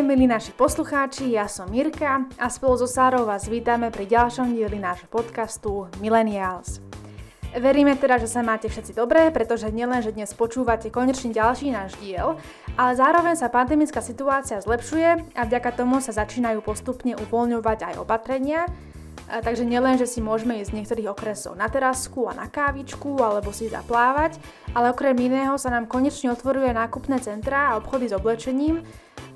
Ahojte, 0.00 0.16
milí 0.16 0.24
naši 0.24 0.56
poslucháči, 0.56 1.36
ja 1.36 1.44
som 1.44 1.68
Mirka 1.68 2.24
a 2.40 2.48
spolu 2.48 2.72
so 2.80 2.88
Sárou 2.88 3.28
vás 3.28 3.44
vítame 3.44 3.92
pri 3.92 4.08
ďalšom 4.08 4.48
dieli 4.56 4.80
nášho 4.80 5.04
podcastu 5.12 5.92
Millennials. 6.00 6.80
Veríme 7.52 7.92
teda, 8.00 8.16
že 8.16 8.24
sa 8.24 8.40
máte 8.40 8.72
všetci 8.72 8.96
dobré, 8.96 9.28
pretože 9.28 9.68
nielen, 9.68 10.00
že 10.00 10.16
dnes 10.16 10.32
počúvate 10.32 10.88
konečne 10.88 11.36
ďalší 11.36 11.76
náš 11.76 12.00
diel, 12.00 12.40
ale 12.80 12.96
zároveň 12.96 13.36
sa 13.36 13.52
pandemická 13.52 14.00
situácia 14.00 14.56
zlepšuje 14.64 15.36
a 15.36 15.42
vďaka 15.44 15.68
tomu 15.76 16.00
sa 16.00 16.16
začínajú 16.16 16.64
postupne 16.64 17.12
uvoľňovať 17.20 17.92
aj 17.92 17.94
opatrenia, 18.00 18.64
takže 19.28 19.68
nielen, 19.68 20.00
že 20.00 20.08
si 20.08 20.24
môžeme 20.24 20.64
ísť 20.64 20.72
z 20.72 20.76
niektorých 20.80 21.12
okresov 21.12 21.60
na 21.60 21.68
terasku 21.68 22.24
a 22.24 22.32
na 22.32 22.48
kávičku 22.48 23.20
alebo 23.20 23.52
si 23.52 23.68
zaplávať, 23.68 24.40
ale 24.72 24.96
okrem 24.96 25.12
iného 25.20 25.60
sa 25.60 25.68
nám 25.68 25.84
konečne 25.84 26.32
otvoruje 26.32 26.72
nákupné 26.72 27.20
centrá 27.20 27.76
a 27.76 27.76
obchody 27.76 28.08
s 28.08 28.16
oblečením, 28.16 28.80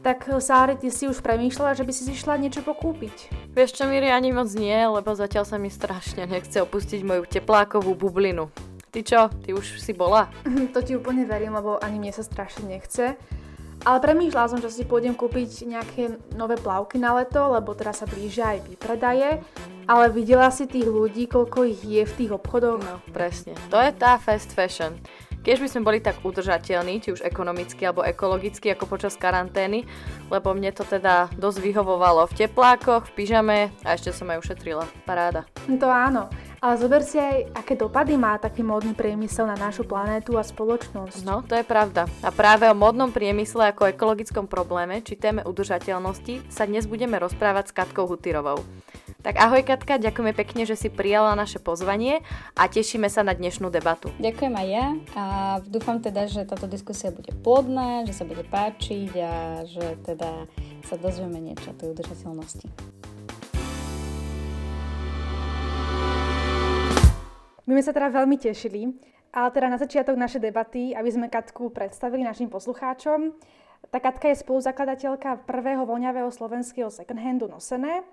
tak 0.05 0.29
Sári, 0.37 0.77
ty 0.77 0.93
si 0.93 1.09
už 1.09 1.25
premýšľala, 1.25 1.73
že 1.73 1.89
by 1.89 1.93
si 1.97 2.13
šla 2.13 2.37
niečo 2.37 2.61
pokúpiť? 2.61 3.33
Vieš 3.57 3.81
čo, 3.81 3.89
Miri, 3.89 4.13
ani 4.13 4.37
moc 4.37 4.53
nie, 4.53 4.77
lebo 4.77 5.17
zatiaľ 5.17 5.49
sa 5.49 5.57
mi 5.57 5.73
strašne 5.73 6.29
nechce 6.29 6.61
opustiť 6.61 7.01
moju 7.01 7.25
teplákovú 7.25 7.97
bublinu. 7.97 8.53
Ty 8.93 9.01
čo, 9.01 9.21
ty 9.41 9.57
už 9.57 9.81
si 9.81 9.97
bola? 9.97 10.29
to 10.77 10.85
ti 10.85 10.93
úplne 10.93 11.25
verím, 11.25 11.57
lebo 11.57 11.81
ani 11.81 11.97
mne 11.97 12.13
sa 12.13 12.21
strašne 12.21 12.69
nechce. 12.69 13.17
Ale 13.85 13.99
premýšľala 14.01 14.49
som, 14.53 14.61
že 14.61 14.73
si 14.73 14.85
pôjdem 14.85 15.17
kúpiť 15.17 15.69
nejaké 15.69 16.21
nové 16.37 16.61
plavky 16.61 17.01
na 17.01 17.17
leto, 17.17 17.41
lebo 17.53 17.73
teraz 17.73 18.05
sa 18.05 18.07
blížia 18.07 18.57
aj 18.57 18.71
vypredaje. 18.71 19.41
Ale 19.85 20.09
videla 20.09 20.49
si 20.49 20.65
tých 20.65 20.89
ľudí, 20.89 21.29
koľko 21.29 21.69
ich 21.69 21.81
je 21.85 22.05
v 22.05 22.13
tých 22.17 22.31
obchodoch? 22.33 22.81
No, 22.81 23.01
presne. 23.13 23.53
To 23.69 23.77
je 23.81 23.93
tá 23.93 24.17
fast 24.17 24.57
fashion. 24.57 24.97
Keď 25.45 25.57
by 25.61 25.69
sme 25.69 25.85
boli 25.85 25.99
tak 26.01 26.25
udržateľní, 26.25 27.05
či 27.05 27.13
už 27.13 27.21
ekonomicky 27.21 27.85
alebo 27.85 28.01
ekologicky 28.01 28.73
ako 28.73 28.89
počas 28.89 29.13
karantény, 29.21 29.85
lebo 30.33 30.57
mne 30.57 30.73
to 30.73 30.89
teda 30.89 31.29
dosť 31.37 31.61
vyhovovalo 31.61 32.25
v 32.33 32.49
teplákoch, 32.49 33.13
v 33.13 33.13
pyžame 33.13 33.59
a 33.85 33.93
ešte 33.93 34.17
som 34.17 34.33
aj 34.33 34.41
ušetrila. 34.41 34.89
Paráda. 35.05 35.45
To 35.69 35.85
áno. 35.93 36.33
Ale 36.65 36.81
zober 36.81 37.05
si 37.05 37.21
aj, 37.21 37.53
aké 37.53 37.77
dopady 37.77 38.17
má 38.17 38.41
taký 38.41 38.65
módny 38.65 38.97
priemysel 38.97 39.45
na 39.45 39.53
našu 39.53 39.85
planétu 39.85 40.41
a 40.41 40.43
spoločnosť. 40.43 41.21
No, 41.21 41.45
to 41.45 41.61
je 41.61 41.65
pravda. 41.67 42.09
A 42.25 42.33
práve 42.33 42.65
o 42.65 42.73
módnom 42.73 43.13
priemysle 43.13 43.69
ako 43.69 43.93
ekologickom 43.93 44.49
probléme, 44.49 45.05
či 45.05 45.13
téme 45.13 45.45
udržateľnosti, 45.45 46.49
sa 46.49 46.65
dnes 46.65 46.89
budeme 46.89 47.21
rozprávať 47.21 47.69
s 47.69 47.77
Katkou 47.77 48.09
Hutyrovou. 48.09 48.65
Tak 49.21 49.45
ahoj 49.45 49.61
Katka, 49.61 50.01
ďakujeme 50.01 50.33
pekne, 50.33 50.65
že 50.65 50.73
si 50.73 50.89
prijala 50.89 51.37
naše 51.37 51.61
pozvanie 51.61 52.25
a 52.57 52.65
tešíme 52.65 53.13
sa 53.13 53.21
na 53.21 53.37
dnešnú 53.37 53.69
debatu. 53.69 54.09
Ďakujem 54.17 54.55
aj 54.57 54.69
ja 54.73 54.87
a 55.21 55.25
dúfam 55.69 56.01
teda, 56.01 56.33
že 56.33 56.49
táto 56.49 56.65
diskusia 56.65 57.13
bude 57.13 57.33
plodná, 57.45 58.09
že 58.09 58.17
sa 58.17 58.25
bude 58.25 58.41
páčiť 58.41 59.13
a 59.21 59.33
že 59.69 60.01
teda 60.01 60.49
sa 60.89 60.97
dozvieme 60.97 61.45
niečo 61.45 61.73
o 61.73 61.77
tej 61.77 61.93
udržateľnosti. 61.93 62.69
My 67.65 67.81
sme 67.81 67.83
sa 67.85 67.97
teda 67.97 68.13
veľmi 68.13 68.37
tešili, 68.37 68.93
ale 69.33 69.49
teda 69.49 69.73
na 69.73 69.81
začiatok 69.81 70.21
našej 70.21 70.45
debaty, 70.45 70.93
aby 70.93 71.09
sme 71.09 71.33
Katku 71.33 71.73
predstavili 71.73 72.21
našim 72.21 72.53
poslucháčom, 72.53 73.33
tá 73.89 73.99
Katka 74.01 74.29
je 74.33 74.41
spoluzakladateľka 74.41 75.49
prvého 75.49 75.85
voňavého 75.89 76.29
slovenského 76.29 76.93
second-handu 76.93 77.49
Nosené 77.49 78.05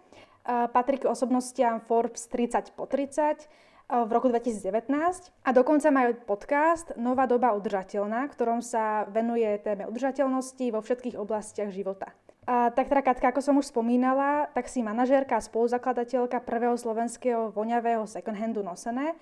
patrí 0.72 1.00
k 1.00 1.08
osobnostiam 1.08 1.84
Forbes 1.84 2.28
30 2.32 2.74
po 2.74 2.88
30 2.88 3.48
v 3.92 4.10
roku 4.10 4.32
2019 4.32 4.88
a 5.44 5.50
dokonca 5.52 5.88
majú 5.92 6.16
podcast 6.24 6.96
Nová 6.96 7.28
doba 7.28 7.52
udržateľná, 7.52 8.24
ktorom 8.32 8.64
sa 8.64 9.04
venuje 9.12 9.48
téme 9.60 9.84
udržateľnosti 9.84 10.66
vo 10.72 10.80
všetkých 10.80 11.20
oblastiach 11.20 11.76
života. 11.76 12.16
A 12.48 12.74
tak 12.74 12.90
teda, 12.90 13.06
Katka, 13.06 13.30
ako 13.30 13.42
som 13.44 13.56
už 13.60 13.70
spomínala, 13.70 14.50
tak 14.56 14.66
si 14.66 14.82
manažérka 14.82 15.38
a 15.38 15.46
spoluzakladateľka 15.46 16.42
prvého 16.42 16.74
slovenského 16.74 17.54
voňavého 17.54 18.08
second 18.10 18.34
handu 18.34 18.66
nosené, 18.66 19.14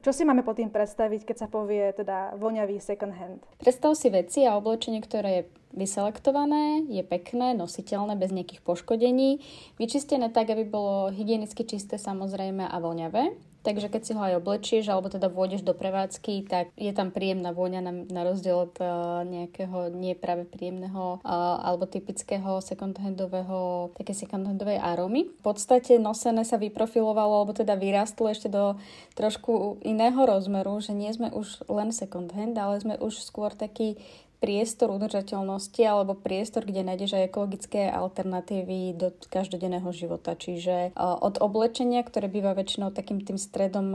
čo 0.00 0.08
si 0.16 0.24
máme 0.24 0.40
pod 0.40 0.56
tým 0.56 0.72
predstaviť, 0.72 1.28
keď 1.28 1.36
sa 1.36 1.48
povie 1.52 1.92
teda 1.92 2.32
voňavý 2.40 2.80
second 2.80 3.12
hand? 3.12 3.44
Predstav 3.60 3.92
si 3.92 4.08
veci 4.08 4.48
a 4.48 4.56
oblečenie, 4.56 5.04
ktoré 5.04 5.30
je 5.36 5.42
vyselektované, 5.72 6.86
je 6.88 7.02
pekné, 7.04 7.56
nositeľné, 7.56 8.16
bez 8.16 8.30
nejakých 8.32 8.64
poškodení, 8.64 9.40
vyčistené 9.76 10.28
tak, 10.28 10.52
aby 10.52 10.64
bolo 10.68 11.10
hygienicky 11.12 11.64
čisté 11.64 11.96
samozrejme 12.00 12.64
a 12.64 12.76
voňavé. 12.80 13.52
Takže 13.62 13.86
keď 13.94 14.02
si 14.02 14.12
ho 14.18 14.22
aj 14.22 14.42
oblečieš 14.42 14.90
alebo 14.90 15.06
teda 15.06 15.30
vôjdeš 15.30 15.62
do 15.62 15.70
prevádzky, 15.70 16.50
tak 16.50 16.74
je 16.74 16.90
tam 16.90 17.14
príjemná 17.14 17.54
vôňa 17.54 17.78
na, 17.78 17.92
na 18.10 18.22
rozdiel 18.26 18.66
od 18.66 18.74
uh, 18.82 19.22
nejakého 19.22 19.94
nie 19.94 20.18
príjemného 20.18 21.22
uh, 21.22 21.62
alebo 21.62 21.86
typického 21.86 22.58
second-handového, 22.58 23.94
také 23.94 24.18
second-handovej 24.18 24.82
arómy. 24.82 25.30
V 25.30 25.42
podstate 25.46 26.02
nosené 26.02 26.42
sa 26.42 26.58
vyprofilovalo 26.58 27.46
alebo 27.46 27.54
teda 27.54 27.78
vyrástlo 27.78 28.34
ešte 28.34 28.50
do 28.50 28.74
trošku 29.14 29.78
iného 29.86 30.18
rozmeru, 30.18 30.82
že 30.82 30.90
nie 30.90 31.14
sme 31.14 31.30
už 31.30 31.62
len 31.70 31.94
second-hand, 31.94 32.58
ale 32.58 32.82
sme 32.82 32.98
už 32.98 33.22
skôr 33.22 33.54
taký 33.54 33.94
priestor 34.42 34.90
udržateľnosti 34.90 35.78
alebo 35.86 36.18
priestor, 36.18 36.66
kde 36.66 36.82
nájdeš 36.82 37.14
aj 37.14 37.30
ekologické 37.30 37.86
alternatívy 37.86 38.98
do 38.98 39.14
každodenného 39.30 39.86
života. 39.94 40.34
Čiže 40.34 40.98
od 40.98 41.38
oblečenia, 41.38 42.02
ktoré 42.02 42.26
býva 42.26 42.50
väčšinou 42.58 42.90
takým 42.90 43.22
tým 43.22 43.38
stredom 43.38 43.94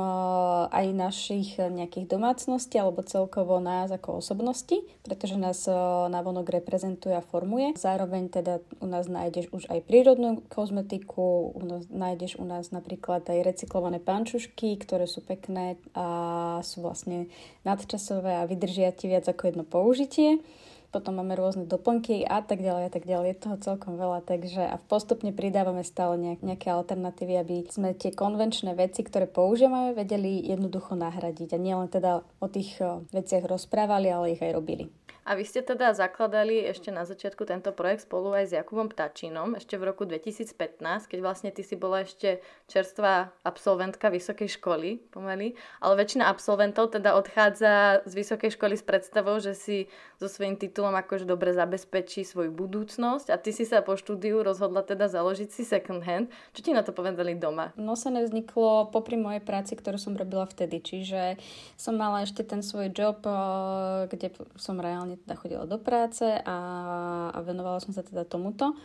aj 0.72 0.88
našich 0.96 1.60
nejakých 1.60 2.08
domácností 2.08 2.80
alebo 2.80 3.04
celkovo 3.04 3.60
nás 3.60 3.92
ako 3.92 4.24
osobnosti, 4.24 4.80
pretože 5.04 5.36
nás 5.36 5.68
navonok 6.08 6.64
reprezentuje 6.64 7.12
a 7.12 7.20
formuje. 7.20 7.76
Zároveň 7.76 8.32
teda 8.32 8.64
u 8.80 8.88
nás 8.88 9.12
nájdeš 9.12 9.52
už 9.52 9.68
aj 9.68 9.84
prírodnú 9.84 10.48
kozmetiku, 10.48 11.52
u 11.52 11.62
nás, 11.68 11.84
nájdeš 11.92 12.40
u 12.40 12.48
nás 12.48 12.72
napríklad 12.72 13.28
aj 13.28 13.44
recyklované 13.44 14.00
pančušky, 14.00 14.80
ktoré 14.80 15.12
sú 15.12 15.20
pekné 15.20 15.76
a 15.92 16.64
sú 16.64 16.88
vlastne 16.88 17.28
nadčasové 17.68 18.40
a 18.40 18.48
vydržia 18.48 18.96
ti 18.96 19.12
viac 19.12 19.28
ako 19.28 19.52
jedno 19.52 19.68
použitie 19.68 20.37
potom 20.88 21.20
máme 21.20 21.36
rôzne 21.36 21.68
doplnky 21.68 22.24
a 22.24 22.40
tak 22.40 22.64
ďalej 22.64 22.84
a 22.88 22.92
tak 22.92 23.04
ďalej. 23.04 23.28
Je 23.28 23.44
toho 23.44 23.58
celkom 23.60 24.00
veľa, 24.00 24.24
takže 24.24 24.64
a 24.64 24.80
postupne 24.80 25.36
pridávame 25.36 25.84
stále 25.84 26.16
nejak, 26.16 26.40
nejaké 26.42 26.68
alternatívy, 26.72 27.34
aby 27.38 27.56
sme 27.68 27.92
tie 27.92 28.16
konvenčné 28.16 28.72
veci, 28.74 29.04
ktoré 29.04 29.28
používame, 29.28 29.92
vedeli 29.92 30.40
jednoducho 30.48 30.96
nahradiť 30.96 31.54
a 31.54 31.60
nielen 31.60 31.92
teda 31.92 32.24
o 32.40 32.48
tých 32.48 32.80
veciach 33.12 33.44
rozprávali, 33.46 34.08
ale 34.08 34.34
ich 34.34 34.42
aj 34.42 34.56
robili. 34.56 34.88
A 35.28 35.36
vy 35.36 35.44
ste 35.44 35.60
teda 35.60 35.92
zakladali 35.92 36.64
ešte 36.64 36.88
na 36.88 37.04
začiatku 37.04 37.44
tento 37.44 37.76
projekt 37.76 38.08
spolu 38.08 38.32
aj 38.32 38.48
s 38.48 38.56
Jakubom 38.56 38.88
Ptačinom, 38.88 39.60
ešte 39.60 39.76
v 39.76 39.92
roku 39.92 40.08
2015, 40.08 40.56
keď 41.04 41.20
vlastne 41.20 41.52
ty 41.52 41.68
si 41.68 41.76
bola 41.76 42.08
ešte 42.08 42.40
čerstvá 42.72 43.36
absolventka 43.44 44.08
vysokej 44.08 44.56
školy 44.56 45.04
pomaly, 45.12 45.60
ale 45.84 46.00
väčšina 46.00 46.32
absolventov 46.32 46.96
teda 46.96 47.20
odchádza 47.20 48.08
z 48.08 48.14
vysokej 48.16 48.56
školy 48.56 48.80
s 48.80 48.88
predstavou, 48.88 49.36
že 49.44 49.52
si 49.52 49.92
so 50.16 50.32
svojím 50.32 50.56
titulom 50.56 50.96
akože 50.96 51.28
dobre 51.28 51.52
zabezpečí 51.52 52.24
svoju 52.24 52.56
budúcnosť 52.56 53.28
a 53.28 53.36
ty 53.36 53.52
si 53.52 53.68
sa 53.68 53.84
po 53.84 54.00
štúdiu 54.00 54.48
rozhodla 54.48 54.80
teda 54.88 55.12
založiť 55.12 55.50
si 55.52 55.68
second 55.68 56.08
hand. 56.08 56.32
Čo 56.56 56.64
ti 56.64 56.72
na 56.72 56.88
to 56.88 56.96
povedali 56.96 57.36
doma? 57.36 57.76
No 57.76 58.00
sa 58.00 58.16
nevzniklo 58.16 58.96
popri 58.96 59.20
mojej 59.20 59.44
práci, 59.44 59.76
ktorú 59.76 60.00
som 60.00 60.16
robila 60.16 60.48
vtedy, 60.48 60.80
čiže 60.80 61.36
som 61.76 62.00
mala 62.00 62.24
ešte 62.24 62.48
ten 62.48 62.64
svoj 62.64 62.96
job, 62.96 63.20
eh, 63.28 64.08
kde 64.08 64.32
som 64.56 64.80
reálne 64.80 65.17
teda 65.26 65.36
chodila 65.40 65.66
do 65.66 65.82
práce 65.82 66.26
a, 66.26 66.58
a 67.34 67.40
venovala 67.42 67.82
som 67.82 67.94
sa 67.94 68.06
teda 68.06 68.28
tomuto. 68.28 68.78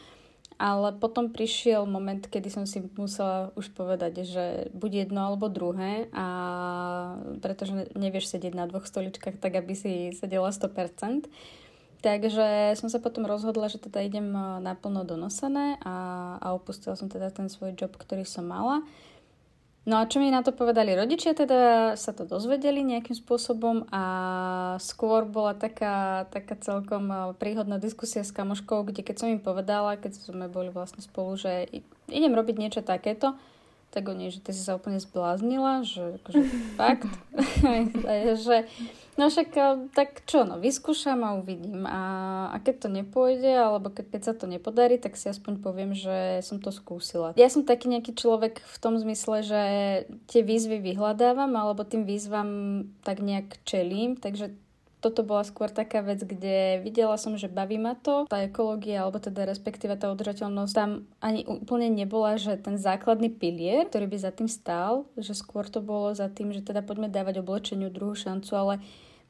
Ale 0.60 0.94
potom 0.94 1.32
prišiel 1.32 1.88
moment, 1.88 2.22
kedy 2.22 2.46
som 2.52 2.64
si 2.68 2.84
musela 2.94 3.50
už 3.58 3.72
povedať, 3.74 4.22
že 4.22 4.44
buď 4.76 5.08
jedno 5.08 5.26
alebo 5.26 5.50
druhé 5.50 6.06
a 6.14 6.26
pretože 7.40 7.90
nevieš 7.98 8.30
sedieť 8.36 8.54
na 8.54 8.68
dvoch 8.68 8.86
stoličkách 8.86 9.40
tak, 9.42 9.58
aby 9.58 9.74
si 9.74 9.92
sedela 10.14 10.52
100%. 10.54 11.26
Takže 12.02 12.74
som 12.74 12.90
sa 12.90 12.98
potom 12.98 13.30
rozhodla, 13.30 13.70
že 13.70 13.78
teda 13.78 14.02
idem 14.02 14.34
naplno 14.62 15.06
donosené 15.06 15.78
a, 15.86 15.94
a 16.42 16.46
opustila 16.50 16.98
som 16.98 17.06
teda 17.06 17.30
ten 17.30 17.46
svoj 17.46 17.78
job, 17.78 17.94
ktorý 17.94 18.26
som 18.26 18.42
mala. 18.42 18.82
No 19.82 19.98
a 19.98 20.06
čo 20.06 20.22
mi 20.22 20.30
na 20.30 20.46
to 20.46 20.54
povedali 20.54 20.94
rodičia, 20.94 21.34
teda 21.34 21.94
sa 21.98 22.14
to 22.14 22.22
dozvedeli 22.22 22.86
nejakým 22.86 23.18
spôsobom 23.18 23.90
a 23.90 24.04
skôr 24.78 25.26
bola 25.26 25.58
taká, 25.58 26.30
taká 26.30 26.54
celkom 26.54 27.10
eh, 27.10 27.18
príhodná 27.34 27.82
diskusia 27.82 28.22
s 28.22 28.30
kamoškou, 28.30 28.86
kde 28.86 29.02
keď 29.02 29.16
som 29.18 29.28
im 29.34 29.42
povedala, 29.42 29.98
keď 29.98 30.22
sme 30.22 30.46
boli 30.46 30.70
vlastne 30.70 31.02
spolu, 31.02 31.34
že 31.34 31.66
idem 32.06 32.30
robiť 32.30 32.56
niečo 32.62 32.80
takéto, 32.86 33.34
tak 33.90 34.06
oni, 34.06 34.30
že 34.30 34.38
ty 34.38 34.54
si 34.54 34.62
sa 34.62 34.78
úplne 34.78 35.02
zbláznila, 35.02 35.82
že 35.82 36.22
akože 36.22 36.42
fakt, 36.78 37.10
že 38.46 38.56
No 39.20 39.28
však 39.28 39.48
eh, 39.52 39.76
tak 39.92 40.24
čo, 40.24 40.48
no 40.48 40.56
vyskúšam 40.56 41.20
a 41.20 41.36
uvidím. 41.36 41.84
A, 41.84 42.00
a 42.48 42.56
keď 42.64 42.86
to 42.86 42.88
nepôjde, 42.88 43.52
alebo 43.52 43.92
keď, 43.92 44.06
keď 44.08 44.22
sa 44.24 44.32
to 44.32 44.48
nepodarí, 44.48 44.96
tak 44.96 45.20
si 45.20 45.28
aspoň 45.28 45.60
poviem, 45.60 45.92
že 45.92 46.40
som 46.40 46.56
to 46.56 46.72
skúsila. 46.72 47.36
Ja 47.36 47.52
som 47.52 47.68
taký 47.68 47.92
nejaký 47.92 48.16
človek 48.16 48.64
v 48.64 48.76
tom 48.80 48.96
zmysle, 48.96 49.44
že 49.44 49.62
tie 50.32 50.40
výzvy 50.40 50.80
vyhľadávam, 50.80 51.52
alebo 51.52 51.84
tým 51.84 52.08
výzvam 52.08 52.48
tak 53.04 53.20
nejak 53.20 53.60
čelím, 53.68 54.16
takže 54.16 54.56
toto 55.02 55.26
bola 55.26 55.42
skôr 55.42 55.66
taká 55.66 55.98
vec, 55.98 56.22
kde 56.22 56.78
videla 56.78 57.18
som, 57.18 57.34
že 57.34 57.50
baví 57.50 57.74
ma 57.74 57.98
to, 57.98 58.30
tá 58.30 58.38
ekológia, 58.46 59.02
alebo 59.02 59.18
teda 59.18 59.50
respektíve 59.50 59.98
tá 59.98 60.14
udržateľnosť 60.14 60.72
tam 60.72 61.10
ani 61.18 61.42
úplne 61.42 61.90
nebola, 61.90 62.38
že 62.38 62.54
ten 62.62 62.78
základný 62.78 63.26
pilier, 63.34 63.90
ktorý 63.90 64.06
by 64.06 64.18
za 64.22 64.30
tým 64.30 64.46
stál, 64.46 65.10
že 65.18 65.34
skôr 65.34 65.66
to 65.66 65.82
bolo 65.82 66.14
za 66.14 66.30
tým, 66.30 66.54
že 66.54 66.62
teda 66.62 66.86
poďme 66.86 67.10
dávať 67.10 67.42
oblečeniu 67.42 67.90
druhú 67.90 68.14
šancu, 68.14 68.52
ale 68.54 68.74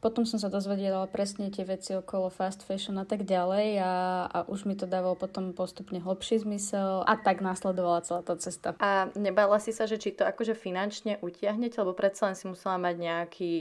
potom 0.03 0.27
som 0.27 0.35
sa 0.35 0.51
dozvedela 0.51 1.07
presne 1.07 1.47
tie 1.47 1.63
veci 1.63 1.95
okolo 1.95 2.27
fast 2.27 2.67
fashion 2.67 2.99
a 2.99 3.07
tak 3.07 3.23
ďalej 3.23 3.79
a, 3.79 3.93
a 4.27 4.39
už 4.51 4.67
mi 4.67 4.75
to 4.75 4.83
dávalo 4.83 5.15
potom 5.15 5.55
postupne 5.55 6.03
hlbší 6.03 6.43
zmysel 6.43 7.07
a 7.07 7.15
tak 7.15 7.39
následovala 7.39 8.03
celá 8.03 8.27
tá 8.27 8.35
cesta. 8.35 8.75
A 8.83 9.15
nebala 9.15 9.63
si 9.63 9.71
sa, 9.71 9.87
že 9.87 10.03
či 10.03 10.11
to 10.11 10.27
akože 10.27 10.59
finančne 10.59 11.23
utiahnete, 11.23 11.79
lebo 11.79 11.95
predsa 11.95 12.29
len 12.29 12.37
si 12.37 12.51
musela 12.51 12.83
mať 12.83 12.95
nejaký 12.99 13.53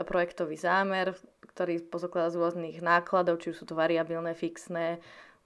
projektový 0.00 0.56
zámer, 0.56 1.12
ktorý 1.60 1.84
pozokladá 1.92 2.32
z 2.32 2.40
rôznych 2.40 2.80
nákladov, 2.80 3.36
či 3.36 3.52
už 3.52 3.60
sú 3.60 3.64
to 3.68 3.76
variabilné, 3.76 4.32
fixné, 4.32 4.96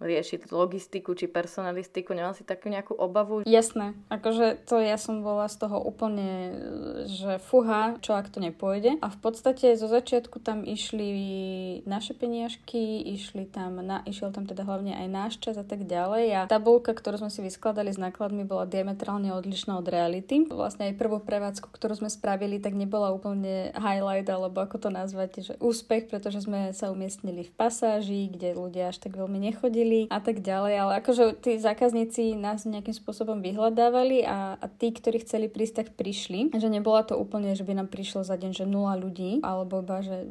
riešiť 0.02 0.50
logistiku 0.50 1.14
či 1.14 1.30
personalistiku? 1.30 2.12
Nemal 2.12 2.34
si 2.34 2.42
takú 2.42 2.66
nejakú 2.66 2.98
obavu? 2.98 3.46
Jasné, 3.46 3.94
akože 4.10 4.66
to 4.66 4.82
ja 4.82 4.98
som 4.98 5.22
bola 5.22 5.46
z 5.46 5.62
toho 5.62 5.78
úplne, 5.78 6.30
že 7.06 7.38
fuha, 7.38 7.98
čo 8.02 8.18
ak 8.18 8.30
to 8.34 8.42
nepôjde. 8.42 8.98
A 8.98 9.06
v 9.06 9.18
podstate 9.22 9.78
zo 9.78 9.86
začiatku 9.86 10.42
tam 10.42 10.66
išli 10.66 11.06
naše 11.86 12.18
peniažky, 12.18 13.06
išli 13.14 13.46
tam, 13.46 13.78
na, 13.78 14.02
išiel 14.02 14.34
tam 14.34 14.50
teda 14.50 14.66
hlavne 14.66 14.98
aj 14.98 15.08
náš 15.08 15.32
čas 15.38 15.54
a 15.54 15.66
tak 15.66 15.86
ďalej. 15.86 16.24
A 16.34 16.40
tabulka, 16.50 16.90
ktorú 16.90 17.22
sme 17.22 17.30
si 17.30 17.40
vyskladali 17.40 17.94
s 17.94 18.00
nákladmi, 18.00 18.42
bola 18.42 18.66
diametrálne 18.66 19.30
odlišná 19.30 19.78
od 19.78 19.86
reality. 19.86 20.42
Vlastne 20.50 20.90
aj 20.90 20.98
prvú 20.98 21.22
prevádzku, 21.22 21.70
ktorú 21.70 22.02
sme 22.02 22.10
spravili, 22.10 22.58
tak 22.58 22.74
nebola 22.74 23.14
úplne 23.14 23.70
highlight, 23.78 24.26
alebo 24.26 24.64
ako 24.64 24.88
to 24.88 24.90
nazvať, 24.90 25.30
že 25.40 25.54
úspech, 25.62 26.10
pretože 26.10 26.42
sme 26.42 26.74
sa 26.74 26.90
umiestnili 26.90 27.46
v 27.46 27.52
pasáži, 27.54 28.26
kde 28.32 28.58
ľudia 28.58 28.90
až 28.90 28.98
tak 28.98 29.14
veľmi 29.14 29.38
nechodili 29.38 29.83
chodili 29.84 30.08
a 30.08 30.18
tak 30.20 30.40
ďalej, 30.40 30.74
ale 30.80 30.92
akože 31.04 31.44
tí 31.44 31.60
zákazníci 31.60 32.32
nás 32.40 32.64
nejakým 32.64 32.96
spôsobom 32.96 33.44
vyhľadávali 33.44 34.24
a, 34.24 34.56
a 34.56 34.66
tí, 34.72 34.88
ktorí 34.96 35.20
chceli 35.20 35.52
prísť, 35.52 35.84
tak 35.84 35.88
prišli. 35.92 36.56
Že 36.56 36.80
nebola 36.80 37.04
to 37.04 37.20
úplne, 37.20 37.52
že 37.52 37.68
by 37.68 37.76
nám 37.76 37.92
prišlo 37.92 38.24
za 38.24 38.40
deň, 38.40 38.56
že 38.56 38.64
nula 38.64 38.96
ľudí, 38.96 39.44
alebo 39.44 39.84
iba, 39.84 40.00
že 40.00 40.24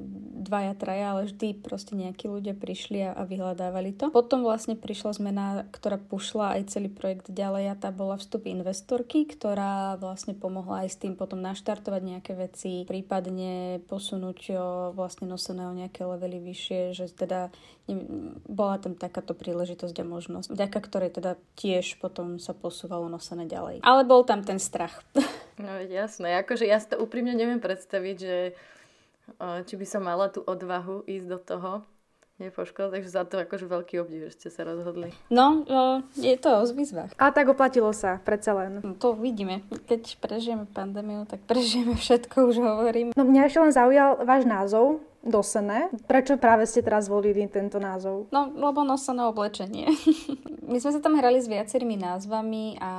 dvaja, 0.44 0.74
traja, 0.74 1.14
ale 1.14 1.30
vždy 1.30 1.62
proste 1.62 1.94
nejakí 1.94 2.26
ľudia 2.26 2.58
prišli 2.58 3.06
a, 3.06 3.14
a 3.14 3.22
vyhľadávali 3.30 3.94
to. 3.94 4.10
Potom 4.10 4.42
vlastne 4.42 4.74
prišla 4.74 5.12
zmena, 5.22 5.46
ktorá 5.70 6.02
pušla 6.02 6.58
aj 6.58 6.74
celý 6.74 6.90
projekt 6.90 7.30
ďalej 7.30 7.70
a 7.70 7.76
tá 7.78 7.94
bola 7.94 8.18
vstup 8.18 8.50
investorky, 8.50 9.30
ktorá 9.30 10.02
vlastne 10.02 10.34
pomohla 10.34 10.88
aj 10.88 10.90
s 10.90 10.98
tým 10.98 11.14
potom 11.14 11.38
naštartovať 11.40 12.02
nejaké 12.02 12.34
veci, 12.34 12.84
prípadne 12.90 13.86
posunúť 13.86 14.58
vlastne 14.98 15.30
nosené 15.30 15.70
o 15.70 15.78
nejaké 15.78 16.02
levely 16.02 16.42
vyššie, 16.42 16.98
že 16.98 17.06
teda 17.14 17.54
bola 18.48 18.80
tam 18.80 18.96
takáto 18.96 19.36
príležitosť 19.44 20.00
a 20.00 20.06
možnosť, 20.08 20.48
vďaka 20.56 20.80
ktorej 20.80 21.12
teda 21.20 21.36
tiež 21.60 22.00
potom 22.00 22.40
sa 22.40 22.56
posúvalo 22.56 23.12
nosené 23.12 23.44
ďalej. 23.44 23.84
Ale 23.84 24.08
bol 24.08 24.24
tam 24.24 24.48
ten 24.48 24.58
strach. 24.58 25.04
No 25.54 25.78
jasné, 25.86 26.42
akože 26.42 26.66
ja 26.66 26.82
si 26.82 26.90
to 26.90 26.98
úprimne 26.98 27.38
neviem 27.38 27.62
predstaviť, 27.62 28.18
že 28.18 28.58
či 29.70 29.74
by 29.78 29.86
som 29.86 30.02
mala 30.02 30.34
tú 30.34 30.42
odvahu 30.42 31.06
ísť 31.06 31.28
do 31.30 31.38
toho, 31.38 31.72
nepoškodil, 32.42 32.90
takže 32.90 33.10
za 33.10 33.24
to 33.24 33.40
akože 33.46 33.70
veľký 33.70 34.02
obdiv, 34.02 34.28
že 34.28 34.32
ste 34.36 34.50
sa 34.50 34.66
rozhodli. 34.66 35.14
No, 35.30 35.64
je 36.18 36.34
to 36.42 36.50
o 36.50 36.64
výzvach. 36.74 37.14
A 37.22 37.30
tak 37.30 37.54
oplatilo 37.54 37.94
sa, 37.94 38.18
predsa 38.26 38.58
len. 38.58 38.82
No, 38.82 38.98
to 38.98 39.14
vidíme. 39.14 39.62
Keď 39.70 40.18
prežijeme 40.18 40.66
pandémiu, 40.66 41.30
tak 41.30 41.46
prežijeme 41.46 41.94
všetko, 41.94 42.50
už 42.50 42.58
hovorím. 42.60 43.08
No 43.14 43.24
mňa 43.24 43.48
ešte 43.48 43.60
len 43.62 43.74
zaujal 43.74 44.26
váš 44.26 44.44
názov, 44.50 45.00
dosené. 45.24 45.88
Prečo 46.04 46.36
práve 46.36 46.68
ste 46.68 46.84
teraz 46.84 47.08
zvolili 47.08 47.48
tento 47.48 47.80
názov? 47.80 48.28
No, 48.30 48.52
lebo 48.52 48.84
nosené 48.84 49.24
oblečenie. 49.24 49.88
My 50.72 50.78
sme 50.78 50.92
sa 50.92 51.00
tam 51.00 51.16
hrali 51.16 51.40
s 51.40 51.48
viacerými 51.48 51.96
názvami 51.96 52.78
a, 52.84 52.94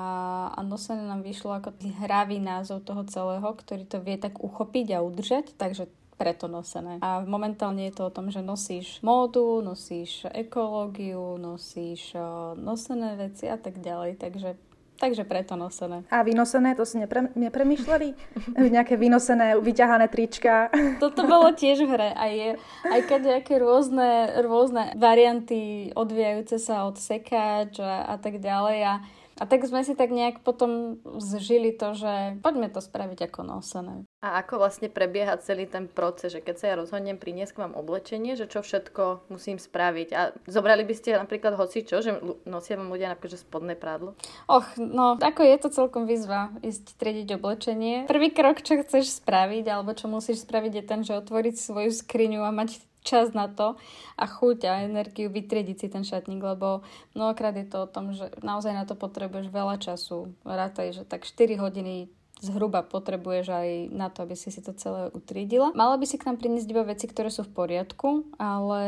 a 0.57 0.61
nosené 0.65 1.05
nám 1.05 1.21
vyšlo 1.21 1.61
ako 1.61 1.77
hravý 2.01 2.41
názov 2.41 2.85
toho 2.89 3.05
celého, 3.05 3.45
ktorý 3.45 3.85
to 3.85 4.01
vie 4.01 4.17
tak 4.17 4.41
uchopiť 4.41 4.97
a 4.97 5.05
udržať, 5.05 5.53
takže 5.57 5.87
preto 6.15 6.47
nosené. 6.47 7.03
A 7.03 7.21
momentálne 7.27 7.91
je 7.91 7.95
to 7.95 8.09
o 8.09 8.15
tom, 8.15 8.31
že 8.31 8.41
nosíš 8.41 9.03
módu, 9.03 9.61
nosíš 9.61 10.25
ekológiu, 10.31 11.37
nosíš 11.37 12.15
nosené 12.55 13.19
veci 13.19 13.51
a 13.51 13.59
tak 13.59 13.83
ďalej, 13.83 14.23
takže 14.23 14.55
Takže 14.95 15.27
preto 15.27 15.59
nosené. 15.59 16.07
A 16.07 16.23
vynosené, 16.23 16.79
to 16.79 16.87
si 16.87 17.03
nepre, 17.03 17.27
nepremýšľali? 17.35 18.09
Nejaké 18.79 18.95
vynosené, 18.95 19.59
vyťahané 19.59 20.07
trička? 20.07 20.71
Toto 21.03 21.27
bolo 21.27 21.51
tiež 21.51 21.83
v 21.85 21.91
hre. 21.91 22.11
A 22.15 22.25
je 22.31 22.49
aj 22.87 23.01
keď 23.11 23.21
nejaké 23.37 23.59
rôzne, 23.59 24.39
rôzne 24.47 24.95
varianty 24.95 25.91
odvíjajúce 25.99 26.63
sa 26.63 26.87
od 26.87 26.97
sekáč 26.97 27.83
a, 27.83 28.07
a 28.07 28.15
tak 28.23 28.39
ďalej. 28.39 28.79
A 28.87 28.95
a 29.35 29.51
tak 29.51 29.67
sme 29.67 29.83
si 29.83 29.99
tak 29.99 30.15
nejak 30.15 30.47
potom 30.47 31.03
zžili 31.19 31.75
to, 31.75 31.99
že 31.99 32.39
poďme 32.39 32.71
to 32.71 32.79
spraviť 32.79 33.27
ako 33.27 33.41
nosené. 33.43 34.07
A 34.25 34.41
ako 34.41 34.57
vlastne 34.57 34.89
prebieha 34.89 35.37
celý 35.37 35.69
ten 35.69 35.85
proces, 35.85 36.33
že 36.33 36.41
keď 36.41 36.57
sa 36.57 36.67
ja 36.73 36.81
rozhodnem 36.81 37.21
priniesť 37.21 37.53
k 37.53 37.61
vám 37.61 37.77
oblečenie, 37.77 38.41
že 38.41 38.49
čo 38.49 38.65
všetko 38.65 39.29
musím 39.29 39.61
spraviť. 39.61 40.09
A 40.17 40.33
zobrali 40.49 40.81
by 40.89 40.95
ste 40.97 41.21
napríklad 41.21 41.61
hoci 41.61 41.85
čo, 41.85 42.01
že 42.01 42.17
nosia 42.49 42.81
vám 42.81 42.89
ľudia 42.89 43.13
napríklad 43.13 43.37
že 43.37 43.45
spodné 43.45 43.77
prádlo? 43.77 44.17
Och, 44.49 44.65
no, 44.81 45.21
ako 45.21 45.45
je 45.45 45.57
to 45.61 45.69
celkom 45.69 46.09
výzva 46.09 46.57
ísť 46.65 46.97
triediť 46.97 47.37
oblečenie. 47.37 48.09
Prvý 48.09 48.33
krok, 48.33 48.65
čo 48.65 48.81
chceš 48.81 49.21
spraviť, 49.21 49.69
alebo 49.69 49.93
čo 49.93 50.09
musíš 50.09 50.49
spraviť, 50.49 50.73
je 50.73 50.85
ten, 50.89 51.01
že 51.05 51.21
otvoriť 51.21 51.61
svoju 51.61 51.93
skriňu 51.93 52.49
a 52.49 52.49
mať 52.49 52.81
čas 53.05 53.37
na 53.37 53.53
to 53.53 53.77
a 54.17 54.25
chuť 54.25 54.59
a 54.65 54.89
energiu 54.89 55.29
vytriediť 55.29 55.77
si 55.77 55.87
ten 55.93 56.03
šatník, 56.03 56.41
lebo 56.41 56.81
mnohokrát 57.13 57.53
je 57.53 57.69
to 57.69 57.85
o 57.85 57.91
tom, 57.93 58.17
že 58.17 58.33
naozaj 58.41 58.73
na 58.73 58.89
to 58.89 58.97
potrebuješ 58.97 59.53
veľa 59.53 59.77
času. 59.77 60.33
Rátaj, 60.49 60.97
že 60.97 61.03
tak 61.05 61.29
4 61.29 61.61
hodiny 61.61 62.09
zhruba 62.43 62.83
potrebuješ 62.83 63.47
aj 63.51 63.69
na 63.95 64.11
to, 64.11 64.27
aby 64.27 64.35
si 64.35 64.51
si 64.51 64.61
to 64.61 64.75
celé 64.75 65.09
utriedila. 65.15 65.71
Mala 65.73 65.97
by 65.97 66.07
si 66.09 66.19
k 66.19 66.27
nám 66.27 66.43
priniesť 66.43 66.69
iba 66.71 66.85
veci, 66.85 67.07
ktoré 67.07 67.31
sú 67.31 67.47
v 67.47 67.55
poriadku, 67.55 68.37
ale 68.37 68.83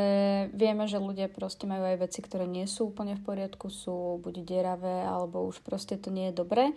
vieme, 0.52 0.84
že 0.90 0.98
ľudia 1.00 1.30
proste 1.30 1.64
majú 1.64 1.86
aj 1.86 1.96
veci, 2.02 2.20
ktoré 2.20 2.44
nie 2.44 2.66
sú 2.66 2.90
úplne 2.90 3.14
v 3.16 3.22
poriadku, 3.24 3.70
sú 3.72 4.20
buď 4.20 4.34
deravé, 4.42 5.06
alebo 5.06 5.46
už 5.46 5.62
proste 5.62 5.96
to 5.96 6.10
nie 6.10 6.30
je 6.30 6.38
dobré 6.42 6.74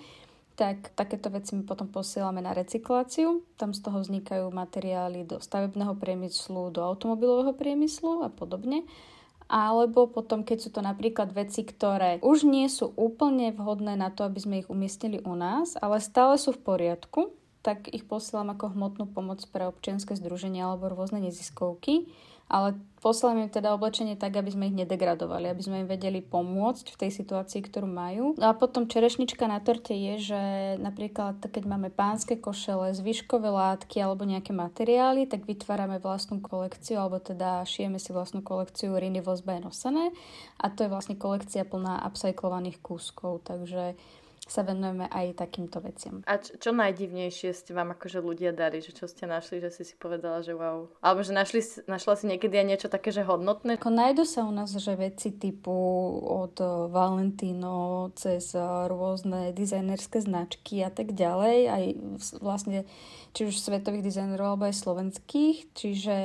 tak 0.59 0.91
takéto 0.91 1.31
veci 1.31 1.55
my 1.55 1.63
potom 1.63 1.87
posielame 1.87 2.43
na 2.43 2.51
recykláciu. 2.51 3.47
Tam 3.55 3.71
z 3.71 3.79
toho 3.79 4.03
vznikajú 4.03 4.51
materiály 4.51 5.23
do 5.23 5.39
stavebného 5.39 5.95
priemyslu, 5.95 6.75
do 6.75 6.83
automobilového 6.83 7.55
priemyslu 7.55 8.27
a 8.27 8.29
podobne. 8.29 8.83
Alebo 9.49 10.05
potom, 10.05 10.45
keď 10.45 10.57
sú 10.61 10.69
to 10.69 10.85
napríklad 10.85 11.33
veci, 11.33 11.65
ktoré 11.65 12.21
už 12.21 12.45
nie 12.45 12.69
sú 12.69 12.93
úplne 12.93 13.49
vhodné 13.49 13.97
na 13.97 14.13
to, 14.13 14.21
aby 14.29 14.37
sme 14.37 14.55
ich 14.61 14.69
umiestnili 14.69 15.25
u 15.25 15.33
nás, 15.33 15.73
ale 15.81 15.97
stále 15.97 16.37
sú 16.37 16.53
v 16.53 16.61
poriadku, 16.61 17.33
tak 17.65 17.89
ich 17.89 18.05
posielam 18.05 18.53
ako 18.53 18.77
hmotnú 18.77 19.09
pomoc 19.09 19.41
pre 19.49 19.65
občianske 19.65 20.13
združenia 20.13 20.69
alebo 20.69 20.93
rôzne 20.93 21.19
neziskovky. 21.25 22.07
Ale 22.49 22.77
poslám 22.99 23.47
im 23.47 23.49
teda 23.49 23.73
oblečenie 23.73 24.19
tak, 24.19 24.35
aby 24.35 24.51
sme 24.51 24.67
ich 24.69 24.75
nedegradovali, 24.75 25.49
aby 25.49 25.63
sme 25.63 25.83
im 25.83 25.87
vedeli 25.89 26.19
pomôcť 26.19 26.85
v 26.91 26.99
tej 26.99 27.11
situácii, 27.15 27.65
ktorú 27.65 27.87
majú. 27.87 28.35
No 28.35 28.51
a 28.51 28.53
potom 28.53 28.85
čerešnička 28.85 29.47
na 29.47 29.63
torte 29.63 29.95
je, 29.95 30.31
že 30.31 30.41
napríklad 30.77 31.41
keď 31.41 31.63
máme 31.65 31.89
pánske 31.89 32.37
košele, 32.37 32.91
zvyškové 32.93 33.49
látky 33.49 33.99
alebo 34.03 34.27
nejaké 34.27 34.51
materiály, 34.51 35.25
tak 35.25 35.47
vytvárame 35.47 35.97
vlastnú 35.97 36.43
kolekciu, 36.43 36.99
alebo 36.99 37.17
teda 37.23 37.63
šijeme 37.65 37.97
si 37.97 38.11
vlastnú 38.11 38.43
kolekciu 38.43 38.93
riny 38.95 39.23
vozbe 39.23 39.57
nosené 39.57 40.11
a 40.59 40.65
to 40.67 40.85
je 40.85 40.91
vlastne 40.91 41.15
kolekcia 41.15 41.63
plná 41.63 42.03
upcyklovaných 42.05 42.83
kúskov, 42.83 43.47
takže 43.47 43.95
sa 44.49 44.65
venujeme 44.65 45.05
aj 45.07 45.37
takýmto 45.37 45.77
veciam. 45.79 46.25
A 46.25 46.41
čo, 46.41 46.57
čo 46.57 46.69
najdivnejšie 46.73 47.53
ste 47.53 47.71
vám 47.77 47.93
akože 47.93 48.19
ľudia 48.19 48.49
dali, 48.49 48.81
že 48.81 48.91
čo 48.97 49.05
ste 49.05 49.29
našli, 49.29 49.61
že 49.61 49.69
si 49.69 49.85
si 49.85 49.93
povedala, 49.93 50.41
že 50.41 50.57
wow. 50.57 50.89
Alebo 51.05 51.21
že 51.21 51.37
našli, 51.37 51.61
našla 51.85 52.17
si 52.17 52.25
niekedy 52.25 52.57
aj 52.57 52.67
niečo 52.67 52.87
také, 52.89 53.13
že 53.13 53.21
hodnotné? 53.21 53.77
Ako 53.77 53.93
nájdu 53.93 54.25
sa 54.25 54.43
u 54.43 54.51
nás, 54.51 54.73
že 54.73 54.97
veci 54.97 55.29
typu 55.37 55.71
od 56.25 56.57
Valentino 56.89 58.09
cez 58.17 58.57
rôzne 58.89 59.53
dizajnerské 59.53 60.25
značky 60.25 60.81
a 60.81 60.89
tak 60.89 61.13
ďalej, 61.13 61.57
aj 61.69 61.83
vlastne 62.41 62.89
či 63.37 63.45
už 63.45 63.61
svetových 63.61 64.09
dizajnerov 64.09 64.57
alebo 64.57 64.65
aj 64.65 64.81
slovenských, 64.81 65.77
čiže 65.77 66.15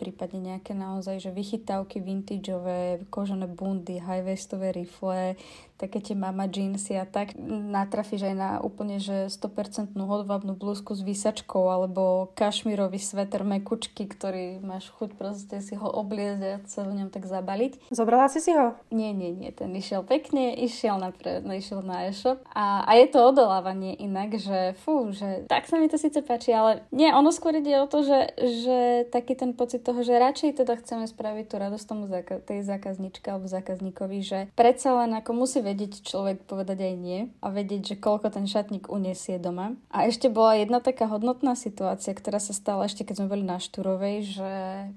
prípadne 0.00 0.56
nejaké 0.56 0.72
naozaj, 0.72 1.20
že 1.20 1.30
vychytávky 1.36 2.00
vintageové, 2.00 3.04
kožené 3.12 3.44
bundy, 3.44 4.00
high-westové 4.00 4.72
rifle, 4.72 5.36
také 5.78 6.02
tie 6.02 6.18
mama 6.18 6.50
jeansy 6.50 6.98
a 6.98 7.06
tak 7.06 7.38
natrafíš 7.48 8.26
aj 8.26 8.34
na 8.34 8.50
úplne, 8.58 8.98
že 8.98 9.30
100% 9.30 9.94
hodvábnu 9.94 10.58
blúzku 10.58 10.98
s 10.98 11.06
výsačkou 11.06 11.70
alebo 11.70 12.34
kašmírový 12.34 12.98
sveter 12.98 13.46
mekučky, 13.46 14.10
ktorý 14.10 14.58
máš 14.58 14.90
chuť 14.98 15.14
proste 15.14 15.62
si 15.62 15.78
ho 15.78 15.86
obliezť 15.86 16.42
a 16.42 16.54
sa 16.66 16.82
v 16.82 16.98
ňom 16.98 17.08
tak 17.14 17.30
zabaliť. 17.30 17.94
Zobrala 17.94 18.26
si 18.26 18.42
si 18.42 18.50
ho? 18.50 18.74
Nie, 18.90 19.14
nie, 19.14 19.30
nie, 19.30 19.54
ten 19.54 19.70
išiel 19.70 20.02
pekne, 20.02 20.58
išiel 20.58 20.98
na, 20.98 21.14
pre, 21.14 21.38
no, 21.38 21.54
išiel 21.54 21.86
na 21.86 22.10
e-shop 22.10 22.42
a, 22.50 22.82
a 22.82 22.98
je 22.98 23.06
to 23.14 23.22
odolávanie 23.22 23.94
inak, 23.94 24.34
že 24.34 24.74
fú, 24.82 25.14
že 25.14 25.46
tak 25.46 25.70
sa 25.70 25.78
mi 25.78 25.86
to 25.86 25.94
síce 25.94 26.18
páči, 26.26 26.50
ale 26.50 26.82
nie, 26.90 27.06
ono 27.14 27.30
skôr 27.30 27.54
ide 27.54 27.78
o 27.78 27.86
to, 27.86 28.02
že, 28.02 28.34
že 28.34 28.78
taký 29.14 29.38
ten 29.38 29.54
pocit 29.54 29.86
toho, 29.86 30.02
že 30.02 30.18
radšej 30.18 30.58
teda 30.58 30.74
chceme 30.82 31.06
spraviť 31.06 31.44
tú 31.46 31.54
radosť 31.62 31.84
tomu 31.86 32.10
zaka- 32.10 32.42
tej 32.42 32.66
zákazničke 32.66 33.30
alebo 33.30 33.46
zákazníkovi, 33.46 34.18
že 34.26 34.38
predsa 34.58 34.98
len 35.06 35.14
ako 35.14 35.30
musí 35.46 35.67
vedieť 35.68 36.00
človek 36.00 36.48
povedať 36.48 36.88
aj 36.88 36.94
nie 36.96 37.20
a 37.44 37.52
vedieť, 37.52 37.94
že 37.94 38.00
koľko 38.00 38.32
ten 38.32 38.48
šatník 38.48 38.88
uniesie 38.88 39.36
doma. 39.36 39.76
A 39.92 40.08
ešte 40.08 40.32
bola 40.32 40.56
jedna 40.56 40.80
taká 40.80 41.04
hodnotná 41.04 41.52
situácia, 41.52 42.16
ktorá 42.16 42.40
sa 42.40 42.56
stala 42.56 42.88
ešte 42.88 43.04
keď 43.04 43.20
sme 43.20 43.30
boli 43.30 43.44
na 43.44 43.60
Štúrovej, 43.60 44.16
že 44.24 44.50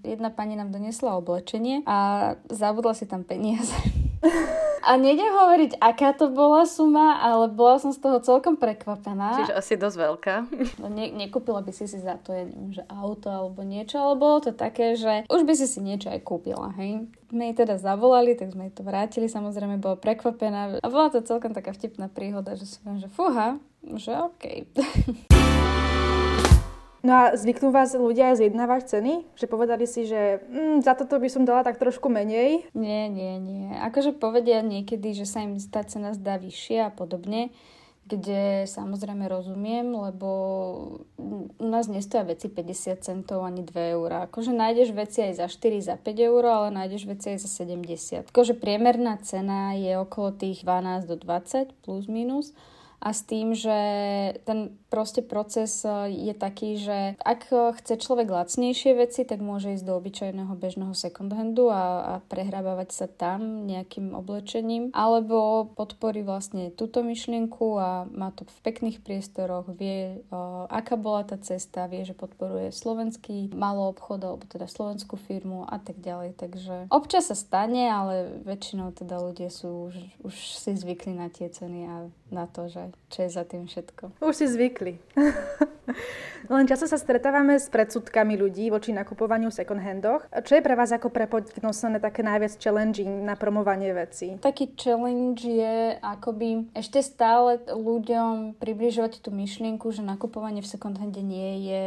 jedna 0.07 0.31
pani 0.31 0.55
nám 0.55 0.71
doniesla 0.71 1.19
oblečenie 1.19 1.83
a 1.83 2.33
zabudla 2.47 2.95
si 2.95 3.03
tam 3.03 3.27
peniaze. 3.27 3.75
A 4.81 4.97
nejdem 4.97 5.29
hovoriť, 5.29 5.77
aká 5.77 6.09
to 6.17 6.33
bola 6.33 6.65
suma, 6.65 7.21
ale 7.21 7.53
bola 7.53 7.77
som 7.77 7.93
z 7.93 8.01
toho 8.01 8.17
celkom 8.17 8.57
prekvapená. 8.57 9.45
Čiže 9.45 9.53
asi 9.53 9.73
dosť 9.77 9.97
veľká. 9.97 10.35
No, 10.81 10.89
ne, 10.89 11.13
nekúpila 11.13 11.61
by 11.61 11.69
si 11.69 11.85
si 11.85 12.01
za 12.01 12.17
to, 12.17 12.33
ja 12.33 12.49
neviem, 12.49 12.73
že 12.73 12.81
auto 12.89 13.29
alebo 13.29 13.61
niečo, 13.61 14.01
ale 14.01 14.17
bolo 14.17 14.41
to 14.41 14.57
také, 14.57 14.97
že 14.97 15.29
už 15.29 15.45
by 15.45 15.53
si 15.53 15.69
si 15.69 15.85
niečo 15.85 16.09
aj 16.09 16.25
kúpila, 16.25 16.73
hej. 16.81 17.05
My 17.29 17.53
jej 17.53 17.61
teda 17.61 17.77
zavolali, 17.77 18.33
tak 18.33 18.57
sme 18.57 18.67
jej 18.67 18.73
to 18.73 18.81
vrátili, 18.81 19.29
samozrejme 19.29 19.77
bola 19.77 20.01
prekvapená 20.01 20.81
a 20.81 20.87
bola 20.89 21.13
to 21.13 21.21
celkom 21.21 21.53
taká 21.53 21.77
vtipná 21.77 22.09
príhoda, 22.09 22.57
že 22.57 22.65
si 22.65 22.81
že 22.81 23.07
fúha, 23.13 23.61
že 23.85 24.17
okej. 24.17 24.65
Okay. 24.65 25.37
No 27.01 27.17
a 27.17 27.24
zvyknú 27.34 27.74
vás 27.74 27.98
ľudia 27.98 28.29
aj 28.29 28.46
zjednávať 28.46 28.81
ceny? 28.93 29.25
Že 29.34 29.46
povedali 29.50 29.89
si, 29.89 30.05
že 30.05 30.46
mm, 30.46 30.86
za 30.86 30.93
toto 30.93 31.17
by 31.17 31.29
som 31.34 31.50
dala 31.50 31.65
tak 31.65 31.81
trošku 31.81 32.13
menej? 32.13 32.70
Nie, 32.77 33.10
nie, 33.10 33.41
nie. 33.41 33.74
Akože 33.81 34.13
povedia 34.13 34.62
niekedy, 34.62 35.17
že 35.17 35.25
sa 35.25 35.41
im 35.41 35.58
tá 35.58 35.81
cena 35.81 36.13
zdá 36.13 36.38
vyššia 36.38 36.89
a 36.89 36.93
podobne, 36.93 37.50
kde 38.05 38.70
samozrejme 38.70 39.25
rozumiem, 39.25 39.89
lebo 39.89 40.29
u 41.58 41.65
nás 41.65 41.89
nestoja 41.89 42.22
veci 42.22 42.53
50 42.53 43.01
centov 43.01 43.50
ani 43.50 43.65
2 43.65 43.98
eurá. 43.98 44.29
Akože 44.29 44.53
nájdeš 44.53 44.93
veci 44.93 45.25
aj 45.25 45.41
za 45.41 45.48
4, 45.50 45.81
za 45.81 45.96
5 45.98 46.05
eur, 46.29 46.43
ale 46.46 46.70
nájdeš 46.70 47.10
veci 47.10 47.34
aj 47.34 47.41
za 47.41 47.50
70. 47.65 48.29
Akože 48.29 48.53
priemerná 48.53 49.17
cena 49.25 49.74
je 49.74 49.98
okolo 49.98 50.38
tých 50.38 50.62
12 50.62 51.10
do 51.10 51.17
20 51.17 51.81
plus 51.81 52.05
minus 52.05 52.53
a 53.01 53.10
s 53.17 53.25
tým, 53.25 53.58
že 53.58 53.74
ten 54.46 54.77
proste 54.93 55.25
proces 55.25 55.81
e, 55.81 56.13
je 56.13 56.34
taký, 56.38 56.77
že 56.77 57.17
ak 57.17 57.50
chce 57.81 57.98
človek 57.98 58.29
lacnejšie 58.29 58.93
veci, 58.93 59.25
tak 59.25 59.41
môže 59.41 59.74
ísť 59.74 59.86
do 59.89 59.98
obyčajného 59.98 60.53
bežného 60.53 60.93
second 60.93 61.34
handu 61.34 61.74
a, 61.74 61.81
a 61.81 62.13
prehrábavať 62.29 62.89
sa 62.93 63.08
tam 63.10 63.65
nejakým 63.65 64.13
oblečením, 64.13 64.93
alebo 64.93 65.65
podporí 65.74 66.22
vlastne 66.22 66.70
túto 66.70 67.01
myšlienku 67.01 67.81
a 67.81 68.05
má 68.05 68.29
to 68.38 68.46
v 68.46 68.60
pekných 68.70 69.01
priestoroch, 69.01 69.65
vie, 69.74 70.22
e, 70.22 70.39
aká 70.70 70.93
bola 70.93 71.25
tá 71.25 71.41
cesta, 71.41 71.89
vie, 71.89 72.05
že 72.05 72.13
podporuje 72.13 72.70
slovenský 72.70 73.50
malý 73.58 73.98
obchod, 73.98 74.22
alebo 74.22 74.46
teda 74.46 74.70
slovenskú 74.70 75.17
firmu 75.17 75.65
a 75.65 75.81
tak 75.81 75.98
ďalej. 75.98 76.38
Takže 76.38 76.75
občas 76.93 77.34
sa 77.34 77.36
stane, 77.39 77.89
ale 77.89 78.38
väčšinou 78.46 78.93
teda 78.93 79.17
ľudia 79.17 79.50
sú 79.50 79.89
už, 79.89 79.96
už 80.22 80.36
si 80.53 80.77
zvykli 80.77 81.17
na 81.17 81.34
tie 81.34 81.50
ceny 81.50 81.79
a 81.89 81.96
na 82.29 82.46
to, 82.48 82.70
že 82.70 82.90
čo 83.10 83.25
je 83.25 83.29
za 83.29 83.43
tým 83.43 83.67
všetko. 83.67 84.24
Už 84.24 84.36
si 84.36 84.45
zvykli. 84.48 85.00
Len 86.48 86.65
často 86.65 86.88
sa 86.88 86.95
stretávame 86.95 87.60
s 87.60 87.67
predsudkami 87.67 88.39
ľudí 88.39 88.71
voči 88.71 88.95
nakupovaniu 88.95 89.51
v 89.51 89.57
second 89.60 89.83
handoch. 89.83 90.24
Čo 90.31 90.57
je 90.57 90.65
pre 90.65 90.79
vás 90.79 90.89
ako 90.89 91.12
pre 91.12 91.27
podnoslené 91.27 92.00
také 92.00 92.24
najviac 92.24 92.55
challenging 92.55 93.27
na 93.27 93.36
promovanie 93.36 93.91
veci? 93.91 94.39
Taký 94.39 94.74
challenge 94.79 95.43
je 95.43 96.00
akoby 96.00 96.71
ešte 96.71 97.03
stále 97.03 97.60
ľuďom 97.67 98.55
približovať 98.57 99.19
tú 99.19 99.36
myšlienku, 99.36 99.91
že 99.91 100.01
nakupovanie 100.01 100.63
v 100.63 100.71
second 100.71 100.95
hande 100.95 101.19
nie 101.19 101.67
je 101.67 101.86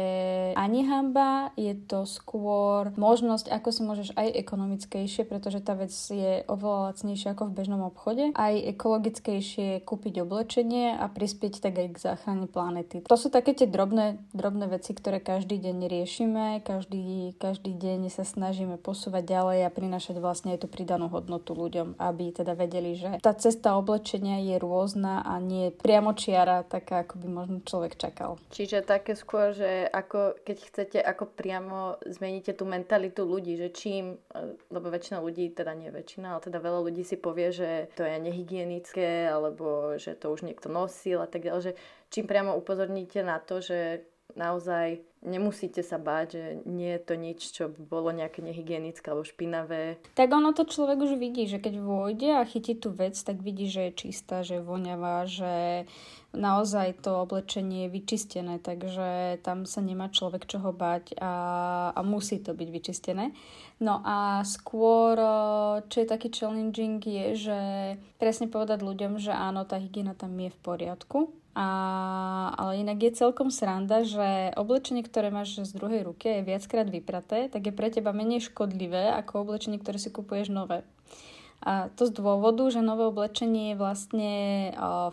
ani 0.53 0.85
hamba, 0.85 1.49
je 1.57 1.73
to 1.89 2.05
skôr 2.05 2.93
možnosť, 2.95 3.49
ako 3.49 3.69
si 3.73 3.81
môžeš 3.81 4.09
aj 4.13 4.29
ekonomickejšie, 4.45 5.25
pretože 5.25 5.59
tá 5.65 5.73
vec 5.73 5.91
je 5.91 6.45
oveľa 6.45 6.93
lacnejšia 6.93 7.33
ako 7.33 7.49
v 7.49 7.55
bežnom 7.57 7.81
obchode, 7.81 8.29
aj 8.37 8.53
ekologickejšie 8.77 9.81
kúpiť 9.83 10.21
obl- 10.21 10.35
oblečenie 10.35 10.99
a 10.99 11.07
prispieť 11.07 11.63
tak 11.63 11.79
aj 11.79 11.87
k 11.95 12.03
záchrane 12.11 12.51
planety. 12.51 13.07
To 13.07 13.15
sú 13.15 13.31
také 13.31 13.55
tie 13.55 13.71
drobné, 13.71 13.94
drobné 14.35 14.65
veci, 14.67 14.91
ktoré 14.91 15.23
každý 15.23 15.57
deň 15.61 15.77
riešime, 15.87 16.45
každý, 16.61 17.33
každý 17.39 17.71
deň 17.75 18.11
sa 18.11 18.27
snažíme 18.27 18.75
posúvať 18.77 19.23
ďalej 19.25 19.59
a 19.65 19.73
prinášať 19.73 20.19
vlastne 20.19 20.53
aj 20.55 20.65
tú 20.65 20.67
pridanú 20.67 21.07
hodnotu 21.07 21.55
ľuďom, 21.55 21.97
aby 21.97 22.35
teda 22.35 22.53
vedeli, 22.53 22.99
že 22.99 23.19
tá 23.23 23.31
cesta 23.33 23.79
oblečenia 23.79 24.43
je 24.43 24.55
rôzna 24.59 25.23
a 25.23 25.39
nie 25.39 25.71
priamo 25.71 26.13
čiara, 26.13 26.67
taká, 26.67 27.07
ako 27.07 27.21
by 27.23 27.27
možno 27.27 27.57
človek 27.63 27.95
čakal. 27.95 28.37
Čiže 28.51 28.85
také 28.85 29.15
skôr, 29.15 29.55
že 29.55 29.87
ako, 29.89 30.41
keď 30.43 30.57
chcete 30.59 30.99
ako 30.99 31.31
priamo 31.31 31.97
zmeníte 32.03 32.53
tú 32.53 32.67
mentalitu 32.67 33.23
ľudí, 33.23 33.55
že 33.55 33.71
čím, 33.71 34.19
lebo 34.69 34.87
väčšina 34.91 35.23
ľudí, 35.23 35.51
teda 35.55 35.71
nie 35.73 35.89
väčšina, 35.93 36.35
ale 36.35 36.41
teda 36.43 36.57
veľa 36.59 36.79
ľudí 36.85 37.03
si 37.07 37.15
povie, 37.15 37.53
že 37.55 37.87
to 37.95 38.03
je 38.03 38.15
nehygienické, 38.19 39.29
alebo 39.29 39.95
že 39.95 40.17
to 40.17 40.31
už 40.31 40.43
niekto 40.43 40.67
nosil 40.67 41.21
a 41.23 41.29
tak 41.29 41.45
ďalej, 41.47 41.71
že 41.71 41.73
čím 42.09 42.25
priamo 42.25 42.57
upozorníte 42.57 43.23
na 43.25 43.39
to, 43.41 43.61
že 43.61 44.05
naozaj 44.35 44.99
nemusíte 45.25 45.81
sa 45.81 45.97
báť, 45.97 46.27
že 46.37 46.45
nie 46.69 46.93
je 46.95 47.01
to 47.01 47.13
nič, 47.17 47.39
čo 47.49 47.69
bolo 47.69 48.13
nejaké 48.13 48.45
nehygienické 48.45 49.09
alebo 49.09 49.25
špinavé. 49.25 49.97
Tak 50.13 50.29
ono 50.29 50.53
to 50.53 50.69
človek 50.69 51.01
už 51.01 51.17
vidí, 51.17 51.49
že 51.49 51.57
keď 51.57 51.81
vôjde 51.81 52.29
a 52.37 52.45
chytí 52.45 52.77
tú 52.77 52.93
vec, 52.93 53.17
tak 53.17 53.41
vidí, 53.41 53.65
že 53.65 53.89
je 53.89 54.05
čistá, 54.05 54.45
že 54.45 54.61
je 54.61 54.67
voňavá, 54.67 55.25
že 55.25 55.85
naozaj 56.35 57.01
to 57.01 57.25
oblečenie 57.25 57.87
je 57.87 57.93
vyčistené, 57.95 58.55
takže 58.61 59.41
tam 59.41 59.65
sa 59.65 59.81
nemá 59.81 60.13
človek 60.13 60.45
čoho 60.45 60.69
bať 60.75 61.17
a, 61.17 61.33
a 61.95 61.99
musí 62.05 62.37
to 62.37 62.53
byť 62.53 62.69
vyčistené. 62.69 63.33
No 63.81 63.99
a 64.05 64.45
skôr, 64.45 65.17
čo 65.89 65.97
je 65.99 66.07
taký 66.07 66.29
challenging, 66.29 67.01
je, 67.01 67.27
že 67.35 67.59
presne 68.21 68.47
povedať 68.47 68.85
ľuďom, 68.85 69.17
že 69.17 69.33
áno, 69.33 69.65
tá 69.65 69.81
hygiena 69.81 70.13
tam 70.13 70.37
je 70.37 70.53
v 70.53 70.59
poriadku, 70.61 71.33
a, 71.55 71.67
ale 72.59 72.83
inak 72.83 72.99
je 72.99 73.15
celkom 73.15 73.47
sranda, 73.47 74.03
že 74.03 74.51
oblečenie, 74.59 75.07
ktoré 75.07 75.31
máš 75.31 75.63
z 75.63 75.71
druhej 75.71 76.03
ruky 76.03 76.43
je 76.43 76.47
viackrát 76.47 76.83
vypraté, 76.91 77.47
tak 77.47 77.63
je 77.63 77.73
pre 77.73 77.87
teba 77.87 78.11
menej 78.11 78.51
škodlivé 78.51 79.15
ako 79.15 79.47
oblečenie, 79.47 79.79
ktoré 79.79 79.95
si 79.95 80.11
kupuješ 80.11 80.51
nové. 80.51 80.83
A 81.65 81.89
to 81.97 82.05
z 82.05 82.13
dôvodu, 82.13 82.61
že 82.69 82.85
nové 82.85 83.09
oblečenie 83.09 83.73
je 83.73 83.81
vlastne 83.81 84.33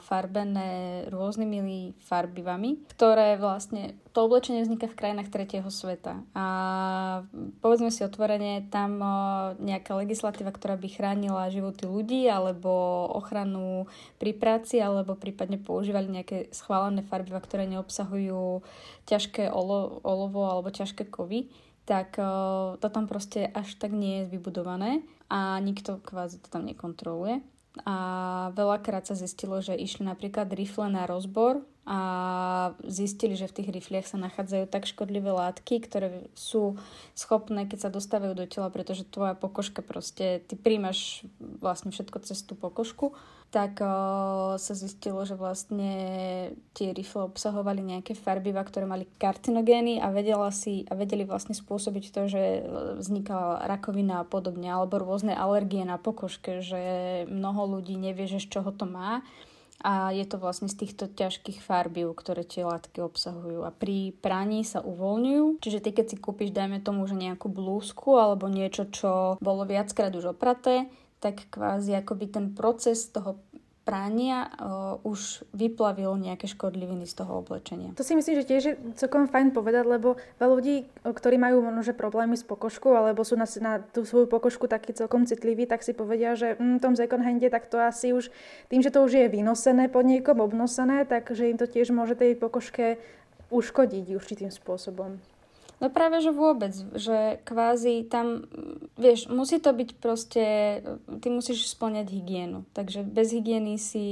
farbené 0.04 1.08
rôznymi 1.08 1.96
farbivami, 2.04 2.76
ktoré 2.92 3.40
vlastne, 3.40 3.96
to 4.12 4.28
oblečenie 4.28 4.60
vzniká 4.60 4.84
v 4.84 4.98
krajinách 5.00 5.32
tretieho 5.32 5.64
sveta. 5.72 6.20
A 6.36 6.46
povedzme 7.64 7.88
si 7.88 8.04
otvorene, 8.04 8.68
tam 8.68 9.00
nejaká 9.64 9.96
legislatíva, 9.96 10.52
ktorá 10.52 10.76
by 10.76 10.88
chránila 10.92 11.48
životy 11.48 11.88
ľudí 11.88 12.28
alebo 12.28 13.08
ochranu 13.16 13.88
pri 14.20 14.36
práci 14.36 14.76
alebo 14.76 15.16
prípadne 15.16 15.56
používali 15.56 16.20
nejaké 16.20 16.52
schválené 16.52 17.00
farbiva, 17.00 17.40
ktoré 17.40 17.64
neobsahujú 17.64 18.60
ťažké 19.08 19.48
olo, 19.48 20.04
olovo 20.04 20.44
alebo 20.44 20.68
ťažké 20.68 21.08
kovy, 21.08 21.48
tak 21.88 22.14
to 22.78 22.86
tam 22.92 23.08
proste 23.08 23.48
až 23.50 23.74
tak 23.80 23.90
nie 23.90 24.22
je 24.22 24.36
vybudované 24.36 25.02
a 25.32 25.56
nikto 25.64 25.96
kvázi 26.04 26.44
to 26.44 26.52
tam 26.52 26.68
nekontroluje. 26.68 27.40
A 27.88 27.96
veľakrát 28.52 29.08
sa 29.08 29.16
zistilo, 29.16 29.64
že 29.64 29.72
išli 29.72 30.04
napríklad 30.04 30.52
rifle 30.52 30.92
na 30.92 31.08
rozbor 31.08 31.64
a 31.82 31.98
zistili, 32.86 33.34
že 33.34 33.50
v 33.50 33.56
tých 33.58 33.68
rifliach 33.74 34.06
sa 34.06 34.14
nachádzajú 34.14 34.70
tak 34.70 34.86
škodlivé 34.86 35.34
látky, 35.34 35.82
ktoré 35.82 36.30
sú 36.38 36.78
schopné, 37.18 37.66
keď 37.66 37.88
sa 37.88 37.90
dostávajú 37.90 38.38
do 38.38 38.46
tela, 38.46 38.70
pretože 38.70 39.02
tvoja 39.02 39.34
pokožka 39.34 39.82
proste, 39.82 40.46
ty 40.46 40.54
príjmaš 40.54 41.26
vlastne 41.58 41.90
všetko 41.90 42.22
cez 42.22 42.38
tú 42.46 42.54
pokožku 42.54 43.14
tak 43.52 43.84
o, 43.84 44.56
sa 44.56 44.72
zistilo, 44.72 45.28
že 45.28 45.36
vlastne 45.36 45.92
tie 46.72 46.96
rifle 46.96 47.28
obsahovali 47.28 47.84
nejaké 47.84 48.16
farbiva, 48.16 48.64
ktoré 48.64 48.88
mali 48.88 49.04
karcinogény 49.20 50.00
a, 50.00 50.08
vedela 50.08 50.48
si, 50.48 50.88
a 50.88 50.96
vedeli 50.96 51.28
vlastne 51.28 51.52
spôsobiť 51.52 52.04
to, 52.16 52.32
že 52.32 52.42
vznikala 52.96 53.68
rakovina 53.68 54.24
a 54.24 54.26
podobne, 54.26 54.72
alebo 54.72 54.96
rôzne 54.96 55.36
alergie 55.36 55.84
na 55.84 56.00
pokožke, 56.00 56.64
že 56.64 56.80
mnoho 57.28 57.76
ľudí 57.76 58.00
nevie, 58.00 58.24
že 58.24 58.40
z 58.40 58.56
čoho 58.56 58.72
to 58.72 58.88
má 58.88 59.20
a 59.82 60.14
je 60.14 60.24
to 60.24 60.38
vlastne 60.38 60.70
z 60.70 60.78
týchto 60.78 61.10
ťažkých 61.10 61.60
farbiv, 61.60 62.14
ktoré 62.14 62.46
tie 62.46 62.62
látky 62.62 63.02
obsahujú 63.02 63.66
a 63.66 63.70
pri 63.74 64.14
praní 64.22 64.62
sa 64.62 64.80
uvoľňujú. 64.80 65.58
Čiže 65.60 65.82
ty 65.82 65.90
keď 65.90 66.06
si 66.14 66.16
kúpiš, 66.16 66.54
dajme 66.54 66.78
tomu, 66.80 67.04
že 67.10 67.18
nejakú 67.18 67.50
blúzku 67.50 68.16
alebo 68.16 68.46
niečo, 68.46 68.86
čo 68.88 69.36
bolo 69.42 69.66
viackrát 69.66 70.14
už 70.14 70.38
opraté, 70.38 70.86
tak 71.22 71.46
kvázi 71.54 71.94
akoby 72.02 72.26
ten 72.34 72.46
proces 72.50 73.06
toho 73.10 73.38
prania 73.82 74.46
uh, 74.46 74.98
už 75.02 75.42
vyplavilo 75.50 76.14
nejaké 76.14 76.46
škodliviny 76.46 77.02
z 77.02 77.18
toho 77.18 77.42
oblečenia. 77.42 77.90
To 77.98 78.06
si 78.06 78.14
myslím, 78.14 78.38
že 78.38 78.48
tiež 78.48 78.62
je 78.62 78.74
celkom 78.94 79.26
fajn 79.26 79.50
povedať, 79.50 79.82
lebo 79.90 80.14
veľa 80.38 80.54
ľudí, 80.54 80.86
ktorí 81.02 81.34
majú 81.34 81.66
možno 81.66 81.90
problémy 81.90 82.38
s 82.38 82.46
pokožkou 82.46 82.94
alebo 82.94 83.26
sú 83.26 83.34
na, 83.34 83.46
na 83.58 83.82
tú 83.82 84.06
svoju 84.06 84.30
pokožku 84.30 84.70
taký 84.70 84.94
celkom 84.94 85.26
citliví, 85.26 85.66
tak 85.66 85.82
si 85.82 85.90
povedia, 85.90 86.38
že 86.38 86.54
v 86.54 86.78
mm, 86.78 86.78
tom 86.78 86.94
second 86.94 87.26
hande 87.26 87.50
tak 87.50 87.66
to 87.66 87.82
asi 87.82 88.14
už 88.14 88.30
tým, 88.70 88.86
že 88.86 88.94
to 88.94 89.02
už 89.02 89.18
je 89.18 89.26
vynosené 89.26 89.90
pod 89.90 90.06
niekom, 90.06 90.38
obnosené, 90.38 91.02
takže 91.02 91.50
im 91.50 91.58
to 91.58 91.66
tiež 91.66 91.90
môže 91.90 92.14
tej 92.14 92.38
pokožke 92.38 93.02
uškodiť 93.50 94.14
určitým 94.14 94.54
spôsobom. 94.54 95.18
No 95.82 95.90
práve, 95.90 96.22
že 96.22 96.30
vôbec, 96.30 96.70
že 96.94 97.42
kvázi 97.42 98.06
tam, 98.06 98.46
vieš, 98.94 99.26
musí 99.26 99.58
to 99.58 99.74
byť 99.74 99.90
proste, 99.98 100.44
ty 101.18 101.26
musíš 101.26 101.74
splňať 101.74 102.06
hygienu, 102.14 102.62
takže 102.70 103.02
bez 103.02 103.34
hygieny 103.34 103.74
si 103.82 104.06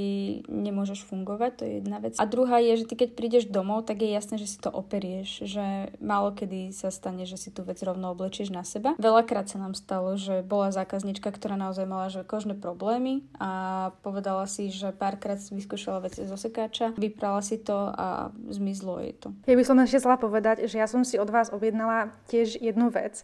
nemôžeš 0.51 1.07
fungovať, 1.07 1.51
to 1.55 1.63
je 1.63 1.71
jedna 1.79 2.03
vec. 2.03 2.19
A 2.19 2.27
druhá 2.27 2.59
je, 2.59 2.83
že 2.83 2.91
ty 2.91 2.99
keď 2.99 3.09
prídeš 3.15 3.47
domov, 3.47 3.87
tak 3.87 4.03
je 4.03 4.11
jasné, 4.11 4.35
že 4.35 4.51
si 4.51 4.59
to 4.59 4.67
operieš, 4.67 5.47
že 5.47 5.95
málo 6.03 6.35
kedy 6.35 6.75
sa 6.75 6.91
stane, 6.91 7.23
že 7.23 7.39
si 7.39 7.55
tú 7.55 7.63
vec 7.63 7.79
rovno 7.79 8.11
oblečieš 8.11 8.51
na 8.51 8.67
seba. 8.67 8.99
Veľakrát 8.99 9.47
sa 9.47 9.55
nám 9.55 9.71
stalo, 9.71 10.19
že 10.19 10.43
bola 10.43 10.75
zákaznička, 10.75 11.31
ktorá 11.31 11.55
naozaj 11.55 11.87
mala 11.87 12.11
že 12.11 12.27
kožné 12.27 12.59
problémy 12.59 13.23
a 13.39 13.95
povedala 14.03 14.43
si, 14.43 14.67
že 14.67 14.91
párkrát 14.91 15.39
vyskúšala 15.39 16.03
veci 16.03 16.27
zo 16.27 16.35
sekáča, 16.35 16.91
vyprala 16.99 17.39
si 17.39 17.55
to 17.63 17.95
a 17.95 18.35
zmizlo 18.51 18.99
je 18.99 19.13
to. 19.15 19.31
Ja 19.47 19.55
by 19.55 19.63
som 19.63 19.79
ešte 19.79 20.03
chcela 20.03 20.19
povedať, 20.19 20.67
že 20.67 20.75
ja 20.75 20.91
som 20.91 21.07
si 21.07 21.15
od 21.15 21.31
vás 21.31 21.47
objednala 21.61 22.09
tiež 22.25 22.57
jednu 22.57 22.89
vec 22.89 23.21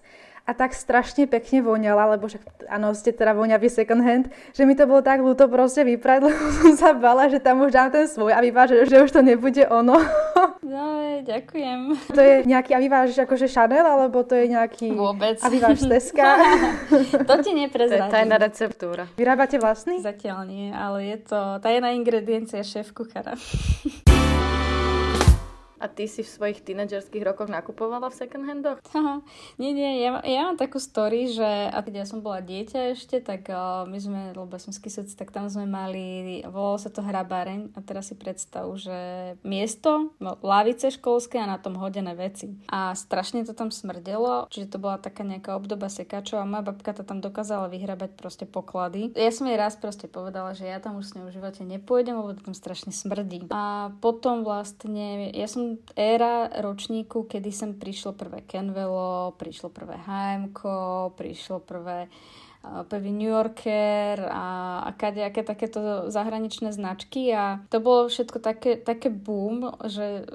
a 0.48 0.56
tak 0.56 0.72
strašne 0.72 1.28
pekne 1.28 1.60
voňala, 1.60 2.16
lebo 2.16 2.32
že 2.32 2.40
áno, 2.72 2.96
ste 2.96 3.12
teda 3.12 3.36
voňavý 3.36 3.68
second 3.68 4.00
hand, 4.00 4.32
že 4.56 4.64
mi 4.64 4.80
to 4.80 4.88
bolo 4.88 5.04
tak 5.04 5.20
ľúto 5.20 5.52
proste 5.52 5.84
vyprať, 5.84 6.20
lebo 6.32 6.40
som 6.64 6.74
sa 6.80 6.96
bala, 6.96 7.28
že 7.28 7.44
tam 7.44 7.60
už 7.68 7.76
dám 7.76 7.92
ten 7.92 8.08
svoj 8.08 8.32
a 8.32 8.40
vyváže, 8.40 8.88
že 8.88 9.04
už 9.04 9.12
to 9.12 9.20
nebude 9.20 9.68
ono. 9.68 10.00
No, 10.68 11.00
ďakujem. 11.24 12.12
To 12.12 12.20
je 12.20 12.44
nejaký, 12.44 12.76
a 12.76 12.80
vyváž 12.84 13.16
akože 13.16 13.48
Chanel, 13.48 13.88
alebo 13.88 14.20
to 14.28 14.36
je 14.36 14.52
nejaký... 14.52 14.92
Vôbec. 14.92 15.40
A 15.40 15.48
vyváž 15.48 15.80
Teska. 15.80 16.44
to 17.30 17.34
ti 17.40 17.56
neprezradím. 17.56 18.04
To 18.04 18.12
je 18.12 18.16
tajná 18.20 18.36
receptúra. 18.36 19.04
Vyrábate 19.16 19.64
vlastný? 19.64 20.04
Zatiaľ 20.04 20.44
nie, 20.44 20.68
ale 20.76 21.16
je 21.16 21.18
to 21.24 21.40
tajná 21.64 21.96
ingrediencia 21.96 22.60
šéf 22.68 22.92
kuchára. 22.92 23.40
A 25.78 25.86
ty 25.88 26.10
si 26.10 26.26
v 26.26 26.30
svojich 26.30 26.66
tínedžerských 26.66 27.24
rokoch 27.24 27.50
nakupovala 27.50 28.10
v 28.10 28.18
second 28.18 28.46
handoch? 28.50 28.80
Nie, 29.62 29.74
nie, 29.74 30.02
ja, 30.02 30.22
ja 30.22 30.42
mám 30.50 30.58
takú 30.58 30.78
story, 30.78 31.30
že 31.34 31.46
a 31.74 31.82
keď 31.82 32.04
ja 32.04 32.06
som 32.06 32.22
bola 32.22 32.42
dieťa 32.42 32.94
ešte, 32.94 33.22
tak 33.22 33.50
uh, 33.50 33.86
my 33.90 33.98
sme, 33.98 34.22
lebo 34.34 34.54
som 34.62 34.70
z 34.70 34.80
Kisec, 34.82 35.10
tak 35.18 35.34
tam 35.34 35.50
sme 35.50 35.66
mali, 35.66 36.42
volalo 36.46 36.78
sa 36.78 36.94
to 36.94 37.02
hrabáreň 37.02 37.74
a 37.74 37.80
teraz 37.82 38.14
si 38.14 38.16
predstav, 38.16 38.70
že 38.78 39.34
miesto, 39.42 40.14
no, 40.22 40.38
lavice 40.46 40.94
školské 40.94 41.42
a 41.42 41.50
na 41.50 41.58
tom 41.58 41.78
hodené 41.78 42.14
veci. 42.14 42.54
A 42.70 42.94
strašne 42.94 43.46
to 43.46 43.58
tam 43.58 43.74
smrdelo, 43.74 44.48
čiže 44.54 44.74
to 44.74 44.78
bola 44.78 45.02
taká 45.02 45.26
nejaká 45.26 45.58
obdoba 45.58 45.90
sekačov 45.90 46.42
a 46.42 46.50
moja 46.50 46.64
babka 46.70 46.94
to 46.94 47.04
tam 47.04 47.20
dokázala 47.20 47.68
vyhrabať 47.70 48.14
proste 48.14 48.46
poklady. 48.46 49.12
Ja 49.18 49.34
som 49.34 49.50
jej 49.50 49.58
raz 49.58 49.76
proste 49.76 50.06
povedala, 50.06 50.54
že 50.54 50.70
ja 50.70 50.78
tam 50.78 51.02
už 51.02 51.06
s 51.12 51.16
ňou 51.18 51.30
v 51.30 51.36
živote 51.36 51.62
nepôjdem, 51.66 52.16
lebo 52.18 52.34
to 52.38 52.46
tam 52.46 52.56
strašne 52.56 52.94
smrdí. 52.94 53.50
A 53.52 53.92
potom 54.00 54.48
vlastne, 54.48 55.34
ja 55.34 55.48
som 55.50 55.67
éra 55.98 56.48
ročníku, 56.64 57.28
kedy 57.28 57.50
sem 57.52 57.72
prišlo 57.76 58.16
prvé 58.16 58.48
Kenvelo, 58.48 59.36
prišlo 59.36 59.70
prvé 59.70 60.00
HM, 60.00 60.56
prišlo 61.18 61.60
prvé 61.68 62.08
prvý 62.90 63.12
New 63.12 63.30
Yorker 63.30 64.28
a, 64.28 64.80
a 64.84 64.90
kadejaké 64.92 65.44
takéto 65.44 66.12
zahraničné 66.12 66.74
značky. 66.74 67.32
A 67.32 67.64
to 67.70 67.80
bolo 67.80 68.12
všetko 68.12 68.40
také, 68.40 68.76
také 68.76 69.10
boom, 69.10 69.72
že 69.88 70.28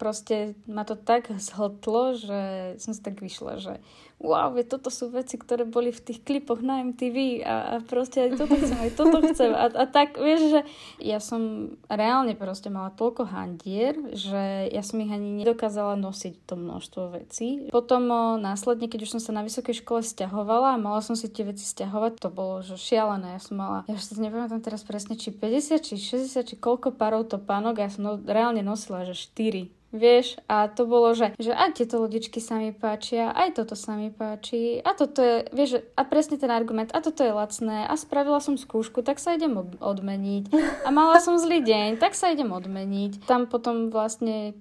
proste 0.00 0.56
ma 0.66 0.82
to 0.82 0.96
tak 0.96 1.30
zhltlo, 1.36 2.16
že 2.16 2.40
som 2.80 2.96
si 2.96 3.00
tak 3.04 3.20
vyšla, 3.20 3.60
že 3.60 3.74
wow, 4.20 4.52
toto 4.68 4.92
sú 4.92 5.08
veci, 5.08 5.40
ktoré 5.40 5.64
boli 5.64 5.88
v 5.90 6.04
tých 6.04 6.20
klipoch 6.20 6.60
na 6.60 6.84
MTV 6.84 7.40
a, 7.40 7.54
a 7.56 7.74
proste 7.80 8.28
aj 8.28 8.36
toto 8.36 8.54
chcem, 8.60 8.76
aj 8.76 8.92
toto 8.92 9.18
chcem. 9.32 9.50
A, 9.56 9.72
a 9.72 9.84
tak, 9.88 10.20
vieš, 10.20 10.52
že 10.52 10.60
ja 11.00 11.18
som 11.18 11.72
reálne 11.88 12.36
proste 12.36 12.68
mala 12.68 12.92
toľko 12.92 13.24
handier, 13.32 13.96
že 14.12 14.68
ja 14.68 14.84
som 14.84 15.00
ich 15.00 15.08
ani 15.08 15.40
nedokázala 15.40 15.96
nosiť 15.96 16.44
to 16.44 16.54
množstvo 16.60 17.16
vecí. 17.16 17.72
Potom 17.72 18.12
o, 18.12 18.22
následne, 18.36 18.92
keď 18.92 19.08
už 19.08 19.16
som 19.16 19.20
sa 19.24 19.32
na 19.32 19.42
vysokej 19.42 19.80
škole 19.80 20.04
stiahovala 20.04 20.76
a 20.76 20.82
mala 20.82 21.00
som 21.00 21.16
si 21.16 21.32
tie 21.32 21.48
veci 21.48 21.64
stiahovať, 21.64 22.20
to 22.20 22.28
bolo 22.28 22.60
že 22.60 22.76
šialené. 22.76 23.40
Ja 23.40 23.40
som 23.40 23.56
mala, 23.56 23.88
ja 23.88 23.96
už 23.96 24.04
sa 24.04 24.20
nepamätám 24.20 24.60
teraz 24.60 24.84
presne, 24.84 25.16
či 25.16 25.32
50, 25.32 25.80
či 25.80 25.96
60, 25.96 26.44
či 26.44 26.54
koľko 26.60 26.92
parov 26.92 27.32
topánok 27.32 27.80
a 27.80 27.88
ja 27.88 27.90
som 27.90 28.04
no, 28.04 28.12
reálne 28.20 28.60
nosila, 28.60 29.08
že 29.08 29.16
4 29.16 29.79
Vieš, 29.90 30.38
a 30.46 30.70
to 30.70 30.86
bolo, 30.86 31.10
že, 31.18 31.34
že 31.34 31.50
aj 31.50 31.82
tieto 31.82 31.98
lodičky 31.98 32.38
sa 32.38 32.62
mi 32.62 32.70
páčia, 32.70 33.34
aj 33.34 33.58
toto 33.58 33.74
sa 33.74 33.98
mi 33.98 34.14
páči, 34.14 34.78
a 34.78 34.94
toto 34.94 35.18
je, 35.18 35.50
vieš, 35.50 35.82
a 35.98 36.06
presne 36.06 36.38
ten 36.38 36.46
argument, 36.46 36.94
a 36.94 37.02
toto 37.02 37.26
je 37.26 37.34
lacné, 37.34 37.90
a 37.90 37.94
spravila 37.98 38.38
som 38.38 38.54
skúšku, 38.54 39.02
tak 39.02 39.18
sa 39.18 39.34
idem 39.34 39.58
odmeniť. 39.82 40.54
A 40.86 40.94
mala 40.94 41.18
som 41.18 41.42
zlý 41.42 41.66
deň, 41.66 41.98
tak 41.98 42.14
sa 42.14 42.30
idem 42.30 42.54
odmeniť. 42.54 43.26
Tam 43.26 43.50
potom 43.50 43.90
vlastne 43.90 44.54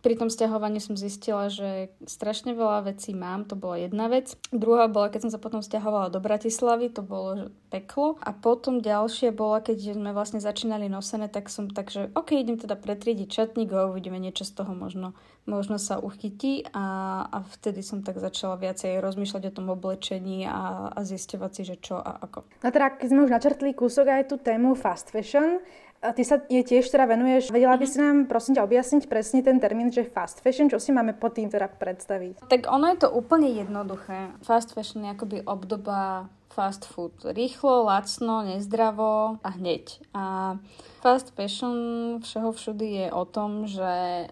pri 0.00 0.14
tom 0.14 0.30
stiahovaní 0.30 0.78
som 0.78 0.94
zistila, 0.94 1.50
že 1.50 1.90
strašne 2.06 2.54
veľa 2.54 2.94
vecí 2.94 3.10
mám, 3.10 3.42
to 3.50 3.58
bola 3.58 3.82
jedna 3.82 4.06
vec. 4.06 4.38
Druhá 4.54 4.86
bola, 4.86 5.10
keď 5.10 5.26
som 5.26 5.32
sa 5.34 5.42
potom 5.42 5.60
stiahovala 5.66 6.14
do 6.14 6.22
Bratislavy, 6.22 6.94
to 6.94 7.02
bolo 7.02 7.50
peklo. 7.74 8.14
A 8.22 8.30
potom 8.30 8.78
ďalšie 8.78 9.34
bola, 9.34 9.58
keď 9.58 9.98
sme 9.98 10.14
vlastne 10.14 10.38
začínali 10.38 10.86
nosené, 10.86 11.26
tak 11.26 11.50
som 11.50 11.66
tak, 11.66 11.90
že 11.90 12.14
OK, 12.14 12.38
idem 12.38 12.54
teda 12.54 12.78
pretriediť 12.78 13.26
čatník 13.26 13.74
a 13.74 13.90
uvidíme 13.90 14.22
niečo 14.22 14.46
z 14.46 14.62
toho 14.62 14.70
možno, 14.70 15.18
možno 15.50 15.82
sa 15.82 15.98
uchytí 15.98 16.70
a, 16.70 17.26
a 17.26 17.42
vtedy 17.58 17.82
som 17.82 18.06
tak 18.06 18.22
začala 18.22 18.54
viacej 18.62 19.02
rozmýšľať 19.02 19.50
o 19.50 19.56
tom 19.58 19.66
oblečení 19.74 20.46
a, 20.46 20.94
a 20.94 20.98
zisťovať 21.02 21.50
si, 21.50 21.62
že 21.66 21.76
čo 21.82 21.98
a 21.98 22.22
ako. 22.22 22.46
No 22.62 22.68
teda, 22.70 22.94
keď 22.94 23.08
sme 23.10 23.24
už 23.26 23.34
načrtli 23.34 23.74
kúsok 23.74 24.06
aj 24.06 24.22
tú 24.30 24.36
tému 24.38 24.78
fast 24.78 25.10
fashion, 25.10 25.58
a 26.02 26.12
ty 26.12 26.22
sa 26.22 26.42
je 26.46 26.62
tiež 26.62 26.86
teda 26.92 27.08
venuješ. 27.08 27.50
Vedela 27.50 27.74
by 27.74 27.86
si 27.88 27.98
nám 27.98 28.28
prosím 28.28 28.60
ťa 28.60 28.66
objasniť 28.66 29.02
presne 29.08 29.40
ten 29.40 29.56
termín, 29.56 29.88
že 29.88 30.06
fast 30.06 30.44
fashion, 30.44 30.68
čo 30.68 30.76
si 30.76 30.92
máme 30.92 31.16
pod 31.16 31.34
tým 31.34 31.48
teda 31.48 31.66
predstaviť? 31.72 32.46
Tak 32.46 32.68
ono 32.68 32.92
je 32.92 32.98
to 33.00 33.08
úplne 33.10 33.48
jednoduché. 33.50 34.36
Fast 34.44 34.76
fashion 34.76 35.08
je 35.08 35.10
akoby 35.16 35.38
obdoba 35.48 36.28
fast 36.56 36.88
food. 36.88 37.12
Rýchlo, 37.20 37.84
lacno, 37.84 38.40
nezdravo 38.40 39.36
a 39.44 39.48
hneď. 39.52 40.00
A 40.16 40.56
fast 41.04 41.36
fashion 41.36 41.76
všeho 42.24 42.50
všudy 42.56 42.88
je 42.88 43.06
o 43.12 43.28
tom, 43.28 43.68
že 43.68 44.26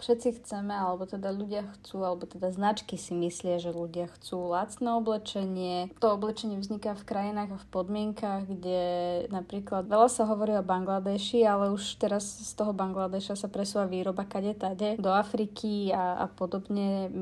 všetci 0.00 0.40
chceme, 0.40 0.72
alebo 0.72 1.04
teda 1.04 1.28
ľudia 1.28 1.68
chcú, 1.76 2.08
alebo 2.08 2.24
teda 2.24 2.48
značky 2.48 2.96
si 2.96 3.12
myslia, 3.12 3.60
že 3.60 3.76
ľudia 3.76 4.08
chcú 4.16 4.48
lacné 4.48 4.96
oblečenie. 4.96 5.92
To 6.00 6.16
oblečenie 6.16 6.56
vzniká 6.56 6.96
v 6.96 7.04
krajinách 7.04 7.50
a 7.52 7.62
v 7.62 7.66
podmienkach, 7.68 8.48
kde 8.48 8.80
napríklad 9.28 9.84
veľa 9.84 10.08
sa 10.08 10.24
hovorí 10.24 10.56
o 10.56 10.64
Bangladeši, 10.64 11.44
ale 11.44 11.68
už 11.76 12.00
teraz 12.00 12.24
z 12.24 12.52
toho 12.56 12.72
Bangladeša 12.72 13.36
sa 13.36 13.52
presúva 13.52 13.84
výroba 13.84 14.24
kade 14.24 14.56
tade 14.56 14.96
do 14.96 15.12
Afriky 15.12 15.92
a, 15.92 16.24
a 16.24 16.26
podobne, 16.32 17.12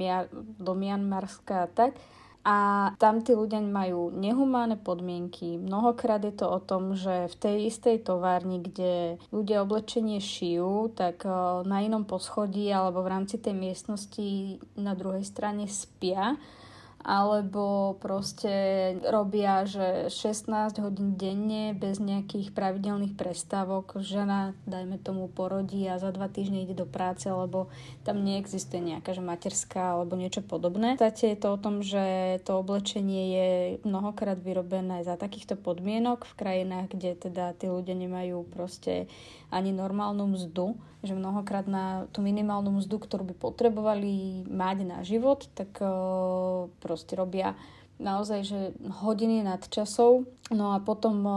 do 0.56 0.72
Mianmarska 0.78 1.66
a 1.66 1.68
tak 1.68 1.98
a 2.46 2.56
tam 3.02 3.26
tí 3.26 3.34
ľudia 3.34 3.58
majú 3.58 4.14
nehumánne 4.14 4.78
podmienky. 4.78 5.58
Mnohokrát 5.58 6.22
je 6.22 6.30
to 6.30 6.46
o 6.46 6.62
tom, 6.62 6.94
že 6.94 7.26
v 7.26 7.34
tej 7.42 7.56
istej 7.74 8.06
továrni, 8.06 8.62
kde 8.62 9.18
ľudia 9.34 9.66
oblečenie 9.66 10.22
šijú, 10.22 10.94
tak 10.94 11.26
na 11.66 11.82
inom 11.82 12.06
poschodí 12.06 12.70
alebo 12.70 13.02
v 13.02 13.10
rámci 13.18 13.42
tej 13.42 13.50
miestnosti 13.50 14.62
na 14.78 14.94
druhej 14.94 15.26
strane 15.26 15.66
spia 15.66 16.38
alebo 17.06 17.94
proste 18.02 18.50
robia, 19.06 19.62
že 19.62 20.10
16 20.10 20.82
hodín 20.82 21.14
denne 21.14 21.70
bez 21.70 22.02
nejakých 22.02 22.50
pravidelných 22.50 23.14
prestávok 23.14 24.02
žena, 24.02 24.58
dajme 24.66 24.98
tomu, 24.98 25.30
porodí 25.30 25.86
a 25.86 26.02
za 26.02 26.10
dva 26.10 26.26
týždne 26.26 26.66
ide 26.66 26.74
do 26.74 26.82
práce, 26.82 27.30
lebo 27.30 27.70
tam 28.02 28.26
neexistuje 28.26 28.82
nejaká 28.82 29.14
že 29.14 29.22
materská 29.22 29.94
alebo 29.94 30.18
niečo 30.18 30.42
podobné. 30.42 30.98
V 30.98 31.06
je 31.14 31.38
to 31.38 31.54
o 31.54 31.62
tom, 31.62 31.86
že 31.86 32.42
to 32.42 32.58
oblečenie 32.58 33.22
je 33.30 33.48
mnohokrát 33.86 34.42
vyrobené 34.42 35.06
za 35.06 35.14
takýchto 35.14 35.54
podmienok 35.54 36.26
v 36.26 36.34
krajinách, 36.34 36.90
kde 36.90 37.30
teda 37.30 37.54
tí 37.54 37.70
ľudia 37.70 37.94
nemajú 37.94 38.50
proste 38.50 39.06
ani 39.54 39.70
normálnu 39.70 40.26
mzdu, 40.34 40.74
že 41.06 41.14
mnohokrát 41.14 41.70
na 41.70 42.10
tú 42.10 42.20
minimálnu 42.20 42.82
mzdu, 42.82 42.98
ktorú 42.98 43.32
by 43.32 43.34
potrebovali 43.38 44.44
mať 44.50 44.76
na 44.82 44.98
život, 45.06 45.46
tak 45.54 45.78
proste 46.82 47.14
robia 47.14 47.54
naozaj, 47.96 48.40
že 48.44 48.60
hodiny 49.00 49.40
nad 49.40 49.60
časov. 49.68 50.28
No 50.52 50.76
a 50.76 50.78
potom 50.78 51.16
uh, 51.26 51.36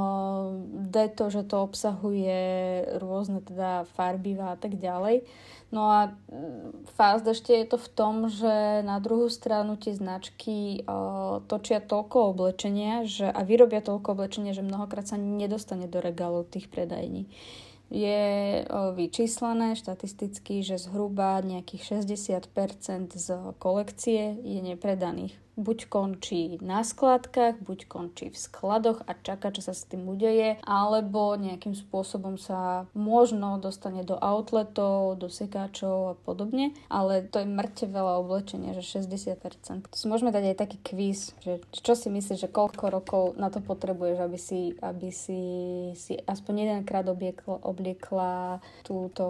D 0.70 1.10
to, 1.10 1.34
že 1.34 1.48
to 1.50 1.66
obsahuje 1.66 2.38
rôzne 3.02 3.42
teda 3.42 3.90
farbivá 3.98 4.54
a 4.54 4.60
tak 4.60 4.78
ďalej. 4.78 5.26
No 5.74 5.90
a 5.90 6.14
mm, 6.30 6.86
fast 6.94 7.26
ešte 7.26 7.58
je 7.58 7.66
to 7.66 7.78
v 7.82 7.90
tom, 7.90 8.30
že 8.30 8.86
na 8.86 9.02
druhú 9.02 9.26
stranu 9.32 9.82
tie 9.82 9.98
značky 9.98 10.86
uh, 10.86 11.42
točia 11.50 11.82
toľko 11.82 12.38
oblečenia 12.38 13.08
že, 13.10 13.26
a 13.26 13.42
vyrobia 13.42 13.82
toľko 13.82 14.14
oblečenia, 14.14 14.54
že 14.54 14.62
mnohokrát 14.62 15.10
sa 15.10 15.18
nedostane 15.18 15.90
do 15.90 15.98
regálov 16.04 16.46
tých 16.46 16.70
predajní. 16.70 17.26
Je 17.90 18.22
vyčíslené 18.94 19.74
štatisticky, 19.74 20.62
že 20.62 20.78
zhruba 20.78 21.42
nejakých 21.42 22.06
60% 22.06 23.18
z 23.18 23.28
kolekcie 23.58 24.38
je 24.46 24.60
nepredaných 24.62 25.34
buď 25.60 25.92
končí 25.92 26.56
na 26.64 26.88
skladkách, 26.88 27.60
buď 27.60 27.80
končí 27.92 28.32
v 28.32 28.38
skladoch 28.40 29.04
a 29.04 29.12
čaká, 29.20 29.52
čo 29.52 29.60
sa 29.60 29.76
s 29.76 29.84
tým 29.84 30.08
udeje, 30.08 30.56
alebo 30.64 31.36
nejakým 31.36 31.76
spôsobom 31.76 32.40
sa 32.40 32.88
možno 32.96 33.60
dostane 33.60 34.08
do 34.08 34.16
outletov, 34.16 35.20
do 35.20 35.28
sekáčov 35.28 35.98
a 36.08 36.14
podobne, 36.16 36.72
ale 36.88 37.28
to 37.28 37.44
je 37.44 37.48
mŕte 37.52 37.86
veľa 37.92 38.24
oblečenia, 38.24 38.72
že 38.72 39.04
60%. 39.04 39.92
To 39.92 39.96
si 40.00 40.06
môžeme 40.08 40.32
dať 40.32 40.56
aj 40.56 40.58
taký 40.58 40.78
quiz, 40.80 41.36
že 41.44 41.60
čo 41.76 41.94
si 42.00 42.08
myslíš, 42.08 42.48
že 42.48 42.50
koľko 42.50 42.88
rokov 42.88 43.24
na 43.36 43.52
to 43.52 43.60
potrebuješ, 43.60 44.18
aby 44.24 44.40
si, 44.40 44.72
aby 44.80 45.12
si, 45.12 45.42
si 46.00 46.16
aspoň 46.16 46.54
jedenkrát 46.64 47.04
obliekla, 47.04 47.60
obliekla 47.68 48.64
túto 48.88 49.26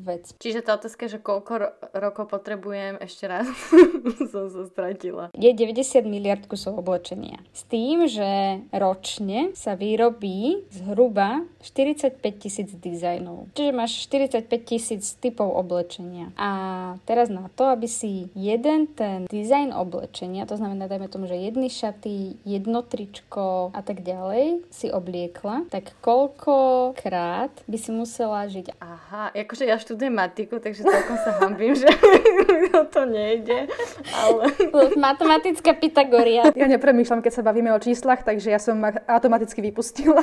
vec. 0.00 0.32
Čiže 0.40 0.64
tá 0.64 0.80
otázka, 0.80 1.12
že 1.12 1.20
koľko 1.20 1.52
ro- 1.60 1.76
rokov 1.92 2.32
potrebujem, 2.32 2.96
ešte 3.04 3.28
raz 3.28 3.44
som 4.32 4.48
sa 4.48 4.62
stratila 4.64 5.33
je 5.34 5.50
90 5.50 6.06
miliard 6.06 6.44
kusov 6.46 6.78
oblečenia. 6.78 7.42
S 7.50 7.66
tým, 7.66 8.06
že 8.06 8.62
ročne 8.70 9.50
sa 9.58 9.74
vyrobí 9.74 10.66
zhruba 10.70 11.42
45 11.62 12.20
tisíc 12.38 12.68
dizajnov. 12.76 13.50
Čiže 13.56 13.72
máš 13.74 14.06
45 14.06 14.46
tisíc 14.62 15.04
typov 15.18 15.50
oblečenia. 15.54 16.30
A 16.38 16.50
teraz 17.08 17.32
na 17.32 17.50
to, 17.52 17.66
aby 17.70 17.88
si 17.90 18.28
jeden 18.36 18.86
ten 18.90 19.26
dizajn 19.30 19.74
oblečenia, 19.74 20.46
to 20.46 20.58
znamená, 20.58 20.86
dajme 20.86 21.08
tomu, 21.08 21.26
že 21.26 21.38
jedny 21.38 21.68
šaty, 21.72 22.38
jedno 22.44 22.84
tričko 22.84 23.74
a 23.74 23.80
tak 23.80 24.04
ďalej 24.04 24.62
si 24.70 24.92
obliekla, 24.92 25.66
tak 25.72 25.96
koľkokrát 26.04 27.50
by 27.66 27.76
si 27.80 27.90
musela 27.90 28.46
žiť? 28.46 28.76
Aha, 28.78 29.34
akože 29.34 29.64
ja 29.66 29.80
študujem 29.80 30.14
matiku, 30.14 30.60
takže 30.60 30.84
celkom 30.84 31.16
sa 31.18 31.32
hambím, 31.42 31.74
že 31.74 31.88
to 32.94 33.02
nejde. 33.08 33.66
Ale... 34.14 34.44
Matematická 35.24 35.72
Pythagoria. 35.80 36.52
Ja 36.52 36.68
nepremýšľam, 36.68 37.24
keď 37.24 37.32
sa 37.32 37.42
bavíme 37.42 37.72
o 37.72 37.80
číslach, 37.80 38.20
takže 38.20 38.52
ja 38.52 38.60
som 38.60 38.76
automaticky 39.08 39.64
vypustila. 39.64 40.20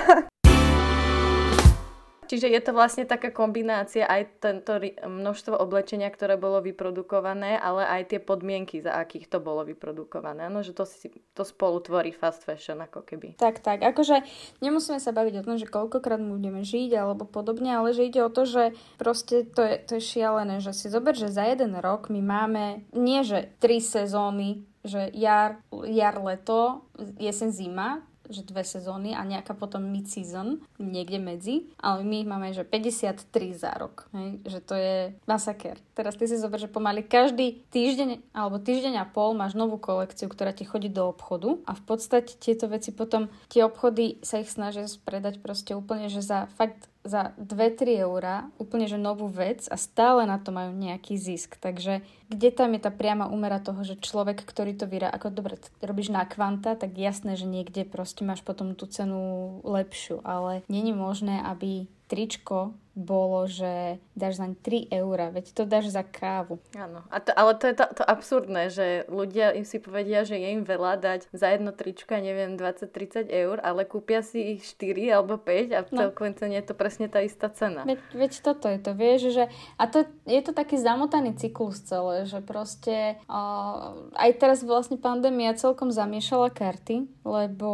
Čiže 2.31 2.47
je 2.47 2.61
to 2.63 2.71
vlastne 2.71 3.03
taká 3.03 3.27
kombinácia 3.27 4.07
aj 4.07 4.39
tento 4.39 4.79
množstvo 5.03 5.51
oblečenia, 5.59 6.07
ktoré 6.07 6.39
bolo 6.39 6.63
vyprodukované, 6.63 7.59
ale 7.59 7.83
aj 7.83 8.15
tie 8.15 8.19
podmienky, 8.23 8.79
za 8.79 8.95
akých 8.95 9.27
to 9.27 9.43
bolo 9.43 9.67
vyprodukované. 9.67 10.47
No, 10.47 10.63
že 10.63 10.71
to, 10.71 10.87
si, 10.87 11.11
to 11.35 11.43
spolu 11.43 11.83
tvorí 11.83 12.15
fast 12.15 12.47
fashion 12.47 12.79
ako 12.79 13.03
keby. 13.03 13.35
Tak, 13.35 13.59
tak. 13.59 13.83
Akože 13.83 14.23
nemusíme 14.63 15.03
sa 15.03 15.11
baviť 15.11 15.43
o 15.43 15.45
tom, 15.51 15.59
že 15.59 15.67
koľkokrát 15.67 16.23
budeme 16.23 16.63
žiť 16.63 16.95
alebo 16.95 17.27
podobne, 17.27 17.75
ale 17.75 17.91
že 17.91 18.07
ide 18.07 18.23
o 18.23 18.31
to, 18.31 18.47
že 18.47 18.79
proste 18.95 19.43
to 19.43 19.67
je, 19.67 19.75
to 19.83 19.91
je 19.99 20.03
šialené, 20.15 20.63
že 20.63 20.71
si 20.71 20.87
zober, 20.87 21.19
že 21.19 21.27
za 21.27 21.43
jeden 21.43 21.75
rok 21.83 22.07
my 22.07 22.23
máme 22.23 22.87
nie 22.95 23.27
že 23.27 23.51
tri 23.59 23.83
sezóny 23.83 24.63
že 24.81 25.13
jar, 25.13 25.61
jar, 25.85 26.17
leto, 26.17 26.89
jesen, 27.21 27.53
zima, 27.53 28.01
že 28.31 28.47
dve 28.47 28.63
sezóny 28.63 29.13
a 29.13 29.21
nejaká 29.27 29.53
potom 29.53 29.83
mid-season 29.83 30.63
niekde 30.79 31.19
medzi, 31.19 31.67
ale 31.77 32.03
my 32.03 32.25
máme, 32.25 32.55
že 32.55 32.63
53 32.65 33.27
za 33.53 33.71
rok, 33.75 34.07
hej? 34.15 34.39
že 34.47 34.59
to 34.63 34.73
je 34.75 34.95
masaker. 35.27 35.77
Teraz 35.93 36.15
ty 36.15 36.25
si 36.25 36.39
zober, 36.39 36.57
že 36.57 36.71
pomaly 36.71 37.03
každý 37.05 37.61
týždeň 37.69 38.33
alebo 38.35 38.57
týždeň 38.59 39.03
a 39.03 39.05
pol 39.05 39.35
máš 39.35 39.55
novú 39.55 39.77
kolekciu, 39.77 40.31
ktorá 40.31 40.51
ti 40.55 40.67
chodí 40.67 40.87
do 40.87 41.11
obchodu 41.11 41.59
a 41.67 41.75
v 41.75 41.83
podstate 41.83 42.35
tieto 42.39 42.67
veci 42.71 42.91
potom, 42.91 43.31
tie 43.51 43.63
obchody 43.63 44.19
sa 44.25 44.39
ich 44.39 44.51
snažia 44.51 44.87
spredať 44.87 45.39
proste 45.39 45.75
úplne, 45.75 46.07
že 46.07 46.23
za 46.23 46.47
fakt 46.55 46.90
za 47.01 47.33
2-3 47.41 48.05
eurá 48.05 48.45
úplne 48.61 48.85
že 48.85 48.97
novú 48.97 49.25
vec 49.25 49.65
a 49.69 49.77
stále 49.77 50.29
na 50.29 50.37
to 50.37 50.53
majú 50.53 50.73
nejaký 50.77 51.17
zisk. 51.17 51.57
Takže 51.57 52.05
kde 52.29 52.49
tam 52.53 52.77
je 52.77 52.81
tá 52.81 52.93
priama 52.93 53.25
úmera 53.27 53.57
toho, 53.57 53.81
že 53.81 53.97
človek, 53.97 54.45
ktorý 54.45 54.77
to 54.77 54.85
vyrá, 54.85 55.09
ako 55.09 55.33
dobre, 55.33 55.57
robíš 55.81 56.13
na 56.13 56.23
kvanta, 56.29 56.77
tak 56.77 56.93
jasné, 56.93 57.33
že 57.33 57.49
niekde 57.49 57.89
proste 57.89 58.21
máš 58.21 58.45
potom 58.45 58.77
tú 58.77 58.85
cenu 58.85 59.59
lepšiu, 59.65 60.21
ale 60.21 60.61
není 60.69 60.93
možné, 60.93 61.41
aby 61.41 61.89
tričko 62.11 62.75
bolo, 62.91 63.47
že 63.47 64.03
dáš 64.19 64.43
zaň 64.43 64.59
3 64.59 64.91
eurá, 64.91 65.31
veď 65.31 65.55
to 65.55 65.63
dáš 65.63 65.95
za 65.95 66.03
kávu. 66.03 66.59
Áno, 66.75 67.07
a 67.07 67.17
to, 67.23 67.31
ale 67.31 67.55
to 67.55 67.71
je 67.71 67.75
to, 67.79 67.85
to 67.95 68.03
absurdné, 68.03 68.67
že 68.67 69.07
ľudia 69.07 69.55
im 69.55 69.63
si 69.63 69.79
povedia, 69.79 70.27
že 70.27 70.35
je 70.35 70.47
im 70.51 70.67
veľa 70.67 70.99
dať 70.99 71.31
za 71.31 71.47
jedno 71.55 71.71
tričko, 71.71 72.19
neviem, 72.19 72.59
20-30 72.59 73.31
eur, 73.31 73.63
ale 73.63 73.87
kúpia 73.87 74.19
si 74.19 74.59
ich 74.59 74.67
4 74.75 75.15
alebo 75.15 75.39
5 75.39 75.71
a 75.71 75.79
v 75.87 75.89
no. 75.95 75.99
celkovej 76.03 76.33
cene 76.35 76.55
je 76.59 76.65
to 76.67 76.75
presne 76.75 77.07
tá 77.07 77.23
istá 77.23 77.47
cena. 77.47 77.87
Veď, 77.87 77.99
veď 78.11 78.31
toto 78.43 78.67
je 78.67 78.79
to, 78.83 78.91
vieš, 78.91 79.21
že 79.31 79.43
a 79.79 79.83
to, 79.87 80.03
je 80.27 80.41
to 80.43 80.51
taký 80.51 80.75
zamotaný 80.75 81.39
cyklus 81.39 81.79
celé, 81.87 82.27
že 82.27 82.43
proste 82.43 83.15
uh, 83.31 83.95
aj 84.19 84.31
teraz 84.35 84.59
vlastne 84.67 84.99
pandémia 84.99 85.55
celkom 85.55 85.95
zamiešala 85.95 86.51
karty, 86.51 87.07
lebo 87.23 87.69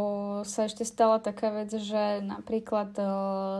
sa 0.45 0.69
ešte 0.69 0.85
stala 0.85 1.17
taká 1.17 1.49
vec, 1.49 1.73
že 1.73 2.21
napríklad 2.21 2.93
uh, 3.01 3.07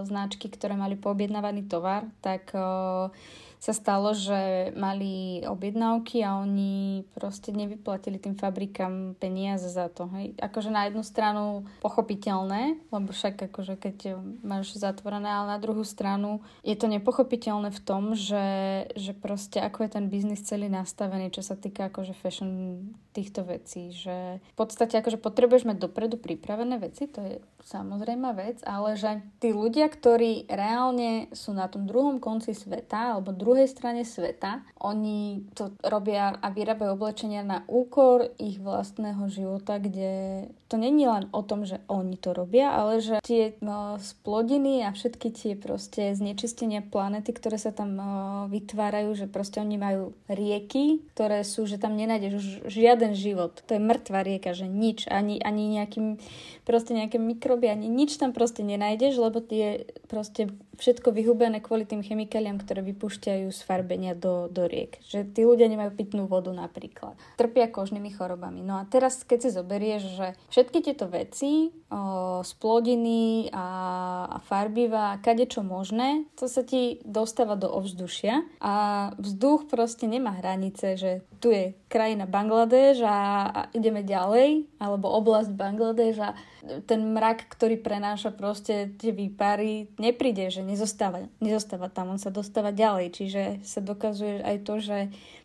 značky, 0.06 0.54
ktoré 0.54 0.78
mali 0.78 0.94
poobjednávať 0.94 1.48
tovar, 1.66 2.06
tak 2.22 2.54
uh, 2.54 3.10
sa 3.58 3.74
stalo, 3.74 4.14
že 4.14 4.72
mali 4.78 5.42
objednávky 5.42 6.22
a 6.22 6.38
oni 6.46 7.04
proste 7.18 7.50
nevyplatili 7.50 8.22
tým 8.22 8.38
fabrikám 8.38 9.18
peniaze 9.18 9.68
za 9.74 9.90
to. 9.90 10.06
Hej. 10.14 10.38
Akože 10.38 10.70
na 10.70 10.86
jednu 10.86 11.02
stranu 11.02 11.66
pochopiteľné, 11.82 12.78
lebo 12.94 13.10
však 13.10 13.50
akože 13.50 13.76
keď 13.82 13.98
máš 14.46 14.78
zatvorené, 14.78 15.28
ale 15.28 15.58
na 15.58 15.60
druhú 15.60 15.82
stranu 15.82 16.46
je 16.62 16.78
to 16.78 16.86
nepochopiteľné 16.86 17.74
v 17.74 17.82
tom, 17.82 18.14
že, 18.14 18.86
že 18.94 19.18
proste 19.18 19.58
ako 19.58 19.86
je 19.86 19.90
ten 19.90 20.06
biznis 20.08 20.46
celý 20.46 20.70
nastavený, 20.70 21.34
čo 21.34 21.42
sa 21.42 21.58
týka 21.58 21.90
akože 21.90 22.14
fashion 22.14 22.82
týchto 23.18 23.42
vecí, 23.42 23.90
že 23.90 24.38
v 24.38 24.56
podstate 24.56 25.02
akože 25.02 25.18
potrebuješ 25.18 25.66
mať 25.66 25.82
dopredu 25.82 26.22
pripravené 26.22 26.78
veci, 26.78 27.10
to 27.10 27.26
je 27.26 27.42
samozrejme 27.66 28.30
vec, 28.38 28.62
ale 28.62 28.94
že 28.94 29.26
tí 29.42 29.50
ľudia, 29.50 29.90
ktorí 29.90 30.46
reálne 30.46 31.26
sú 31.34 31.58
na 31.58 31.66
tom 31.66 31.90
druhom 31.90 32.22
konci 32.22 32.54
sveta 32.54 33.18
alebo 33.18 33.34
druhej 33.58 33.74
strane 33.74 34.06
sveta. 34.06 34.62
Oni 34.86 35.42
to 35.58 35.74
robia 35.82 36.30
a 36.30 36.54
vyrábajú 36.54 36.94
oblečenia 36.94 37.42
na 37.42 37.66
úkor 37.66 38.30
ich 38.38 38.62
vlastného 38.62 39.26
života, 39.34 39.82
kde 39.82 40.46
to 40.70 40.78
není 40.78 41.10
len 41.10 41.26
o 41.34 41.42
tom, 41.42 41.66
že 41.66 41.82
oni 41.90 42.22
to 42.22 42.38
robia, 42.38 42.70
ale 42.70 43.02
že 43.02 43.18
tie 43.26 43.58
no, 43.66 43.98
splodiny 43.98 44.86
a 44.86 44.94
všetky 44.94 45.34
tie 45.34 45.54
proste 45.58 46.14
znečistenia 46.14 46.86
planety, 46.86 47.34
ktoré 47.34 47.58
sa 47.58 47.74
tam 47.74 47.98
no, 47.98 48.12
vytvárajú, 48.52 49.18
že 49.18 49.26
proste 49.26 49.58
oni 49.58 49.80
majú 49.80 50.14
rieky, 50.30 51.02
ktoré 51.18 51.42
sú, 51.42 51.66
že 51.66 51.82
tam 51.82 51.98
nenájdeš 51.98 52.68
žiaden 52.70 53.18
život. 53.18 53.64
To 53.66 53.74
je 53.74 53.82
mŕtva 53.82 54.22
rieka, 54.22 54.54
že 54.54 54.70
nič, 54.70 55.10
ani, 55.10 55.42
ani 55.42 55.82
nejakým 55.82 56.22
proste 56.68 56.92
nejaké 56.92 57.16
mikroby, 57.16 57.72
ani 57.72 57.88
nič 57.88 58.20
tam 58.20 58.36
proste 58.36 58.62
nenájdeš, 58.62 59.18
lebo 59.18 59.40
je 59.48 59.88
proste 60.12 60.52
všetko 60.78 61.12
vyhubené 61.12 61.60
kvôli 61.60 61.84
tým 61.84 62.06
chemikáliám, 62.06 62.62
ktoré 62.62 62.86
vypúšťajú 62.86 63.50
z 63.50 63.60
farbenia 63.66 64.14
do, 64.14 64.48
do 64.48 64.70
riek. 64.70 65.02
Že 65.10 65.20
tí 65.34 65.42
ľudia 65.44 65.68
nemajú 65.68 65.98
pitnú 65.98 66.30
vodu 66.30 66.54
napríklad. 66.54 67.18
Trpia 67.36 67.68
kožnými 67.68 68.14
chorobami. 68.14 68.62
No 68.62 68.78
a 68.80 68.86
teraz, 68.86 69.26
keď 69.26 69.40
si 69.44 69.50
zoberieš, 69.52 70.02
že 70.16 70.28
všetky 70.54 70.80
tieto 70.86 71.10
veci, 71.10 71.74
o, 71.90 72.42
splodiny 72.46 73.50
a, 73.52 73.68
a 74.30 74.38
farbiva, 74.46 75.18
kade 75.20 75.50
čo 75.50 75.66
možné, 75.66 76.30
to 76.38 76.46
sa 76.46 76.62
ti 76.62 77.02
dostáva 77.04 77.58
do 77.58 77.68
ovzdušia 77.68 78.46
a 78.62 78.76
vzduch 79.18 79.66
proste 79.68 80.06
nemá 80.06 80.38
hranice, 80.38 80.96
že 80.96 81.12
tu 81.42 81.54
je 81.54 81.74
krajina 81.88 82.28
Bangladeš 82.28 83.02
a, 83.06 83.18
a 83.50 83.60
ideme 83.74 84.04
ďalej, 84.04 84.68
alebo 84.78 85.10
oblasť 85.18 85.52
Bangladeš 85.54 86.16
a 86.22 86.30
ten 86.84 87.16
mrak, 87.16 87.48
ktorý 87.48 87.80
prenáša 87.80 88.36
proste 88.36 88.92
tie 89.00 89.16
výpary, 89.16 89.88
nepríde, 89.96 90.52
že 90.52 90.67
nezostáva, 90.68 91.32
nezostáva 91.40 91.88
tam, 91.88 92.12
on 92.12 92.20
sa 92.20 92.28
dostáva 92.28 92.76
ďalej. 92.76 93.16
Čiže 93.16 93.42
sa 93.64 93.80
dokazuje 93.80 94.44
aj 94.44 94.58
to, 94.68 94.84
že 94.84 94.98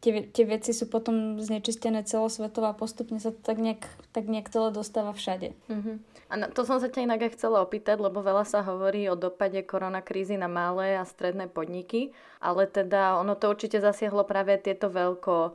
tie, 0.03 0.27
tie 0.27 0.45
veci 0.45 0.75
sú 0.75 0.91
potom 0.91 1.39
znečistené 1.39 2.03
celosvetovo 2.03 2.67
a 2.67 2.75
postupne 2.75 3.23
sa 3.23 3.31
to 3.31 3.39
tak 3.39 3.63
nejak, 3.63 3.87
tak 4.11 4.27
nejak 4.27 4.51
celé 4.51 4.75
dostáva 4.75 5.15
všade. 5.15 5.55
Uh-huh. 5.71 6.03
A 6.27 6.35
na, 6.35 6.47
to 6.51 6.67
som 6.67 6.83
sa 6.83 6.91
ťa 6.91 7.07
inak 7.07 7.31
aj 7.31 7.39
chcela 7.39 7.63
opýtať, 7.63 8.03
lebo 8.03 8.19
veľa 8.19 8.43
sa 8.43 8.67
hovorí 8.67 9.07
o 9.07 9.15
dopade 9.15 9.63
koronakrízy 9.63 10.35
na 10.35 10.51
malé 10.51 10.99
a 10.99 11.07
stredné 11.07 11.47
podniky, 11.47 12.11
ale 12.43 12.67
teda 12.67 13.23
ono 13.23 13.39
to 13.39 13.47
určite 13.47 13.79
zasiahlo 13.79 14.27
práve 14.27 14.59
tieto 14.59 14.91
veľko 14.91 15.55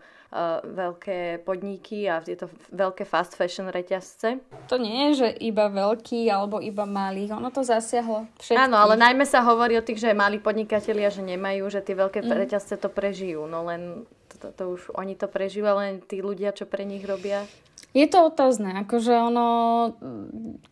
veľké 0.63 1.48
podniky 1.48 2.04
a 2.12 2.20
tieto 2.20 2.52
veľké 2.76 3.08
fast 3.08 3.40
fashion 3.40 3.72
reťazce. 3.72 4.44
To 4.68 4.76
nie 4.76 5.12
je, 5.12 5.24
že 5.24 5.30
iba 5.40 5.72
veľký 5.72 6.28
alebo 6.28 6.60
iba 6.60 6.84
malých, 6.84 7.32
ono 7.32 7.48
to 7.48 7.63
zasiahlo 7.63 8.28
všetkých. 8.36 8.60
Áno, 8.60 8.76
ale 8.76 9.00
najmä 9.00 9.24
sa 9.24 9.40
hovorí 9.48 9.80
o 9.80 9.86
tých, 9.86 10.04
že 10.04 10.12
malí 10.12 10.44
podnikatelia, 10.44 11.08
že 11.08 11.24
nemajú, 11.24 11.72
že 11.72 11.80
tie 11.80 11.96
veľké 11.96 12.28
mm. 12.28 12.32
reťazce 12.44 12.76
to 12.76 12.92
prežijú, 12.92 13.48
no 13.48 13.63
len 13.63 14.04
to, 14.38 14.52
to 14.52 14.63
už 14.76 14.82
oni 15.00 15.16
to 15.16 15.32
prežijú, 15.32 15.63
len 15.72 16.04
tí 16.04 16.20
ľudia, 16.20 16.52
čo 16.52 16.68
pre 16.68 16.84
nich 16.84 17.08
robia. 17.08 17.48
Je 17.98 18.06
to 18.06 18.30
otázne, 18.30 18.78
akože 18.86 19.10
ono, 19.10 19.48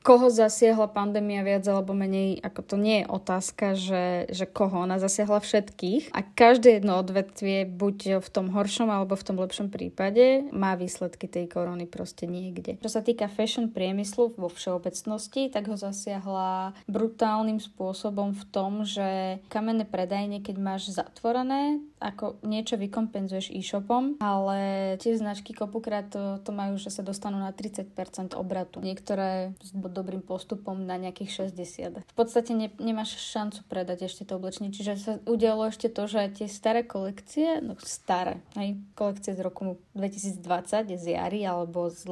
koho 0.05 0.29
zasiahla 0.29 0.85
pandémia 0.93 1.41
viac 1.41 1.65
alebo 1.65 1.97
menej, 1.97 2.37
ako 2.45 2.61
to 2.61 2.75
nie 2.77 3.01
je 3.01 3.05
otázka, 3.09 3.65
že, 3.73 4.05
že 4.29 4.45
koho, 4.45 4.85
ona 4.85 5.01
zasiahla 5.01 5.41
všetkých 5.41 6.13
a 6.13 6.21
každé 6.21 6.77
jedno 6.77 7.01
odvetvie, 7.01 7.65
buď 7.65 8.21
v 8.21 8.29
tom 8.29 8.53
horšom 8.53 8.93
alebo 8.93 9.17
v 9.17 9.25
tom 9.25 9.41
lepšom 9.41 9.73
prípade, 9.73 10.45
má 10.53 10.77
výsledky 10.77 11.25
tej 11.25 11.49
korony 11.49 11.89
proste 11.89 12.29
niekde. 12.29 12.77
Čo 12.85 12.93
sa 12.93 13.01
týka 13.01 13.25
fashion 13.25 13.73
priemyslu 13.73 14.37
vo 14.37 14.45
všeobecnosti, 14.45 15.49
tak 15.49 15.65
ho 15.65 15.73
zasiahla 15.73 16.77
brutálnym 16.85 17.57
spôsobom 17.57 18.37
v 18.37 18.43
tom, 18.53 18.85
že 18.85 19.41
kamenné 19.49 19.89
predajne, 19.89 20.45
keď 20.45 20.55
máš 20.61 20.93
zatvorené, 20.93 21.81
ako 21.97 22.37
niečo 22.45 22.77
vykompenzuješ 22.77 23.49
e-shopom, 23.49 24.21
ale 24.21 24.93
tie 25.01 25.17
značky 25.17 25.57
kopukrát 25.57 26.05
to, 26.13 26.37
to 26.45 26.53
majú, 26.53 26.77
že 26.77 26.93
sa 26.93 27.01
dostanú 27.15 27.39
na 27.39 27.55
30% 27.55 28.35
obratu. 28.35 28.83
Niektoré 28.83 29.55
s 29.63 29.71
dobrým 29.71 30.19
postupom 30.19 30.75
na 30.83 30.99
nejakých 30.99 31.47
60. 31.55 32.03
V 32.03 32.15
podstate 32.19 32.51
ne, 32.51 32.67
nemáš 32.75 33.15
šancu 33.15 33.63
predať 33.71 34.11
ešte 34.11 34.27
to 34.27 34.35
oblečenie. 34.35 34.75
Čiže 34.75 34.91
sa 34.99 35.13
udialo 35.23 35.71
ešte 35.71 35.87
to, 35.87 36.11
že 36.11 36.35
tie 36.35 36.51
staré 36.51 36.83
kolekcie, 36.83 37.63
no 37.63 37.79
staré, 37.79 38.43
aj 38.59 38.75
kolekcie 38.99 39.31
z 39.31 39.39
roku 39.39 39.79
2020, 39.95 40.91
z 40.99 41.05
jary 41.15 41.47
alebo 41.47 41.87
z, 41.87 42.03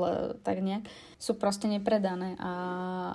tak 0.47 0.63
nejak, 0.63 0.87
sú 1.23 1.39
proste 1.39 1.71
nepredané 1.71 2.35
a 2.35 2.51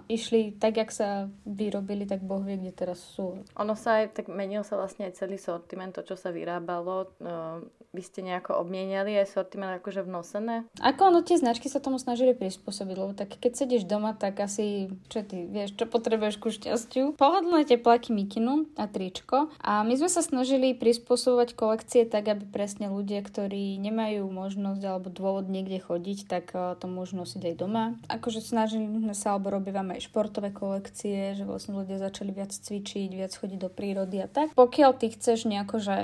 išli 0.08 0.56
tak, 0.56 0.80
jak 0.80 0.88
sa 0.88 1.28
vyrobili, 1.44 2.08
tak 2.08 2.24
Boh 2.24 2.40
vie, 2.40 2.56
kde 2.56 2.72
teraz 2.72 3.04
sú. 3.04 3.44
Ono 3.52 3.76
sa 3.76 4.00
aj, 4.00 4.16
tak 4.16 4.32
menil 4.32 4.64
sa 4.64 4.80
vlastne 4.80 5.12
aj 5.12 5.20
celý 5.20 5.36
sortiment, 5.36 5.92
to, 5.92 6.00
čo 6.00 6.16
sa 6.16 6.32
vyrábalo. 6.32 7.12
No, 7.20 7.68
vy 7.92 8.00
ste 8.04 8.24
nejako 8.24 8.64
obmieniali 8.64 9.12
aj 9.16 9.32
sortiment 9.32 9.76
akože 9.76 10.08
v 10.08 10.12
nosené? 10.12 10.56
Ako 10.80 11.12
ono, 11.12 11.20
tie 11.20 11.36
značky 11.36 11.68
sa 11.68 11.84
tomu 11.84 12.00
snažili 12.00 12.32
prispôsobiť, 12.32 12.96
lebo 12.96 13.12
tak 13.12 13.36
keď 13.36 13.52
sedíš 13.52 13.84
doma, 13.84 14.16
tak 14.16 14.40
asi, 14.40 14.88
čo 15.12 15.20
ty 15.20 15.44
vieš, 15.44 15.76
čo 15.76 15.84
potrebuješ 15.84 16.36
ku 16.40 16.48
šťastiu? 16.48 17.16
Pohodlné 17.20 17.68
tepláky 17.68 18.16
mikinu 18.16 18.68
a 18.80 18.88
tričko. 18.88 19.52
A 19.60 19.84
my 19.84 20.00
sme 20.00 20.08
sa 20.08 20.24
snažili 20.24 20.72
prispôsobovať 20.72 21.52
kolekcie 21.52 22.08
tak, 22.08 22.32
aby 22.32 22.48
presne 22.48 22.88
ľudia, 22.88 23.20
ktorí 23.20 23.76
nemajú 23.76 24.24
možnosť 24.32 24.82
alebo 24.84 25.12
dôvod 25.12 25.52
niekde 25.52 25.76
chodiť, 25.76 26.18
tak 26.24 26.56
eh, 26.56 26.72
to 26.80 26.88
môžu 26.88 27.20
nosiť 27.20 27.52
aj 27.52 27.54
doma 27.56 27.97
akože 28.06 28.38
snažili 28.38 28.86
sme 28.86 29.16
sa, 29.16 29.34
alebo 29.34 29.50
robívame 29.50 29.98
aj 29.98 30.06
športové 30.06 30.54
kolekcie, 30.54 31.34
že 31.34 31.42
vlastne 31.42 31.74
ľudia 31.74 31.98
začali 31.98 32.30
viac 32.30 32.54
cvičiť, 32.54 33.10
viac 33.10 33.32
chodiť 33.34 33.58
do 33.58 33.70
prírody 33.72 34.22
a 34.22 34.28
tak. 34.30 34.54
Pokiaľ 34.54 34.90
ty 34.94 35.10
chceš 35.10 35.50
nejako, 35.50 35.82
že 35.82 35.96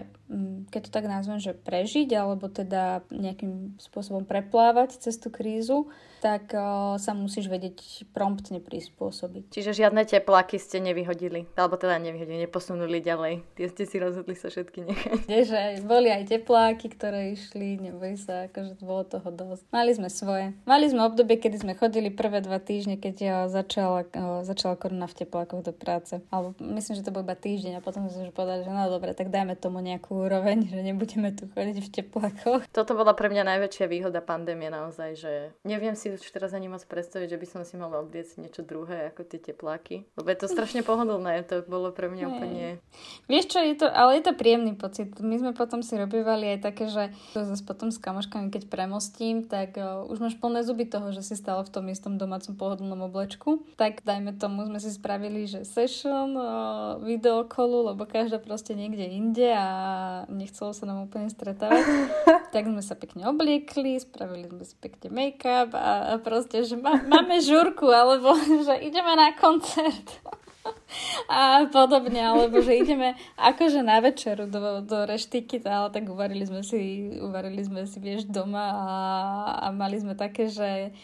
keď 0.73 0.81
to 0.89 0.91
tak 0.91 1.05
nazvem, 1.05 1.37
že 1.37 1.53
prežiť, 1.53 2.09
alebo 2.17 2.49
teda 2.49 3.05
nejakým 3.13 3.77
spôsobom 3.77 4.25
preplávať 4.25 4.97
cez 4.97 5.21
tú 5.21 5.29
krízu, 5.29 5.93
tak 6.25 6.57
uh, 6.57 6.97
sa 6.97 7.13
musíš 7.13 7.53
vedieť 7.53 8.09
promptne 8.17 8.57
prispôsobiť. 8.65 9.53
Čiže 9.53 9.85
žiadne 9.85 10.09
tepláky 10.09 10.57
ste 10.57 10.81
nevyhodili, 10.81 11.45
alebo 11.53 11.77
teda 11.77 12.01
nevyhodili, 12.01 12.49
neposunuli 12.49 13.05
ďalej. 13.05 13.45
Tie 13.53 13.69
ste 13.69 13.85
si 13.85 14.01
rozhodli 14.01 14.33
sa 14.33 14.49
všetky 14.49 14.89
nechať. 14.89 15.19
že 15.29 15.85
boli 15.85 16.09
aj 16.09 16.33
tepláky, 16.33 16.89
ktoré 16.89 17.37
išli, 17.37 17.77
neboj 17.77 18.17
sa, 18.17 18.49
akože 18.49 18.81
bolo 18.81 19.05
toho 19.05 19.29
dosť. 19.29 19.69
Mali 19.69 19.93
sme 19.93 20.09
svoje. 20.09 20.57
Mali 20.65 20.89
sme 20.89 21.05
obdobie, 21.05 21.37
kedy 21.37 21.61
sme 21.61 21.77
chodili 21.77 22.09
prvé 22.09 22.41
dva 22.41 22.57
týždne, 22.57 22.97
keď 22.97 23.15
ja 23.21 23.39
začala, 23.53 24.09
uh, 24.09 24.41
začala 24.41 24.81
korona 24.81 25.05
v 25.05 25.21
teplákoch 25.21 25.61
do 25.61 25.77
práce. 25.77 26.25
Alebo 26.33 26.57
myslím, 26.65 26.97
že 26.97 27.05
to 27.05 27.13
bol 27.13 27.21
iba 27.21 27.37
týždeň 27.37 27.79
a 27.79 27.85
potom 27.85 28.09
sme 28.09 28.25
už 28.25 28.33
povedali, 28.33 28.65
že 28.65 28.73
no 28.73 28.89
dobre, 28.89 29.13
tak 29.13 29.29
dajme 29.29 29.61
tomu 29.61 29.85
nejakú 29.85 30.14
úroveň, 30.15 30.71
že 30.71 30.79
nebudeme 30.79 31.35
tu 31.35 31.51
chodiť 31.51 31.77
v 31.83 31.89
teplákoch. 31.91 32.63
Toto 32.71 32.93
bola 32.95 33.13
pre 33.19 33.27
mňa 33.27 33.43
najväčšia 33.43 33.91
výhoda 33.91 34.23
pandémie 34.23 34.71
naozaj, 34.71 35.11
že 35.19 35.33
neviem 35.67 35.99
si 35.99 36.15
už 36.15 36.23
teraz 36.31 36.55
ani 36.55 36.71
moc 36.71 36.87
predstaviť, 36.87 37.35
že 37.35 37.41
by 37.41 37.47
som 37.51 37.61
si 37.67 37.75
mala 37.75 37.99
obliecť 37.99 38.39
niečo 38.39 38.63
druhé 38.63 39.11
ako 39.11 39.27
tie 39.27 39.41
tepláky. 39.43 40.07
Lebo 40.15 40.29
je 40.31 40.39
to 40.39 40.47
strašne 40.47 40.87
pohodlné, 40.87 41.43
to 41.45 41.67
bolo 41.67 41.91
pre 41.91 42.07
mňa 42.07 42.25
úplne... 42.31 42.65
Vieš 43.27 43.45
čo, 43.51 43.59
je 43.65 43.75
to, 43.75 43.87
ale 43.91 44.21
je 44.21 44.31
to 44.31 44.39
príjemný 44.39 44.77
pocit. 44.79 45.11
My 45.19 45.41
sme 45.41 45.53
potom 45.57 45.81
si 45.81 45.97
robívali 45.97 46.55
aj 46.55 46.59
také, 46.63 46.87
že 46.87 47.11
zase 47.35 47.65
potom 47.65 47.89
s 47.91 47.99
kamoškami, 47.99 48.53
keď 48.53 48.69
premostím, 48.69 49.49
tak 49.49 49.81
uh, 49.81 50.05
už 50.07 50.21
máš 50.21 50.37
plné 50.39 50.63
zuby 50.63 50.87
toho, 50.87 51.11
že 51.11 51.25
si 51.25 51.35
stále 51.35 51.65
v 51.65 51.73
tom 51.73 51.89
istom 51.89 52.21
domácom 52.21 52.55
pohodlnom 52.55 53.09
oblečku. 53.09 53.65
Tak 53.81 54.05
dajme 54.05 54.37
tomu, 54.37 54.69
sme 54.69 54.79
si 54.79 54.93
spravili, 54.93 55.49
že 55.49 55.65
session, 55.65 56.37
uh, 56.37 57.01
videokolu, 57.01 57.95
lebo 57.95 58.05
každá 58.05 58.37
proste 58.39 58.77
niekde 58.77 59.09
inde 59.09 59.49
a 59.51 59.67
nechcelo 60.31 60.73
sa 60.73 60.85
nám 60.87 61.07
úplne 61.07 61.29
stretávať. 61.29 61.85
tak 62.55 62.71
sme 62.71 62.83
sa 62.83 62.95
pekne 62.95 63.27
obliekli, 63.29 63.99
spravili 63.99 64.47
sme 64.47 64.65
si 64.65 64.75
pekne 64.79 65.11
make-up 65.11 65.75
a 65.75 66.21
proste, 66.23 66.63
že 66.63 66.79
má, 66.79 67.03
máme 67.03 67.43
žurku, 67.43 67.91
alebo 67.91 68.35
že 68.67 68.75
ideme 68.81 69.13
na 69.19 69.35
koncert 69.35 70.23
a 71.29 71.69
podobne, 71.69 72.25
alebo 72.25 72.61
že 72.65 72.81
ideme 72.81 73.19
akože 73.37 73.85
na 73.85 74.01
večeru 74.01 74.49
do, 74.49 74.81
do 74.81 75.05
reštiky, 75.05 75.61
ale 75.65 75.93
tak 75.93 76.09
uvarili 76.09 76.45
sme 76.47 76.65
si, 76.65 77.11
uvarili 77.21 77.61
sme 77.61 77.85
si, 77.85 78.01
vieš, 78.01 78.25
doma 78.29 78.65
a, 78.65 78.89
a 79.61 79.67
mali 79.75 80.01
sme 80.01 80.17
také, 80.17 80.49
že 80.49 80.95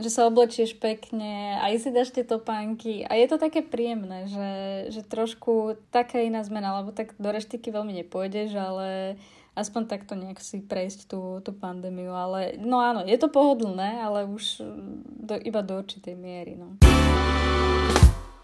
že 0.00 0.10
sa 0.10 0.26
oblečieš 0.26 0.80
pekne, 0.80 1.60
aj 1.60 1.84
si 1.84 1.88
dáš 1.92 2.10
tie 2.10 2.24
topánky 2.24 3.04
a 3.04 3.14
je 3.14 3.26
to 3.28 3.36
také 3.36 3.60
príjemné, 3.60 4.26
že, 4.26 4.52
že 4.90 5.00
trošku 5.04 5.76
taká 5.92 6.24
iná 6.24 6.40
zmena, 6.40 6.80
lebo 6.80 6.90
tak 6.90 7.12
do 7.20 7.28
reštiky 7.28 7.68
veľmi 7.68 7.92
nepôjdeš, 8.02 8.56
ale 8.56 9.20
aspoň 9.52 9.82
takto 9.86 10.16
nejak 10.16 10.40
si 10.40 10.64
prejsť 10.64 11.12
tú, 11.12 11.44
tú 11.44 11.52
pandémiu. 11.52 12.16
Ale 12.16 12.56
no 12.56 12.80
áno, 12.80 13.04
je 13.04 13.18
to 13.20 13.28
pohodlné, 13.28 14.00
ale 14.00 14.24
už 14.24 14.64
do, 15.04 15.36
iba 15.36 15.60
do 15.60 15.78
určitej 15.78 16.16
miery. 16.16 16.56
No 16.56 16.80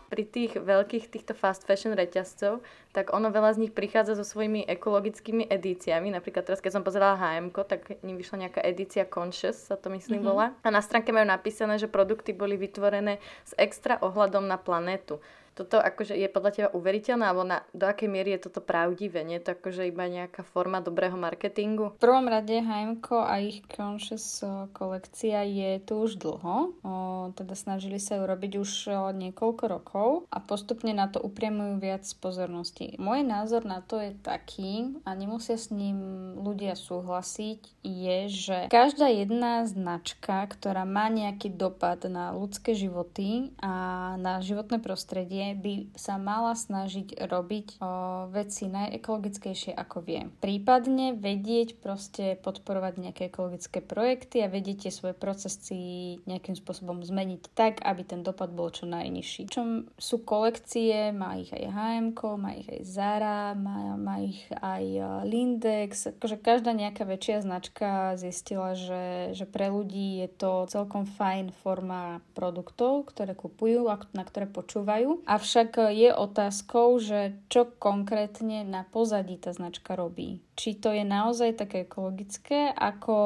pri 0.06 0.22
tých 0.22 0.54
veľkých 0.54 1.10
týchto 1.10 1.34
fast 1.34 1.66
fashion 1.66 1.94
reťazcov, 1.94 2.62
tak 2.94 3.10
ono 3.10 3.28
veľa 3.28 3.58
z 3.58 3.66
nich 3.66 3.72
prichádza 3.74 4.14
so 4.14 4.24
svojimi 4.24 4.64
ekologickými 4.64 5.50
edíciami. 5.50 6.14
Napríklad 6.14 6.46
teraz, 6.46 6.62
keď 6.62 6.78
som 6.78 6.86
pozerala 6.86 7.18
HM, 7.18 7.50
tak 7.66 7.98
ním 8.06 8.16
vyšla 8.16 8.46
nejaká 8.46 8.60
edícia 8.62 9.04
Conscious, 9.04 9.58
sa 9.68 9.74
to 9.74 9.90
myslím 9.92 10.22
mm-hmm. 10.22 10.30
volá. 10.30 10.46
A 10.62 10.70
na 10.70 10.80
stránke 10.80 11.10
majú 11.10 11.26
napísané, 11.26 11.76
že 11.76 11.90
produkty 11.90 12.30
boli 12.30 12.54
vytvorené 12.54 13.18
s 13.42 13.52
extra 13.58 13.98
ohľadom 13.98 14.46
na 14.46 14.56
planetu 14.56 15.18
toto 15.56 15.80
akože 15.80 16.12
je 16.12 16.28
podľa 16.28 16.50
teba 16.52 16.68
uveriteľné, 16.76 17.24
alebo 17.24 17.48
na, 17.48 17.64
do 17.72 17.88
akej 17.88 18.12
miery 18.12 18.36
je 18.36 18.52
toto 18.52 18.60
pravdivé? 18.60 19.24
Nie 19.24 19.40
je 19.40 19.48
to 19.48 19.50
akože 19.56 19.88
iba 19.88 20.04
nejaká 20.04 20.44
forma 20.44 20.84
dobrého 20.84 21.16
marketingu? 21.16 21.96
V 21.96 22.02
prvom 22.04 22.28
rade 22.28 22.52
H&M 22.52 23.00
a 23.08 23.34
ich 23.40 23.64
Conscious 23.72 24.44
kolekcia 24.76 25.48
je 25.48 25.80
tu 25.80 26.04
už 26.04 26.20
dlho. 26.20 26.76
O, 26.84 26.92
teda 27.32 27.56
snažili 27.56 27.96
sa 27.96 28.20
ju 28.20 28.28
robiť 28.28 28.52
už 28.60 28.70
o, 28.92 28.92
niekoľko 29.16 29.64
rokov 29.64 30.08
a 30.28 30.38
postupne 30.44 30.92
na 30.92 31.08
to 31.08 31.24
upriamujú 31.24 31.80
viac 31.80 32.04
pozornosti. 32.20 32.98
Môj 33.00 33.24
názor 33.24 33.64
na 33.64 33.80
to 33.80 33.96
je 34.02 34.12
taký, 34.20 34.92
a 35.08 35.16
nemusia 35.16 35.56
s 35.56 35.72
ním 35.72 35.96
ľudia 36.36 36.76
súhlasiť, 36.76 37.60
je, 37.86 38.18
že 38.28 38.56
každá 38.68 39.08
jedna 39.08 39.64
značka, 39.64 40.44
ktorá 40.50 40.82
má 40.82 41.08
nejaký 41.08 41.54
dopad 41.54 42.04
na 42.10 42.34
ľudské 42.34 42.74
životy 42.74 43.54
a 43.62 44.14
na 44.18 44.42
životné 44.42 44.82
prostredie, 44.82 45.45
by 45.54 45.94
sa 45.94 46.18
mala 46.18 46.56
snažiť 46.56 47.28
robiť 47.28 47.78
o, 47.78 47.86
veci 48.32 48.66
najekologickejšie 48.66 49.76
ako 49.76 50.02
vie. 50.02 50.26
Prípadne 50.42 51.14
vedieť 51.14 51.78
proste 51.78 52.34
podporovať 52.40 52.94
nejaké 52.98 53.22
ekologické 53.30 53.78
projekty 53.84 54.42
a 54.42 54.50
vedieť 54.50 54.88
tie 54.88 54.92
svoje 54.92 55.14
procesy 55.14 56.16
nejakým 56.24 56.56
spôsobom 56.56 57.04
zmeniť 57.04 57.52
tak, 57.54 57.84
aby 57.84 58.02
ten 58.02 58.24
dopad 58.24 58.50
bol 58.50 58.72
čo 58.72 58.88
najnižší. 58.88 59.52
Čom 59.52 59.86
sú 60.00 60.24
kolekcie, 60.24 61.12
má 61.12 61.36
ich 61.38 61.52
aj 61.52 61.64
H&M, 61.70 62.16
má 62.16 62.50
ich 62.56 62.68
aj 62.72 62.82
Zara, 62.82 63.52
má, 63.54 63.94
má 64.00 64.24
ich 64.24 64.40
aj 64.50 64.84
Lindex, 65.28 66.16
akože 66.16 66.40
každá 66.40 66.72
nejaká 66.72 67.04
väčšia 67.04 67.44
značka 67.44 68.16
zistila, 68.16 68.72
že, 68.72 69.36
že 69.36 69.44
pre 69.44 69.68
ľudí 69.68 70.24
je 70.24 70.28
to 70.32 70.64
celkom 70.70 71.04
fajn 71.04 71.52
forma 71.60 72.24
produktov, 72.32 73.10
ktoré 73.12 73.36
kupujú 73.36 73.90
a 73.90 74.00
na 74.14 74.24
ktoré 74.24 74.48
počúvajú. 74.48 75.26
Avšak 75.36 75.92
je 75.92 76.16
otázkou, 76.16 76.96
že 76.96 77.36
čo 77.52 77.68
konkrétne 77.76 78.64
na 78.64 78.88
pozadí 78.88 79.36
tá 79.36 79.52
značka 79.52 79.92
robí. 79.92 80.40
Či 80.56 80.80
to 80.80 80.90
je 80.90 81.04
naozaj 81.04 81.60
také 81.60 81.84
ekologické, 81.84 82.72
ako 82.72 83.16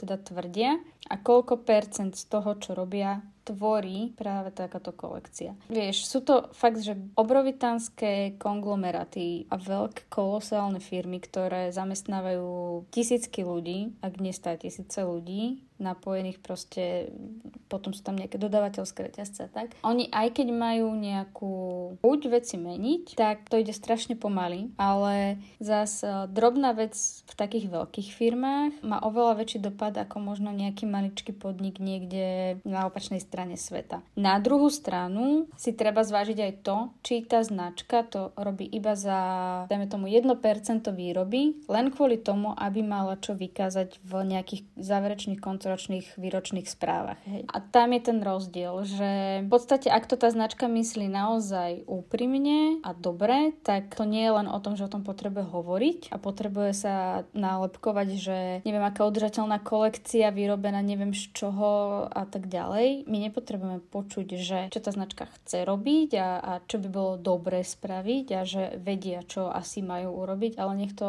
teda 0.00 0.16
tvrdia 0.18 0.80
a 1.08 1.14
koľko 1.20 1.60
percent 1.62 2.16
z 2.16 2.24
toho, 2.26 2.56
čo 2.56 2.72
robia, 2.72 3.20
tvorí 3.48 4.12
práve 4.12 4.52
takáto 4.52 4.92
kolekcia. 4.92 5.56
Vieš, 5.72 6.04
sú 6.04 6.20
to 6.20 6.52
fakt, 6.52 6.84
že 6.84 7.00
obrovitánske 7.16 8.36
konglomeraty 8.36 9.48
a 9.48 9.56
veľké 9.56 10.12
kolosálne 10.12 10.84
firmy, 10.84 11.16
ktoré 11.24 11.72
zamestnávajú 11.72 12.84
tisícky 12.92 13.40
ľudí, 13.48 13.96
ak 14.04 14.20
nie 14.20 14.36
stá 14.36 14.52
tisíce 14.60 15.00
ľudí, 15.00 15.64
napojených 15.78 16.42
proste, 16.42 17.14
potom 17.70 17.94
sú 17.94 18.02
tam 18.02 18.18
nejaké 18.18 18.36
dodávateľské 18.36 19.08
reťazce 19.08 19.46
tak. 19.54 19.78
Oni 19.86 20.10
aj 20.10 20.42
keď 20.42 20.50
majú 20.50 20.90
nejakú 20.98 21.54
chuť 22.02 22.20
veci 22.28 22.58
meniť, 22.58 23.14
tak 23.14 23.46
to 23.46 23.62
ide 23.62 23.70
strašne 23.70 24.18
pomaly, 24.18 24.74
ale 24.74 25.38
zas 25.62 26.02
e, 26.02 26.26
drobná 26.34 26.74
vec 26.78 26.94
v 27.26 27.34
takých 27.34 27.66
veľkých 27.66 28.08
firmách 28.14 28.86
má 28.86 29.02
oveľa 29.02 29.42
väčší 29.42 29.58
dopad 29.58 29.98
ako 29.98 30.22
možno 30.22 30.54
nejaký 30.54 30.86
maličký 30.86 31.34
podnik 31.34 31.82
niekde 31.82 32.58
na 32.62 32.86
opačnej 32.86 33.18
strane 33.18 33.58
sveta. 33.58 34.00
Na 34.14 34.38
druhú 34.38 34.70
stranu 34.70 35.50
si 35.58 35.74
treba 35.74 36.06
zvážiť 36.06 36.38
aj 36.38 36.52
to, 36.62 36.76
či 37.02 37.26
tá 37.26 37.42
značka 37.42 38.06
to 38.06 38.30
robí 38.38 38.64
iba 38.64 38.94
za, 38.94 39.18
dajme 39.66 39.90
tomu, 39.90 40.06
1% 40.06 40.30
výroby, 40.94 41.66
len 41.66 41.86
kvôli 41.90 42.22
tomu, 42.22 42.54
aby 42.54 42.86
mala 42.86 43.18
čo 43.18 43.34
vykázať 43.34 43.98
v 44.04 44.12
nejakých 44.24 44.62
záverečných 44.78 45.42
koncoročných 45.42 46.14
výročných 46.14 46.68
správach. 46.70 47.18
Hej. 47.26 47.50
A 47.50 47.58
tam 47.58 47.90
je 47.92 48.00
ten 48.04 48.18
rozdiel, 48.22 48.74
že 48.86 49.10
v 49.44 49.48
podstate, 49.50 49.90
ak 49.90 50.06
to 50.06 50.14
tá 50.14 50.30
značka 50.30 50.70
myslí 50.70 51.10
naozaj 51.10 51.88
úprimne 51.88 52.80
a 52.84 52.94
dobre, 52.94 53.56
tak 53.64 53.96
to 53.96 54.04
nie 54.04 54.22
je 54.28 54.32
len 54.32 54.48
o 54.48 54.58
tom, 54.60 54.76
že 54.76 54.86
o 54.86 54.92
tom 54.92 55.02
potrebuje 55.02 55.48
hovoriť 55.48 56.00
a 56.12 56.16
potrebuje 56.20 56.67
sa 56.72 57.24
nálepkovať, 57.36 58.08
že 58.18 58.38
neviem, 58.64 58.84
aká 58.84 59.06
udržateľná 59.06 59.62
kolekcia 59.62 60.34
vyrobená 60.34 60.82
neviem 60.82 61.14
z 61.14 61.30
čoho 61.32 62.04
a 62.08 62.24
tak 62.26 62.50
ďalej. 62.50 63.06
My 63.06 63.22
nepotrebujeme 63.28 63.80
počuť, 63.88 64.28
že 64.34 64.58
čo 64.72 64.80
tá 64.82 64.90
značka 64.90 65.30
chce 65.38 65.64
robiť 65.64 66.10
a, 66.18 66.28
a 66.40 66.52
čo 66.64 66.82
by 66.82 66.88
bolo 66.90 67.12
dobre 67.20 67.62
spraviť 67.62 68.26
a 68.34 68.40
že 68.42 68.62
vedia, 68.82 69.22
čo 69.24 69.48
asi 69.52 69.80
majú 69.84 70.24
urobiť, 70.24 70.58
ale 70.58 70.72
nech 70.74 70.94
to 70.98 71.08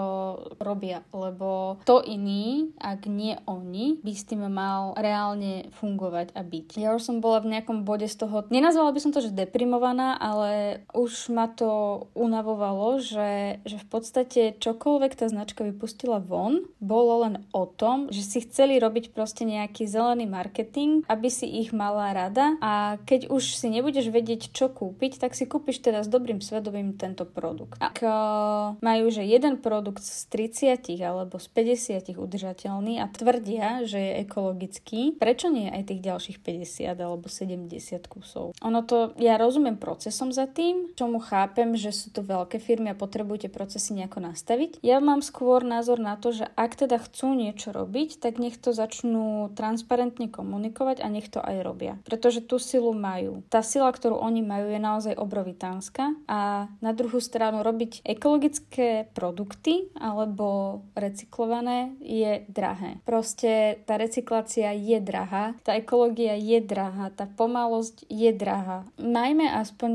robia, 0.62 1.02
lebo 1.12 1.82
to 1.89 2.00
iný, 2.06 2.69
ak 2.78 3.10
nie 3.10 3.36
oni, 3.50 3.98
by 4.04 4.12
s 4.13 4.28
tým 4.30 4.45
mal 4.45 4.93
reálne 4.95 5.72
fungovať 5.82 6.38
a 6.38 6.41
byť. 6.45 6.67
Ja 6.78 6.93
už 6.93 7.02
som 7.02 7.17
bola 7.19 7.41
v 7.41 7.58
nejakom 7.58 7.84
bode 7.84 8.06
z 8.06 8.15
toho, 8.15 8.45
nenazvala 8.54 8.93
by 8.93 9.00
som 9.02 9.12
to, 9.12 9.26
že 9.26 9.34
deprimovaná, 9.34 10.15
ale 10.22 10.84
už 10.93 11.34
ma 11.34 11.50
to 11.50 12.06
unavovalo, 12.13 13.02
že, 13.02 13.63
že 13.65 13.78
v 13.82 13.88
podstate 13.89 14.41
čokoľvek 14.62 15.12
tá 15.17 15.26
značka 15.26 15.49
vypustila 15.58 16.22
von, 16.22 16.70
bolo 16.78 17.26
len 17.26 17.42
o 17.56 17.66
tom, 17.66 18.12
že 18.14 18.22
si 18.22 18.46
chceli 18.46 18.78
robiť 18.78 19.16
proste 19.16 19.48
nejaký 19.48 19.90
zelený 19.90 20.30
marketing, 20.30 21.08
aby 21.10 21.30
si 21.32 21.50
ich 21.50 21.74
mala 21.74 22.14
rada 22.14 22.60
a 22.62 23.00
keď 23.08 23.34
už 23.34 23.58
si 23.58 23.68
nebudeš 23.72 24.14
vedieť, 24.14 24.54
čo 24.54 24.70
kúpiť, 24.70 25.18
tak 25.18 25.34
si 25.34 25.50
kúpiš 25.50 25.82
teda 25.82 26.06
s 26.06 26.10
dobrým 26.12 26.44
svedomím 26.44 26.94
tento 27.00 27.24
produkt. 27.26 27.80
Ak 27.80 28.04
uh, 28.04 28.76
majú, 28.84 29.10
že 29.10 29.26
jeden 29.26 29.58
produkt 29.58 30.04
z 30.04 30.28
30 30.30 30.86
alebo 31.02 31.40
z 31.40 31.48
50 31.50 32.20
udržateľný 32.20 33.00
a 33.02 33.10
tvrdia, 33.10 33.88
že 33.88 33.98
je 33.98 34.14
ekologický, 34.28 35.16
prečo 35.16 35.48
nie 35.48 35.72
aj 35.72 35.90
tých 35.90 36.02
ďalších 36.04 36.38
50 36.44 36.94
alebo 37.00 37.32
70 37.32 37.72
kusov? 38.12 38.54
Ono 38.60 38.82
to, 38.84 39.16
ja 39.18 39.40
rozumiem 39.40 39.80
procesom 39.80 40.36
za 40.36 40.46
tým, 40.46 40.92
čomu 41.00 41.24
chápem, 41.24 41.80
že 41.80 41.96
sú 41.96 42.12
to 42.12 42.22
veľké 42.22 42.60
firmy 42.60 42.92
a 42.92 43.00
potrebujete 43.00 43.48
procesy 43.48 43.96
nejako 43.96 44.20
nastaviť. 44.20 44.84
Ja 44.84 45.00
mám 45.00 45.24
skôr 45.24 45.38
názor 45.62 46.02
na 46.02 46.17
to, 46.17 46.34
že 46.34 46.49
ak 46.58 46.75
teda 46.75 46.97
chcú 46.97 47.38
niečo 47.38 47.69
robiť, 47.69 48.17
tak 48.19 48.41
nech 48.41 48.58
to 48.58 48.73
začnú 48.73 49.54
transparentne 49.54 50.32
komunikovať 50.32 51.04
a 51.04 51.08
nech 51.12 51.30
to 51.30 51.39
aj 51.39 51.62
robia. 51.62 51.93
Pretože 52.04 52.41
tú 52.41 52.58
silu 52.58 52.91
majú. 52.91 53.45
Tá 53.47 53.62
sila, 53.62 53.93
ktorú 53.93 54.17
oni 54.17 54.41
majú, 54.41 54.73
je 54.73 54.82
naozaj 54.82 55.13
obrovitánska 55.19 56.17
a 56.25 56.71
na 56.82 56.91
druhú 56.95 57.21
stranu 57.21 57.62
robiť 57.62 58.02
ekologické 58.02 59.12
produkty 59.13 59.91
alebo 59.99 60.82
recyklované 60.97 61.93
je 62.02 62.41
drahé. 62.49 62.97
Proste 63.06 63.84
tá 63.86 63.99
recyklácia 64.02 64.73
je 64.73 64.97
drahá, 64.97 65.54
tá 65.62 65.78
ekológia 65.78 66.34
je 66.34 66.58
drahá, 66.63 67.13
tá 67.13 67.30
pomalosť 67.30 68.10
je 68.10 68.32
drahá. 68.34 68.88
Majme 68.97 69.45
aspoň 69.54 69.91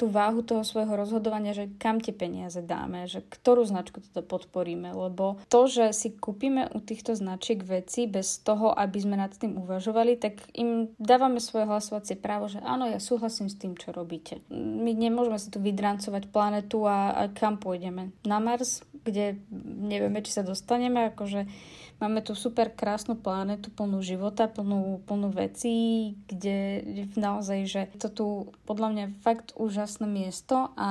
tú 0.00 0.08
váhu 0.08 0.40
toho 0.40 0.64
svojho 0.64 0.96
rozhodovania, 0.96 1.52
že 1.52 1.68
kam 1.76 2.00
tie 2.00 2.16
peniaze 2.16 2.64
dáme, 2.64 3.04
že 3.04 3.20
ktorú 3.20 3.68
značku 3.68 4.00
toto 4.00 4.24
podporíme, 4.24 4.79
lebo 4.88 5.36
to, 5.52 5.68
že 5.68 5.92
si 5.92 6.16
kúpime 6.16 6.72
u 6.72 6.80
týchto 6.80 7.12
značiek 7.12 7.60
veci 7.60 8.08
bez 8.08 8.40
toho, 8.40 8.72
aby 8.72 8.96
sme 8.96 9.20
nad 9.20 9.36
tým 9.36 9.60
uvažovali, 9.60 10.16
tak 10.16 10.40
im 10.56 10.88
dávame 10.96 11.44
svoje 11.44 11.68
hlasovacie 11.68 12.16
právo, 12.16 12.48
že 12.48 12.64
áno, 12.64 12.88
ja 12.88 12.96
súhlasím 12.96 13.52
s 13.52 13.60
tým, 13.60 13.76
čo 13.76 13.92
robíte. 13.92 14.40
My 14.48 14.96
nemôžeme 14.96 15.36
si 15.36 15.52
tu 15.52 15.60
vydrancovať 15.60 16.32
planetu 16.32 16.88
a, 16.88 17.12
a 17.12 17.22
kam 17.28 17.60
pôjdeme. 17.60 18.16
Na 18.24 18.40
Mars, 18.40 18.80
kde 19.04 19.36
nevieme, 19.60 20.24
či 20.24 20.32
sa 20.32 20.40
dostaneme, 20.40 21.12
akože 21.12 21.44
Máme 22.00 22.24
tu 22.24 22.32
super 22.32 22.72
krásnu 22.72 23.12
planetu, 23.12 23.68
plnú 23.68 24.00
života, 24.00 24.48
plnú, 24.48 25.04
plnú 25.04 25.28
vecí, 25.36 26.16
kde 26.24 26.80
naozaj, 27.12 27.60
že 27.68 27.82
to 28.00 28.08
tu 28.08 28.26
podľa 28.64 28.88
mňa 28.88 29.04
fakt 29.20 29.52
úžasné 29.52 30.08
miesto 30.08 30.72
a 30.80 30.88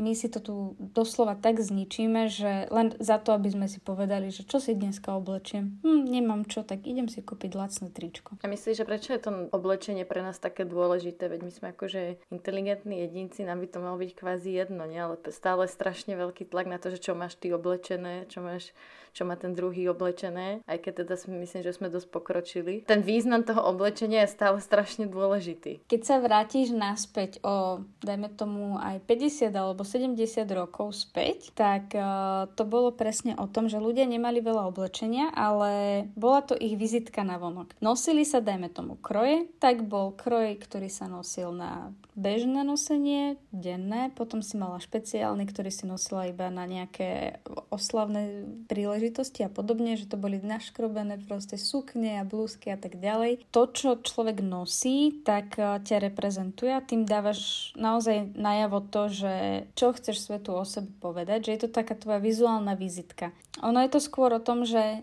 my 0.00 0.16
si 0.16 0.32
to 0.32 0.40
tu 0.40 0.54
doslova 0.80 1.36
tak 1.36 1.60
zničíme, 1.60 2.32
že 2.32 2.72
len 2.72 2.96
za 2.96 3.20
to, 3.20 3.36
aby 3.36 3.52
sme 3.52 3.68
si 3.68 3.84
povedali, 3.84 4.32
že 4.32 4.48
čo 4.48 4.56
si 4.56 4.72
dneska 4.72 5.12
oblečiem. 5.12 5.76
Hm, 5.84 6.08
nemám 6.08 6.48
čo, 6.48 6.64
tak 6.64 6.88
idem 6.88 7.12
si 7.12 7.20
kúpiť 7.20 7.52
lacné 7.52 7.92
tričko. 7.92 8.40
A 8.40 8.48
myslíš, 8.48 8.80
že 8.80 8.88
prečo 8.88 9.12
je 9.12 9.20
to 9.20 9.52
oblečenie 9.52 10.08
pre 10.08 10.24
nás 10.24 10.40
také 10.40 10.64
dôležité? 10.64 11.28
Veď 11.28 11.40
my 11.44 11.52
sme 11.52 11.66
akože 11.76 12.32
inteligentní 12.32 13.04
jedinci, 13.04 13.44
nám 13.44 13.60
by 13.60 13.68
to 13.68 13.78
malo 13.84 14.00
byť 14.00 14.10
kvázi 14.16 14.56
jedno, 14.56 14.88
nie? 14.88 15.04
ale 15.04 15.20
stále 15.28 15.68
strašne 15.68 16.16
veľký 16.16 16.48
tlak 16.48 16.64
na 16.64 16.80
to, 16.80 16.88
že 16.88 17.04
čo 17.04 17.12
máš 17.12 17.36
ty 17.36 17.52
oblečené, 17.52 18.24
čo 18.32 18.40
máš 18.40 18.72
čo 19.16 19.24
má 19.24 19.32
ten 19.32 19.56
druhý 19.56 19.88
oblečené, 19.88 20.45
aj 20.64 20.78
keď 20.80 20.92
teda 21.04 21.14
si 21.18 21.26
myslím, 21.32 21.62
že 21.64 21.76
sme 21.76 21.92
dosť 21.92 22.08
pokročili. 22.10 22.74
Ten 22.86 23.02
význam 23.02 23.42
toho 23.42 23.62
oblečenia 23.66 24.24
je 24.24 24.34
stále 24.34 24.58
strašne 24.62 25.10
dôležitý. 25.10 25.84
Keď 25.86 26.00
sa 26.02 26.16
vrátiš 26.22 26.72
naspäť 26.72 27.42
o, 27.42 27.82
dajme 28.02 28.30
tomu, 28.34 28.78
aj 28.78 29.02
50 29.04 29.50
alebo 29.52 29.82
70 29.82 30.16
rokov 30.52 30.94
späť, 30.96 31.50
tak 31.52 31.92
uh, 31.92 32.46
to 32.54 32.62
bolo 32.66 32.92
presne 32.94 33.34
o 33.36 33.46
tom, 33.50 33.66
že 33.66 33.82
ľudia 33.82 34.04
nemali 34.06 34.40
veľa 34.40 34.68
oblečenia, 34.70 35.32
ale 35.34 36.04
bola 36.14 36.42
to 36.44 36.54
ich 36.56 36.78
vizitka 36.78 37.26
na 37.26 37.36
vonok. 37.36 37.76
Nosili 37.82 38.22
sa, 38.22 38.44
dajme 38.44 38.68
tomu, 38.70 38.98
kroje, 39.00 39.48
tak 39.58 39.84
bol 39.86 40.12
kroj, 40.14 40.58
ktorý 40.60 40.88
sa 40.92 41.06
nosil 41.10 41.52
na 41.52 41.90
bežné 42.16 42.64
nosenie, 42.64 43.36
denné, 43.52 44.08
potom 44.16 44.40
si 44.40 44.56
mala 44.56 44.80
špeciálny, 44.80 45.44
ktorý 45.44 45.68
si 45.68 45.84
nosila 45.84 46.24
iba 46.32 46.48
na 46.48 46.64
nejaké 46.64 47.38
oslavné 47.68 48.48
príležitosti 48.66 49.44
a 49.44 49.52
podobne, 49.52 50.00
že 50.00 50.08
to 50.08 50.16
boli 50.16 50.35
naškrobené 50.44 51.22
proste 51.24 51.56
sukne 51.56 52.20
a 52.20 52.28
blúzky 52.28 52.74
a 52.74 52.78
tak 52.80 53.00
ďalej. 53.00 53.46
To, 53.54 53.70
čo 53.70 54.00
človek 54.00 54.44
nosí, 54.44 55.22
tak 55.24 55.56
eh, 55.56 55.80
ťa 55.80 56.12
reprezentuje 56.12 56.72
a 56.74 56.84
tým 56.84 57.08
dávaš 57.08 57.72
naozaj 57.78 58.36
najavo 58.36 58.84
to, 58.90 59.02
že 59.08 59.34
čo 59.78 59.94
chceš 59.96 60.26
svetu 60.26 60.52
o 60.52 60.64
sebe 60.66 60.92
povedať, 61.00 61.48
že 61.48 61.52
je 61.56 61.60
to 61.64 61.70
taká 61.72 61.96
tvoja 61.96 62.20
vizuálna 62.20 62.76
vizitka. 62.76 63.32
Ono 63.64 63.80
je 63.80 63.90
to 63.92 64.00
skôr 64.02 64.36
o 64.36 64.42
tom, 64.42 64.68
že 64.68 65.00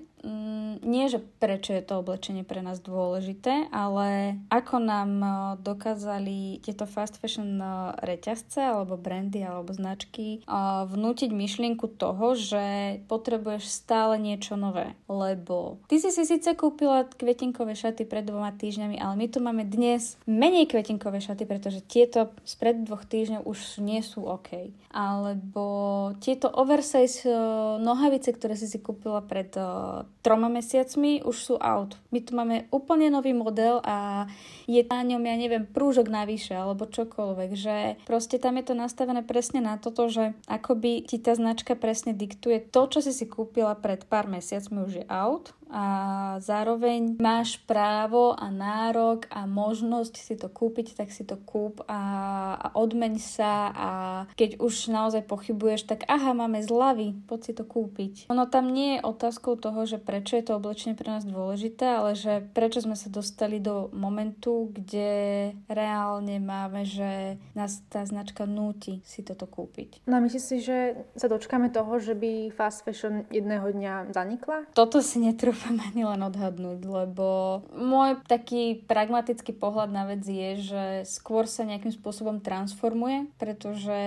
nie, 0.80 1.06
že 1.12 1.20
prečo 1.20 1.76
je 1.76 1.84
to 1.84 2.00
oblečenie 2.00 2.48
pre 2.48 2.64
nás 2.64 2.80
dôležité, 2.80 3.68
ale 3.76 4.40
ako 4.48 4.80
nám 4.80 5.12
e, 5.20 5.30
dokázali 5.60 6.64
tieto 6.64 6.88
fast 6.88 7.20
fashion 7.20 7.60
e, 7.60 7.68
reťazce 8.00 8.64
alebo 8.64 8.96
brandy 8.96 9.44
alebo 9.44 9.76
značky 9.76 10.40
e, 10.40 10.48
vnútiť 10.88 11.28
myšlienku 11.28 12.00
toho, 12.00 12.40
že 12.40 12.98
potrebuješ 13.12 13.68
stále 13.68 14.16
niečo 14.16 14.56
nové. 14.56 14.96
Lebo 15.12 15.84
ty 15.92 16.00
si 16.00 16.08
si 16.08 16.24
síce 16.24 16.56
kúpila 16.56 17.04
kvetinkové 17.04 17.76
šaty 17.76 18.08
pred 18.08 18.24
dvoma 18.24 18.56
týždňami, 18.56 19.04
ale 19.04 19.20
my 19.20 19.28
tu 19.28 19.44
máme 19.44 19.68
dnes 19.68 20.16
menej 20.24 20.72
kvetinkové 20.72 21.20
šaty, 21.20 21.44
pretože 21.44 21.84
tieto 21.84 22.32
spred 22.48 22.88
dvoch 22.88 23.04
týždňov 23.04 23.44
už 23.44 23.84
nie 23.84 24.00
sú 24.00 24.24
OK. 24.24 24.72
Alebo 24.88 25.66
tieto 26.24 26.48
oversize 26.48 27.28
nohavice, 27.84 28.32
ktoré 28.32 28.56
si 28.56 28.72
si 28.72 28.80
kúpila 28.80 29.20
pred 29.20 29.52
troma 30.22 30.48
mesiacmi 30.48 31.26
už 31.26 31.38
sú 31.40 31.56
out. 31.58 31.98
My 32.14 32.20
tu 32.22 32.38
máme 32.38 32.70
úplne 32.70 33.10
nový 33.10 33.34
model 33.34 33.82
a 33.84 34.28
je 34.70 34.86
na 34.88 35.02
ňom, 35.04 35.24
ja 35.24 35.36
neviem, 35.36 35.66
prúžok 35.68 36.08
navyše 36.08 36.56
alebo 36.56 36.88
čokoľvek, 36.88 37.52
že 37.58 37.76
proste 38.06 38.38
tam 38.38 38.60
je 38.62 38.72
to 38.72 38.76
nastavené 38.78 39.26
presne 39.26 39.60
na 39.60 39.82
toto, 39.82 40.08
že 40.08 40.38
akoby 40.46 41.04
ti 41.04 41.18
tá 41.20 41.36
značka 41.36 41.74
presne 41.74 42.14
diktuje 42.14 42.62
to, 42.62 42.88
čo 42.88 43.00
si 43.02 43.12
si 43.12 43.26
kúpila 43.28 43.76
pred 43.76 44.06
pár 44.08 44.30
mesiacmi 44.30 44.86
už 44.86 44.94
je 45.04 45.06
out 45.10 45.56
a 45.74 45.86
zároveň 46.38 47.18
máš 47.18 47.58
právo 47.66 48.38
a 48.38 48.54
nárok 48.54 49.26
a 49.34 49.50
možnosť 49.50 50.14
si 50.22 50.38
to 50.38 50.46
kúpiť, 50.46 50.94
tak 50.94 51.10
si 51.10 51.26
to 51.26 51.34
kúp 51.42 51.82
a, 51.90 52.02
a 52.54 52.68
odmeň 52.78 53.18
sa 53.18 53.74
a 53.74 53.90
keď 54.38 54.62
už 54.62 54.94
naozaj 54.94 55.26
pochybuješ, 55.26 55.90
tak 55.90 56.06
aha, 56.06 56.38
máme 56.38 56.62
zľavy, 56.62 57.18
poď 57.26 57.40
si 57.42 57.54
to 57.58 57.66
kúpiť. 57.66 58.30
Ono 58.30 58.46
tam 58.46 58.70
nie 58.70 59.02
je 59.02 59.06
otázkou 59.06 59.58
toho, 59.58 59.90
že 59.90 59.98
prečo 59.98 60.38
je 60.38 60.46
to 60.46 60.62
oblečenie 60.62 60.94
pre 60.94 61.10
nás 61.10 61.26
dôležité, 61.26 61.98
ale 61.98 62.14
že 62.14 62.46
prečo 62.54 62.86
sme 62.86 62.94
sa 62.94 63.10
dostali 63.10 63.58
do 63.58 63.90
momentu, 63.98 64.70
kde 64.70 65.52
reálne 65.66 66.38
máme, 66.38 66.86
že 66.86 67.42
nás 67.58 67.82
tá 67.90 68.06
značka 68.06 68.46
núti 68.46 69.02
si 69.02 69.26
toto 69.26 69.50
kúpiť. 69.50 70.06
No 70.06 70.20
a 70.20 70.24
myslíš 70.24 70.44
si, 70.44 70.58
že 70.62 71.08
sa 71.18 71.26
dočkáme 71.26 71.74
toho, 71.74 71.98
že 71.98 72.14
by 72.14 72.54
fast 72.54 72.86
fashion 72.86 73.26
jedného 73.34 73.74
dňa 73.74 74.14
zanikla? 74.14 74.70
Toto 74.78 75.02
si 75.02 75.18
netrúfam 75.18 75.63
ani 75.68 76.04
len 76.04 76.22
odhadnúť, 76.24 76.80
lebo 76.84 77.28
môj 77.72 78.20
taký 78.28 78.84
pragmatický 78.84 79.56
pohľad 79.56 79.90
na 79.92 80.04
vec 80.10 80.24
je, 80.26 80.50
že 80.60 80.84
skôr 81.08 81.48
sa 81.48 81.64
nejakým 81.64 81.94
spôsobom 81.94 82.44
transformuje, 82.44 83.30
pretože 83.40 84.00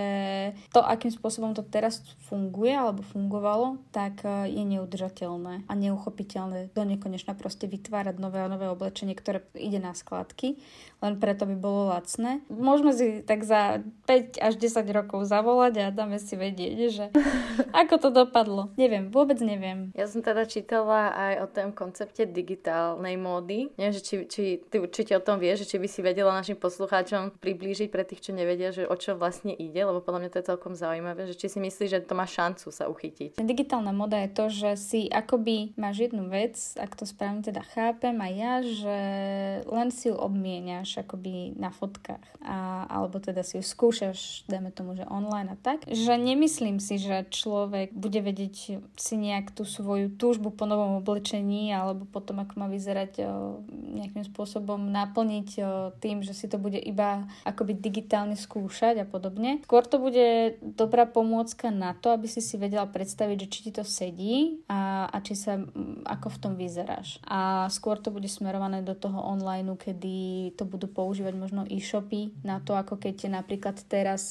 to, 0.73 0.81
akým 0.85 1.13
spôsobom 1.13 1.57
to 1.57 1.65
teraz 1.65 2.03
funguje 2.27 2.75
alebo 2.75 3.07
fungovalo, 3.07 3.79
tak 3.95 4.27
e, 4.27 4.51
je 4.51 4.65
neudržateľné 4.67 5.67
a 5.67 5.73
neuchopiteľné 5.73 6.75
do 6.75 6.83
nekonečna 6.83 7.39
proste 7.39 7.71
vytvárať 7.71 8.19
nové 8.19 8.43
a 8.43 8.51
nové 8.51 8.67
oblečenie, 8.67 9.15
ktoré 9.15 9.47
ide 9.55 9.79
na 9.79 9.95
skladky, 9.95 10.59
len 11.05 11.21
preto 11.21 11.45
by 11.45 11.57
bolo 11.57 11.93
lacné. 11.93 12.41
Môžeme 12.49 12.93
si 12.97 13.07
tak 13.23 13.45
za 13.45 13.85
5 14.09 14.41
až 14.41 14.55
10 14.57 14.97
rokov 14.97 15.29
zavolať 15.29 15.75
a 15.81 15.95
dáme 15.95 16.17
si 16.17 16.35
vedieť, 16.35 16.77
že 16.89 17.07
ako 17.87 17.95
to 18.01 18.09
dopadlo. 18.11 18.73
Neviem, 18.81 19.13
vôbec 19.13 19.39
neviem. 19.41 19.93
Ja 19.93 20.09
som 20.09 20.25
teda 20.25 20.49
čítala 20.49 21.13
aj 21.13 21.33
o 21.41 21.47
tom 21.51 21.73
koncepte 21.73 22.25
digitálnej 22.29 23.17
módy. 23.21 23.69
Neviem, 23.77 23.95
že 23.95 24.03
či, 24.03 24.15
či 24.27 24.43
ty 24.67 24.81
určite 24.81 25.13
o 25.17 25.23
tom 25.23 25.37
vieš, 25.37 25.67
že 25.67 25.75
či 25.75 25.77
by 25.83 25.89
si 25.89 26.01
vedela 26.01 26.33
našim 26.33 26.57
poslucháčom 26.57 27.37
priblížiť 27.39 27.89
pre 27.93 28.07
tých, 28.07 28.31
čo 28.31 28.33
nevedia, 28.33 28.73
že 28.73 28.89
o 28.89 28.97
čo 28.97 29.19
vlastne 29.19 29.53
ide, 29.53 29.83
lebo 29.85 30.01
podľa 30.01 30.27
mňa 30.27 30.31
to 30.33 30.39
je 30.41 30.49
celkom 30.51 30.73
zaujímavé, 30.73 31.29
že 31.29 31.37
či 31.37 31.53
si 31.53 31.59
myslíš, 31.61 31.91
že 31.93 32.07
to 32.07 32.17
má 32.17 32.25
šancu 32.25 32.73
sa 32.73 32.89
uchytiť. 32.89 33.37
Digitálna 33.37 33.93
moda 33.93 34.21
je 34.25 34.31
to, 34.33 34.45
že 34.49 34.71
si 34.81 35.01
akoby 35.13 35.77
máš 35.77 36.09
jednu 36.09 36.31
vec, 36.31 36.57
ak 36.81 36.97
to 36.97 37.05
správne 37.05 37.45
teda 37.45 37.61
chápem 37.75 38.17
aj 38.17 38.33
ja, 38.33 38.55
že 38.65 38.99
len 39.67 39.89
si 39.93 40.09
ju 40.09 40.17
obmieniaš 40.17 41.05
akoby 41.05 41.59
na 41.59 41.69
fotkách 41.69 42.23
a, 42.41 42.87
alebo 42.89 43.19
teda 43.19 43.43
si 43.43 43.59
ju 43.59 43.65
skúšaš, 43.65 44.47
dajme 44.47 44.71
tomu, 44.71 44.95
že 44.97 45.05
online 45.11 45.53
a 45.53 45.57
tak, 45.59 45.85
že 45.87 46.15
nemyslím 46.17 46.79
si, 46.79 46.97
že 46.97 47.27
človek 47.29 47.93
bude 47.93 48.23
vedieť 48.23 48.81
si 48.97 49.15
nejak 49.19 49.53
tú 49.53 49.67
svoju 49.67 50.15
túžbu 50.15 50.55
po 50.55 50.65
novom 50.65 50.99
oblečení 51.03 51.26
alebo 51.35 52.07
potom, 52.07 52.39
ako 52.45 52.55
má 52.61 52.67
vyzerať 52.71 53.13
o, 53.23 53.27
nejakým 53.71 54.23
spôsobom 54.29 54.79
naplniť 54.79 55.49
o, 55.59 55.65
tým, 55.99 56.23
že 56.23 56.37
si 56.37 56.47
to 56.47 56.61
bude 56.61 56.79
iba 56.79 57.27
akoby 57.43 57.75
digitálne 57.75 58.39
skúšať 58.39 59.03
a 59.03 59.07
podobne. 59.09 59.65
Skôr 59.67 59.83
to 59.83 59.99
bude 59.99 60.59
dobrá 60.63 61.09
pomôcka 61.09 61.75
na 61.75 61.97
to, 61.97 62.15
aby 62.15 62.31
si 62.31 62.39
si 62.39 62.55
vedela 62.61 62.87
predstaviť, 62.87 63.37
že 63.47 63.51
či 63.51 63.59
ti 63.69 63.73
to 63.75 63.83
sedí 63.83 64.63
a, 64.71 65.11
a 65.11 65.17
či 65.25 65.35
sa 65.35 65.59
ako 66.07 66.29
v 66.31 66.41
tom 66.41 66.53
vyzeráš. 66.55 67.19
A 67.27 67.67
skôr 67.73 67.99
to 67.99 68.15
bude 68.15 68.29
smerované 68.31 68.85
do 68.85 68.95
toho 68.95 69.19
online, 69.19 69.75
kedy 69.75 70.53
to 70.55 70.63
budú 70.69 70.87
používať 70.87 71.35
možno 71.35 71.63
e-shopy 71.67 72.37
na 72.45 72.63
to, 72.63 72.79
ako 72.79 73.01
keď 73.01 73.33
napríklad 73.33 73.81
teraz, 73.89 74.31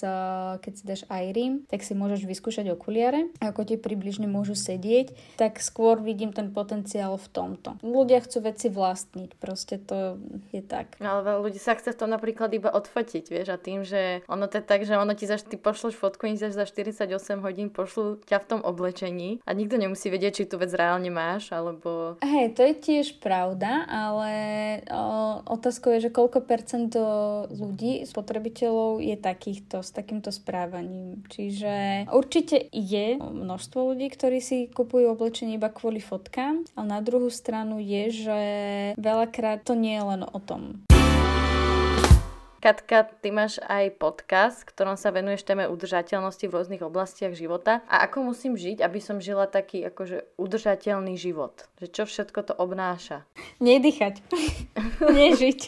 keď 0.61 0.71
si 0.71 0.83
dáš 0.85 1.01
iRim, 1.09 1.65
tak 1.67 1.83
si 1.83 1.97
môžeš 1.97 2.23
vyskúšať 2.23 2.71
okuliare, 2.71 3.33
ako 3.41 3.67
ti 3.67 3.75
približne 3.75 4.29
môžu 4.29 4.53
sedieť, 4.53 5.37
tak 5.39 5.59
skôr 5.59 5.99
vidím 5.99 6.31
ten 6.31 6.51
potenciál 6.53 6.84
v 6.93 7.27
tomto. 7.33 7.75
Ľudia 7.81 8.21
chcú 8.21 8.45
veci 8.45 8.67
vlastniť, 8.69 9.29
proste 9.41 9.81
to 9.81 10.21
je 10.53 10.61
tak. 10.61 10.97
No, 11.01 11.19
ale 11.19 11.41
ľudí 11.41 11.57
sa 11.57 11.73
chce 11.75 11.97
to 11.97 12.05
napríklad 12.05 12.53
iba 12.53 12.69
odfotiť, 12.69 13.25
vieš, 13.27 13.47
a 13.51 13.57
tým, 13.57 13.81
že 13.81 14.21
ono 14.29 14.45
to 14.45 14.61
je 14.61 14.65
tak, 14.65 14.85
že 14.85 14.95
ono 14.95 15.17
ti 15.17 15.25
za, 15.25 15.41
ty 15.41 15.57
pošleš 15.57 15.97
fotku, 15.97 16.29
oni 16.29 16.37
za 16.37 16.63
48 16.63 17.09
hodín 17.41 17.73
pošlu 17.73 18.21
ťa 18.23 18.37
v 18.41 18.49
tom 18.49 18.61
oblečení 18.61 19.41
a 19.43 19.51
nikto 19.57 19.75
nemusí 19.75 20.07
vedieť, 20.07 20.43
či 20.43 20.49
tú 20.49 20.61
vec 20.61 20.71
reálne 20.71 21.09
máš, 21.09 21.51
alebo... 21.51 22.19
Hej, 22.21 22.57
to 22.57 22.61
je 22.63 22.73
tiež 22.75 23.07
pravda, 23.19 23.85
ale 23.87 24.31
o, 24.91 25.41
otázkou 25.45 25.95
je, 25.97 26.09
že 26.09 26.15
koľko 26.15 26.43
percent 26.45 26.91
ľudí, 27.49 28.03
spotrebiteľov 28.05 29.01
je 29.01 29.15
takýchto, 29.17 29.81
s 29.81 29.89
takýmto 29.95 30.29
správaním. 30.29 31.23
Čiže 31.31 32.07
určite 32.11 32.69
je 32.71 33.17
množstvo 33.19 33.95
ľudí, 33.95 34.07
ktorí 34.11 34.39
si 34.39 34.67
kupujú 34.69 35.15
oblečenie 35.15 35.57
iba 35.57 35.71
kvôli 35.71 36.03
fotkám, 36.03 36.67
ale 36.75 36.85
na 36.91 36.99
druhú 36.99 37.31
stranu 37.31 37.79
je, 37.79 38.11
že 38.11 38.39
veľakrát 38.99 39.63
to 39.63 39.73
nie 39.79 39.95
je 39.95 40.03
len 40.03 40.21
o 40.27 40.39
tom. 40.43 40.83
Katka, 42.65 43.05
ty 43.21 43.29
máš 43.29 43.61
aj 43.61 43.93
podcast, 44.01 44.65
ktorom 44.65 44.97
sa 44.97 45.13
venuješ 45.13 45.45
téme 45.45 45.69
udržateľnosti 45.69 46.49
v 46.49 46.55
rôznych 46.57 46.81
oblastiach 46.81 47.37
života. 47.37 47.85
A 47.85 48.09
ako 48.09 48.33
musím 48.33 48.57
žiť, 48.57 48.81
aby 48.81 48.97
som 48.97 49.21
žila 49.21 49.45
taký 49.45 49.85
akože 49.85 50.25
udržateľný 50.41 51.13
život? 51.13 51.69
Že 51.77 51.87
čo 51.93 52.03
všetko 52.09 52.39
to 52.41 52.53
obnáša? 52.57 53.21
Nedýchať. 53.61 54.17
Nežiť. 55.13 55.61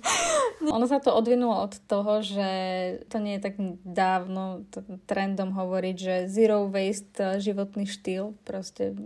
ono 0.76 0.86
sa 0.88 0.98
to 0.98 1.14
odvinulo 1.14 1.66
od 1.66 1.74
toho, 1.86 2.22
že 2.22 2.48
to 3.08 3.20
nie 3.20 3.38
je 3.38 3.44
tak 3.44 3.54
dávno 3.84 4.66
trendom 5.06 5.52
hovoriť, 5.52 5.96
že 5.96 6.14
zero 6.30 6.66
waste 6.68 7.18
eh, 7.20 7.38
životný 7.40 7.86
štýl, 7.86 8.34
proste 8.42 8.96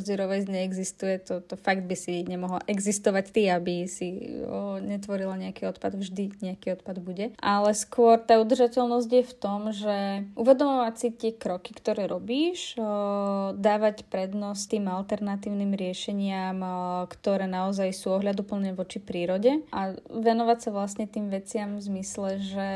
zero 0.00 0.28
waste 0.28 0.50
neexistuje, 0.50 1.20
to, 1.22 1.40
to 1.44 1.54
fakt 1.60 1.86
by 1.86 1.96
si 1.96 2.24
nemohla 2.24 2.60
existovať 2.66 3.24
ty, 3.30 3.42
aby 3.48 3.86
si 3.86 4.40
o, 4.44 4.78
netvorila 4.80 5.36
nejaký 5.38 5.70
odpad, 5.70 5.96
vždy 5.96 6.24
nejaký 6.40 6.76
odpad 6.80 6.96
bude. 7.00 7.32
Ale 7.38 7.70
skôr 7.76 8.18
tá 8.20 8.40
udržateľnosť 8.40 9.10
je 9.10 9.24
v 9.24 9.34
tom, 9.36 9.60
že 9.70 9.96
uvedomovať 10.34 10.94
si 10.98 11.08
tie 11.14 11.32
kroky, 11.34 11.72
ktoré 11.76 12.10
robíš, 12.10 12.76
o, 12.76 13.54
dávať 13.56 14.06
prednosť 14.08 14.62
tým 14.76 14.84
alternatívnym 14.90 15.72
riešeniam, 15.72 16.56
o, 16.60 16.74
ktoré 17.08 17.46
naozaj 17.46 17.90
sú 17.94 18.14
ohľaduplne 18.14 18.76
voči 18.76 18.98
prírode 18.98 19.64
a 19.70 19.94
venovať 20.34 20.58
sa 20.58 20.70
vlastne 20.74 21.06
tým 21.06 21.30
veciam 21.30 21.78
v 21.78 21.86
zmysle, 21.86 22.42
že 22.42 22.68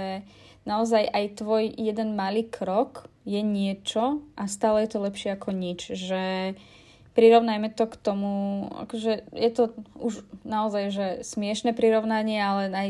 naozaj 0.62 1.10
aj 1.10 1.42
tvoj 1.42 1.74
jeden 1.74 2.14
malý 2.14 2.46
krok 2.46 3.10
je 3.26 3.42
niečo 3.42 4.22
a 4.38 4.46
stále 4.46 4.86
je 4.86 4.94
to 4.94 5.02
lepšie 5.02 5.34
ako 5.34 5.50
nič. 5.50 5.90
Že 5.98 6.54
prirovnajme 7.18 7.74
to 7.74 7.90
k 7.90 7.98
tomu, 7.98 8.32
akože 8.86 9.26
je 9.34 9.50
to 9.50 9.74
už 9.98 10.22
naozaj 10.46 10.94
že 10.94 11.06
smiešne 11.26 11.74
prirovnanie, 11.74 12.38
ale 12.38 12.70
aj 12.70 12.88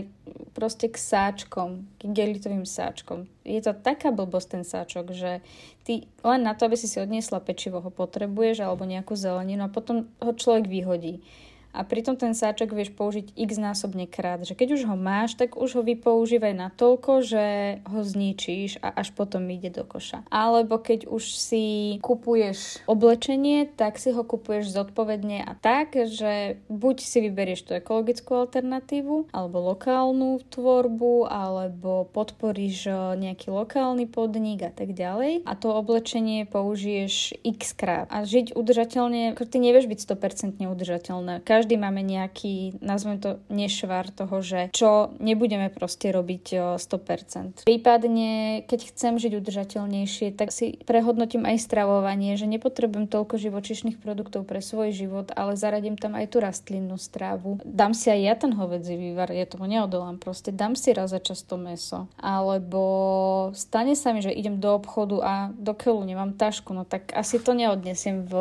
proste 0.53 0.93
k 0.93 1.01
sáčkom, 1.01 1.89
k 1.97 2.13
gelitovým 2.13 2.69
sáčkom. 2.69 3.25
Je 3.49 3.65
to 3.65 3.73
taká 3.73 4.13
blbosť 4.13 4.49
ten 4.53 4.65
sáčok, 4.69 5.17
že 5.17 5.41
ty 5.89 6.05
len 6.21 6.45
na 6.45 6.53
to, 6.53 6.69
aby 6.69 6.77
si 6.77 6.85
si 6.85 7.01
odniesla 7.01 7.41
pečivo, 7.41 7.81
ho 7.81 7.89
potrebuješ 7.89 8.69
alebo 8.69 8.85
nejakú 8.85 9.17
zeleninu 9.17 9.65
a 9.65 9.73
potom 9.73 10.13
ho 10.21 10.33
človek 10.37 10.69
vyhodí 10.69 11.25
a 11.73 11.85
pritom 11.85 12.17
ten 12.19 12.33
sáčok 12.35 12.75
vieš 12.75 12.91
použiť 12.97 13.37
x 13.37 13.51
násobne 13.61 14.09
krát, 14.09 14.43
že 14.43 14.57
keď 14.57 14.79
už 14.81 14.83
ho 14.89 14.97
máš, 14.99 15.37
tak 15.39 15.55
už 15.55 15.79
ho 15.79 15.83
vypoužívaj 15.85 16.55
na 16.57 16.69
toľko, 16.73 17.23
že 17.23 17.45
ho 17.87 18.01
zničíš 18.03 18.83
a 18.83 18.91
až 18.93 19.13
potom 19.15 19.47
ide 19.53 19.71
do 19.71 19.85
koša. 19.87 20.25
Alebo 20.33 20.81
keď 20.81 21.07
už 21.07 21.37
si 21.37 21.65
kupuješ 22.03 22.83
oblečenie, 22.89 23.69
tak 23.69 24.01
si 24.01 24.11
ho 24.11 24.23
kupuješ 24.25 24.73
zodpovedne 24.73 25.45
a 25.45 25.55
tak, 25.55 25.95
že 25.95 26.59
buď 26.73 26.97
si 27.05 27.19
vyberieš 27.23 27.69
tú 27.69 27.73
ekologickú 27.77 28.35
alternatívu, 28.49 29.31
alebo 29.31 29.73
lokálnu 29.75 30.41
tvorbu, 30.51 31.29
alebo 31.29 32.09
podporíš 32.11 32.91
nejaký 33.19 33.53
lokálny 33.55 34.09
podnik 34.09 34.65
a 34.67 34.73
tak 34.73 34.97
ďalej. 34.97 35.47
A 35.47 35.53
to 35.55 35.71
oblečenie 35.75 36.49
použiješ 36.49 37.39
x 37.45 37.77
krát. 37.77 38.11
A 38.11 38.25
žiť 38.25 38.57
udržateľne, 38.57 39.37
ty 39.37 39.57
nevieš 39.61 39.87
byť 39.89 39.99
100% 40.05 40.65
udržateľné 40.65 41.41
každý 41.59 41.75
máme 41.75 42.07
nejaký, 42.07 42.79
nazvem 42.79 43.19
to, 43.19 43.43
nešvar 43.51 44.15
toho, 44.15 44.39
že 44.39 44.71
čo 44.71 45.11
nebudeme 45.19 45.75
proste 45.75 46.15
robiť 46.15 46.79
100%. 46.79 47.67
Prípadne, 47.67 48.63
keď 48.71 48.95
chcem 48.95 49.19
žiť 49.19 49.33
udržateľnejšie, 49.43 50.39
tak 50.39 50.55
si 50.55 50.79
prehodnotím 50.87 51.43
aj 51.43 51.59
stravovanie, 51.59 52.39
že 52.39 52.47
nepotrebujem 52.47 53.11
toľko 53.11 53.43
živočišných 53.43 53.99
produktov 53.99 54.47
pre 54.47 54.63
svoj 54.63 54.95
život, 54.95 55.35
ale 55.35 55.59
zaradím 55.59 55.99
tam 55.99 56.15
aj 56.15 56.31
tú 56.31 56.39
rastlinnú 56.39 56.95
strávu. 56.95 57.59
Dám 57.67 57.91
si 57.91 58.07
aj 58.07 58.21
ja 58.23 58.35
ten 58.39 58.55
hovedzí 58.55 58.95
vývar, 58.95 59.35
ja 59.35 59.43
tomu 59.43 59.67
neodolám, 59.67 60.23
proste 60.23 60.55
dám 60.55 60.79
si 60.79 60.95
raz 60.95 61.11
za 61.11 61.19
často 61.19 61.59
meso. 61.59 62.07
Alebo 62.23 63.51
stane 63.59 63.99
sa 63.99 64.15
mi, 64.15 64.23
že 64.23 64.31
idem 64.31 64.63
do 64.63 64.79
obchodu 64.79 65.17
a 65.27 65.33
do 65.59 65.75
keľu 65.75 66.07
nemám 66.07 66.39
tašku, 66.39 66.71
no 66.71 66.87
tak 66.87 67.11
asi 67.19 67.43
to 67.43 67.51
neodnesiem 67.51 68.23
v 68.23 68.33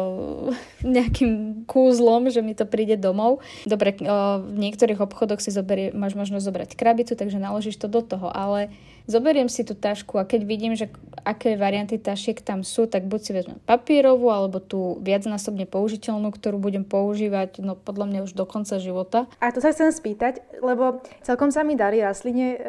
nejakým 1.02 1.66
kúzlom, 1.66 2.30
že 2.30 2.46
mi 2.46 2.54
to 2.54 2.70
príde 2.70 3.00
do 3.00 3.07
domov. 3.08 3.40
Dobre, 3.64 3.96
v 3.96 4.58
niektorých 4.60 5.00
obchodoch 5.00 5.40
si 5.40 5.56
zoberie, 5.56 5.96
máš 5.96 6.20
možnosť 6.20 6.44
zobrať 6.44 6.70
krabicu, 6.76 7.16
takže 7.16 7.40
naložíš 7.40 7.80
to 7.80 7.88
do 7.88 8.04
toho, 8.04 8.28
ale 8.28 8.76
zoberiem 9.08 9.48
si 9.48 9.64
tú 9.64 9.74
tašku 9.74 10.20
a 10.20 10.28
keď 10.28 10.42
vidím, 10.44 10.76
že 10.76 10.92
aké 11.24 11.56
varianty 11.56 12.00
tašiek 12.00 12.40
tam 12.44 12.62
sú, 12.62 12.88
tak 12.88 13.08
buď 13.08 13.20
si 13.24 13.32
vezmem 13.36 13.60
papierovú 13.64 14.32
alebo 14.32 14.60
tú 14.60 15.00
viacnásobne 15.04 15.68
použiteľnú, 15.68 16.32
ktorú 16.32 16.60
budem 16.60 16.84
používať 16.84 17.64
no 17.64 17.76
podľa 17.76 18.06
mňa 18.08 18.20
už 18.28 18.32
do 18.36 18.44
konca 18.48 18.80
života. 18.80 19.28
A 19.40 19.52
to 19.52 19.64
sa 19.64 19.72
chcem 19.72 19.92
spýtať, 19.92 20.44
lebo 20.60 21.04
celkom 21.24 21.52
sa 21.52 21.64
mi 21.64 21.80
darí 21.80 22.04
rastline 22.04 22.56
e, 22.56 22.60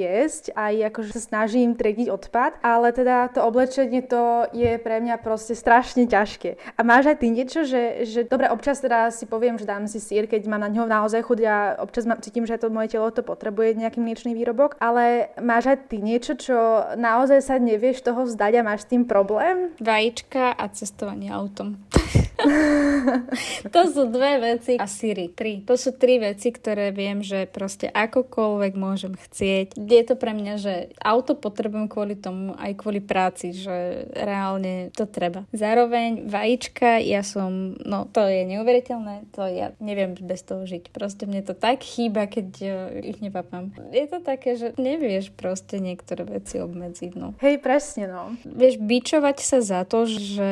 jesť 0.00 0.52
aj 0.56 0.92
akože 0.92 1.10
sa 1.16 1.20
snažím 1.20 1.76
triediť 1.76 2.08
odpad, 2.12 2.60
ale 2.60 2.92
teda 2.92 3.32
to 3.32 3.44
oblečenie 3.44 4.04
to 4.04 4.48
je 4.52 4.76
pre 4.80 5.00
mňa 5.00 5.20
proste 5.20 5.56
strašne 5.56 6.04
ťažké. 6.04 6.76
A 6.76 6.80
máš 6.84 7.12
aj 7.12 7.24
ty 7.24 7.32
niečo, 7.32 7.64
že, 7.64 8.04
že 8.04 8.28
dobre, 8.28 8.52
občas 8.52 8.80
teda 8.84 9.08
si 9.08 9.24
poviem, 9.24 9.56
že 9.56 9.64
dám 9.64 9.88
si 9.88 10.00
sír, 10.00 10.28
keď 10.28 10.44
mám 10.48 10.60
na 10.60 10.68
ňo 10.68 10.84
naozaj 10.84 11.24
chuť 11.24 11.38
a 11.48 11.56
občas 11.80 12.04
mám, 12.04 12.20
cítim, 12.20 12.44
že 12.44 12.60
to 12.60 12.68
moje 12.68 12.92
telo 12.92 13.08
to 13.08 13.24
potrebuje 13.24 13.76
nejaký 13.80 14.00
mliečný 14.00 14.32
výrobok, 14.36 14.76
ale 14.80 15.32
máš 15.40 15.72
aj 15.72 15.85
ty 15.86 16.02
niečo, 16.02 16.34
čo 16.34 16.58
naozaj 16.98 17.40
sa 17.40 17.56
nevieš 17.62 18.02
toho 18.02 18.26
vzdať 18.26 18.52
a 18.58 18.66
máš 18.66 18.84
s 18.86 18.90
tým 18.90 19.06
problém? 19.06 19.70
Vajíčka 19.78 20.52
a 20.52 20.64
cestovanie 20.74 21.30
autom. 21.30 21.78
to 23.74 23.80
sú 23.88 24.08
dve 24.12 24.38
veci 24.40 24.76
a 24.76 24.86
Siri. 24.88 25.32
Tri. 25.32 25.64
To 25.64 25.74
sú 25.74 25.96
tri 25.96 26.20
veci, 26.20 26.52
ktoré 26.52 26.92
viem, 26.92 27.24
že 27.24 27.48
proste 27.48 27.88
akokoľvek 27.88 28.72
môžem 28.76 29.14
chcieť. 29.16 29.76
Je 29.76 30.02
to 30.04 30.14
pre 30.14 30.36
mňa, 30.36 30.54
že 30.60 30.74
auto 31.00 31.32
potrebujem 31.36 31.88
kvôli 31.88 32.14
tomu, 32.16 32.52
aj 32.60 32.72
kvôli 32.76 33.00
práci, 33.00 33.56
že 33.56 34.08
reálne 34.12 34.92
to 34.92 35.08
treba. 35.08 35.48
Zároveň 35.56 36.28
vajíčka, 36.28 37.00
ja 37.00 37.24
som, 37.24 37.76
no 37.82 38.08
to 38.12 38.24
je 38.28 38.44
neuveriteľné, 38.44 39.32
to 39.32 39.48
ja 39.48 39.72
neviem 39.80 40.12
bez 40.16 40.44
toho 40.44 40.68
žiť. 40.68 40.92
Proste 40.92 41.24
mne 41.24 41.40
to 41.44 41.56
tak 41.56 41.80
chýba, 41.82 42.28
keď 42.28 42.48
uh, 42.62 42.72
ich 43.00 43.18
nepapám. 43.24 43.72
Je 43.92 44.06
to 44.08 44.20
také, 44.20 44.58
že 44.58 44.76
nevieš 44.76 45.32
proste 45.32 45.80
niektoré 45.80 46.26
veci 46.26 46.60
obmedziť, 46.60 47.12
no. 47.16 47.32
Hej, 47.40 47.62
presne, 47.64 48.10
no. 48.10 48.36
Vieš, 48.44 48.80
bičovať 48.82 49.38
sa 49.40 49.58
za 49.62 49.80
to, 49.88 50.04
že 50.04 50.50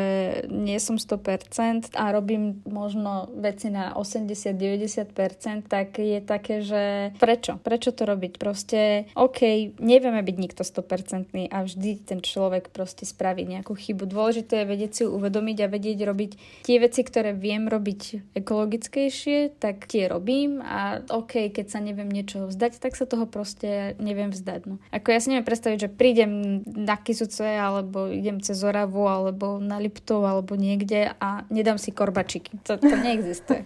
nie 0.49 0.79
som 0.81 0.97
100%, 0.97 1.74
a 1.97 2.05
robím 2.13 2.63
možno 2.69 3.31
veci 3.35 3.71
na 3.71 3.95
80-90%, 3.97 5.67
tak 5.67 5.99
je 5.99 6.21
také, 6.21 6.61
že 6.61 7.15
prečo? 7.19 7.59
Prečo 7.63 7.91
to 7.95 8.05
robiť? 8.05 8.33
Proste, 8.37 9.11
OK, 9.15 9.73
nevieme 9.79 10.21
byť 10.21 10.37
nikto 10.37 10.63
100% 10.63 11.51
a 11.51 11.59
vždy 11.65 11.91
ten 12.05 12.21
človek 12.21 12.71
proste 12.71 13.07
spraví 13.09 13.47
nejakú 13.47 13.75
chybu. 13.75 14.07
Dôležité 14.07 14.63
je 14.63 14.71
vedieť 14.71 14.93
si 14.95 15.03
uvedomiť 15.07 15.59
a 15.65 15.73
vedieť 15.73 15.99
robiť 16.05 16.31
tie 16.67 16.77
veci, 16.79 17.01
ktoré 17.03 17.33
viem 17.33 17.67
robiť 17.67 18.35
ekologickejšie, 18.37 19.59
tak 19.59 19.87
tie 19.87 20.07
robím 20.11 20.61
a 20.61 21.01
OK, 21.11 21.51
keď 21.53 21.67
sa 21.71 21.79
neviem 21.81 22.09
niečo 22.09 22.47
vzdať, 22.51 22.83
tak 22.83 22.95
sa 22.99 23.07
toho 23.09 23.25
proste 23.29 23.99
neviem 23.99 24.31
vzdať. 24.31 24.61
No. 24.67 24.77
Ako 24.91 25.15
ja 25.15 25.19
si 25.21 25.31
neviem 25.33 25.47
predstaviť, 25.47 25.79
že 25.89 25.91
prídem 25.93 26.63
na 26.65 26.97
Kisuce 26.99 27.47
alebo 27.47 28.11
idem 28.11 28.41
cez 28.41 28.61
Oravu 28.63 29.07
alebo 29.07 29.59
na 29.61 29.79
Liptov 29.81 30.25
alebo 30.25 30.55
niekde 30.59 31.15
a 31.19 31.47
nedám 31.65 31.81
si 31.81 31.97
korbačiky. 31.97 32.61
To, 32.69 32.77
to 32.77 32.95
neexistuje. 33.07 33.65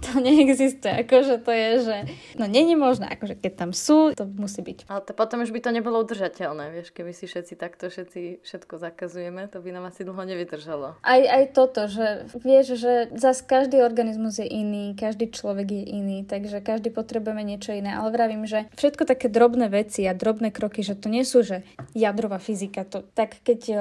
to 0.00 0.20
neexistuje. 0.20 1.04
Akože 1.04 1.44
to 1.44 1.52
je, 1.52 1.70
že 1.84 1.96
no 2.40 2.48
není 2.48 2.72
možné, 2.72 3.12
akože 3.12 3.36
keď 3.36 3.52
tam 3.52 3.70
sú, 3.76 4.16
to 4.16 4.24
musí 4.24 4.64
byť. 4.64 4.88
Ale 4.88 5.04
to 5.04 5.12
potom 5.12 5.44
už 5.44 5.52
by 5.52 5.60
to 5.60 5.70
nebolo 5.76 6.00
udržateľné, 6.00 6.72
vieš, 6.72 6.96
keby 6.96 7.12
si 7.12 7.28
všetci 7.28 7.60
takto 7.60 7.92
všetci 7.92 8.40
všetko 8.40 8.80
zakazujeme, 8.80 9.44
to 9.52 9.60
by 9.60 9.70
nám 9.76 9.92
asi 9.92 10.08
dlho 10.08 10.24
nevydržalo. 10.24 10.96
Aj, 11.04 11.20
aj 11.20 11.44
toto, 11.52 11.84
že 11.84 12.24
vieš, 12.40 12.80
že 12.80 13.12
zas 13.12 13.44
každý 13.44 13.84
organizmus 13.84 14.40
je 14.40 14.48
iný, 14.48 14.96
každý 14.96 15.28
človek 15.28 15.68
je 15.68 15.84
iný, 15.84 16.24
takže 16.24 16.64
každý 16.64 16.88
potrebujeme 16.94 17.44
niečo 17.44 17.74
iné, 17.76 17.92
ale 17.92 18.08
vravím, 18.14 18.48
že 18.48 18.70
všetko 18.78 19.04
také 19.04 19.28
drobné 19.28 19.68
veci 19.68 20.06
a 20.08 20.16
drobné 20.16 20.54
kroky, 20.54 20.80
že 20.80 20.96
to 20.96 21.10
nie 21.10 21.26
sú, 21.26 21.42
že 21.42 21.66
jadrová 21.92 22.38
fyzika, 22.38 22.86
to 22.86 23.02
tak 23.12 23.42
keď 23.42 23.60
o, 23.74 23.78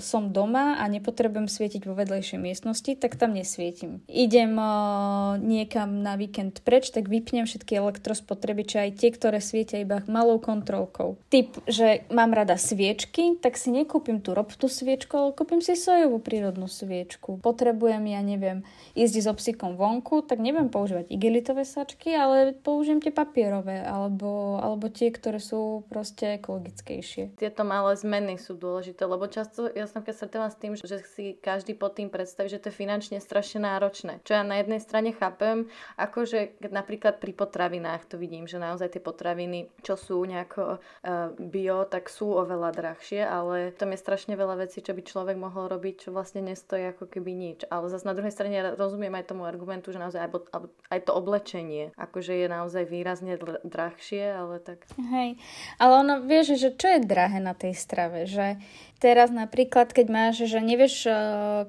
som 0.00 0.32
doma 0.32 0.80
a 0.80 0.84
nepotrebujem 0.88 1.48
svietiť 1.48 1.84
vo 1.84 1.94
vedlejšej 1.96 2.38
miestnosti, 2.40 2.87
miestnosti, 2.88 3.00
tak 3.00 3.16
tam 3.16 3.34
nesvietim. 3.34 4.00
Idem 4.08 4.56
uh, 4.56 5.36
niekam 5.38 6.02
na 6.02 6.16
víkend 6.16 6.64
preč, 6.64 6.90
tak 6.90 7.08
vypnem 7.08 7.44
všetky 7.44 7.76
elektrospotrebiče, 7.76 8.88
aj 8.88 8.90
tie, 8.96 9.10
ktoré 9.12 9.38
svietia 9.40 9.84
iba 9.84 10.00
malou 10.08 10.40
kontrolkou. 10.40 11.20
Typ, 11.28 11.52
že 11.68 12.08
mám 12.08 12.32
rada 12.32 12.56
sviečky, 12.56 13.36
tak 13.40 13.60
si 13.60 13.68
nekúpim 13.68 14.20
tú 14.24 14.32
roptú 14.32 14.66
sviečku, 14.68 15.12
ale 15.16 15.30
kúpim 15.36 15.60
si 15.60 15.76
sojovú 15.76 16.22
prírodnú 16.22 16.66
sviečku. 16.68 17.40
Potrebujem, 17.44 18.04
ja 18.08 18.20
neviem, 18.24 18.64
ísť 18.96 19.14
so 19.28 19.32
psíkom 19.36 19.76
vonku, 19.76 20.24
tak 20.24 20.40
neviem 20.40 20.72
používať 20.72 21.12
igelitové 21.12 21.68
sačky, 21.68 22.14
ale 22.14 22.56
použijem 22.56 23.02
tie 23.02 23.12
papierové, 23.12 23.84
alebo, 23.84 24.60
alebo 24.62 24.88
tie, 24.88 25.12
ktoré 25.12 25.42
sú 25.42 25.84
proste 25.90 26.40
ekologickejšie. 26.40 27.36
Tieto 27.36 27.62
malé 27.66 27.98
zmeny 27.98 28.40
sú 28.40 28.56
dôležité, 28.56 29.04
lebo 29.04 29.28
často 29.28 29.68
ja 29.74 29.84
som 29.84 30.00
keď 30.00 30.14
sa 30.14 30.26
s 30.48 30.56
tým, 30.56 30.78
že 30.78 31.02
si 31.02 31.34
každý 31.38 31.74
pod 31.74 31.98
tým 31.98 32.08
predstaví, 32.08 32.46
že 32.46 32.62
to 32.62 32.70
je 32.70 32.77
finančne 32.78 33.18
strašne 33.18 33.66
náročné. 33.66 34.22
Čo 34.22 34.38
ja 34.38 34.46
na 34.46 34.62
jednej 34.62 34.78
strane 34.78 35.10
chápem, 35.10 35.66
akože 35.98 36.62
napríklad 36.70 37.18
pri 37.18 37.34
potravinách 37.34 38.06
to 38.06 38.14
vidím, 38.14 38.46
že 38.46 38.62
naozaj 38.62 38.94
tie 38.94 39.02
potraviny, 39.02 39.66
čo 39.82 39.98
sú 39.98 40.22
nejako 40.22 40.78
uh, 40.78 41.34
bio, 41.34 41.82
tak 41.90 42.06
sú 42.06 42.38
oveľa 42.38 42.70
drahšie, 42.70 43.26
ale 43.26 43.74
tam 43.74 43.90
je 43.90 43.98
strašne 43.98 44.38
veľa 44.38 44.62
vecí, 44.62 44.78
čo 44.78 44.94
by 44.94 45.02
človek 45.02 45.34
mohol 45.34 45.66
robiť, 45.66 46.06
čo 46.06 46.14
vlastne 46.14 46.46
nestojí 46.46 46.94
ako 46.94 47.10
keby 47.10 47.34
nič. 47.34 47.66
Ale 47.66 47.90
zase 47.90 48.06
na 48.06 48.14
druhej 48.14 48.30
strane 48.30 48.54
ja 48.54 48.78
rozumiem 48.78 49.18
aj 49.18 49.34
tomu 49.34 49.42
argumentu, 49.42 49.90
že 49.90 49.98
naozaj 49.98 50.22
aj, 50.22 50.30
aj 50.94 51.00
to 51.02 51.12
oblečenie, 51.18 51.90
akože 51.98 52.38
je 52.38 52.46
naozaj 52.46 52.84
výrazne 52.86 53.34
drahšie, 53.66 54.22
ale 54.30 54.62
tak... 54.62 54.86
Hej, 54.94 55.40
ale 55.82 55.92
ono, 56.06 56.22
vieš, 56.22 56.60
že 56.60 56.70
čo 56.76 56.86
je 56.94 57.00
drahé 57.02 57.42
na 57.42 57.56
tej 57.56 57.74
strave, 57.74 58.28
že 58.28 58.60
Teraz 58.98 59.30
napríklad, 59.30 59.94
keď 59.94 60.06
máš, 60.10 60.50
že 60.50 60.58
nevieš 60.58 61.06
uh, 61.06 61.14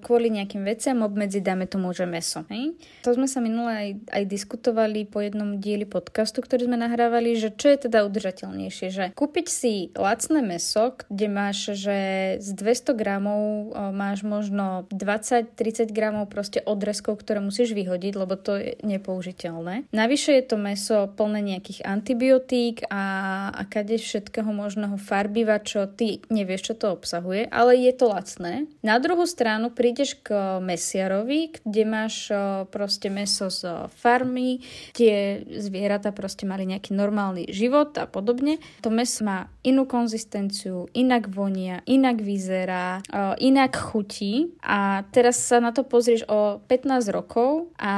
kvôli 0.01 0.33
nejakým 0.33 0.65
veciam 0.65 1.05
obmedziť, 1.05 1.45
dáme 1.45 1.69
tomu, 1.69 1.93
že 1.93 2.09
meso. 2.09 2.41
Hej? 2.49 2.73
To 3.05 3.13
sme 3.13 3.29
sa 3.29 3.37
minule 3.37 3.69
aj, 3.69 3.89
aj 4.09 4.23
diskutovali 4.25 5.05
po 5.05 5.21
jednom 5.21 5.61
dieli 5.61 5.85
podcastu, 5.85 6.41
ktorý 6.41 6.65
sme 6.65 6.81
nahrávali, 6.81 7.37
že 7.37 7.53
čo 7.53 7.69
je 7.69 7.85
teda 7.85 8.01
udržateľnejšie, 8.09 8.87
že 8.89 9.05
kúpiť 9.13 9.45
si 9.45 9.73
lacné 9.93 10.41
meso, 10.41 10.97
kde 11.05 11.27
máš, 11.29 11.77
že 11.77 11.97
z 12.41 12.49
200 12.57 12.97
gramov 12.97 13.77
uh, 13.77 13.93
máš 13.93 14.25
možno 14.25 14.89
20-30 14.89 15.93
gramov 15.93 16.33
proste 16.33 16.65
odrezkov, 16.65 17.21
ktoré 17.21 17.45
musíš 17.45 17.77
vyhodiť, 17.77 18.13
lebo 18.17 18.41
to 18.41 18.57
je 18.57 18.73
nepoužiteľné. 18.81 19.85
Navyše 19.93 20.33
je 20.33 20.43
to 20.49 20.57
meso 20.57 21.05
plné 21.13 21.45
nejakých 21.45 21.85
antibiotík 21.85 22.89
a, 22.89 23.05
a 23.53 23.61
kade 23.69 24.01
všetkého 24.01 24.49
možného 24.49 24.97
farbiva, 24.97 25.61
čo 25.61 25.85
ty 25.85 26.25
nevieš, 26.33 26.73
čo 26.73 26.75
to 26.81 26.97
obsahuje 26.97 27.18
obsahuje, 27.19 27.51
ale 27.51 27.75
je 27.75 27.93
to 27.93 28.05
lacné. 28.07 28.53
Na 28.79 28.95
druhú 29.03 29.27
stranu 29.27 29.75
prídeš 29.75 30.15
k 30.23 30.59
mesiarovi, 30.63 31.51
kde 31.67 31.83
máš 31.83 32.31
proste 32.71 33.11
meso 33.11 33.51
z 33.51 33.91
farmy, 33.99 34.63
tie 34.95 35.43
zvieratá 35.59 36.15
proste 36.15 36.47
mali 36.47 36.63
nejaký 36.63 36.95
normálny 36.95 37.51
život 37.51 37.91
a 37.99 38.07
podobne. 38.07 38.63
To 38.79 38.89
meso 38.89 39.27
má 39.27 39.51
inú 39.67 39.83
konzistenciu, 39.83 40.87
inak 40.95 41.27
vonia, 41.27 41.83
inak 41.83 42.23
vyzerá, 42.23 43.03
inak 43.43 43.75
chutí 43.75 44.55
a 44.63 45.03
teraz 45.11 45.43
sa 45.43 45.59
na 45.59 45.75
to 45.75 45.83
pozrieš 45.83 46.23
o 46.31 46.63
15 46.71 47.11
rokov 47.11 47.67
a 47.75 47.93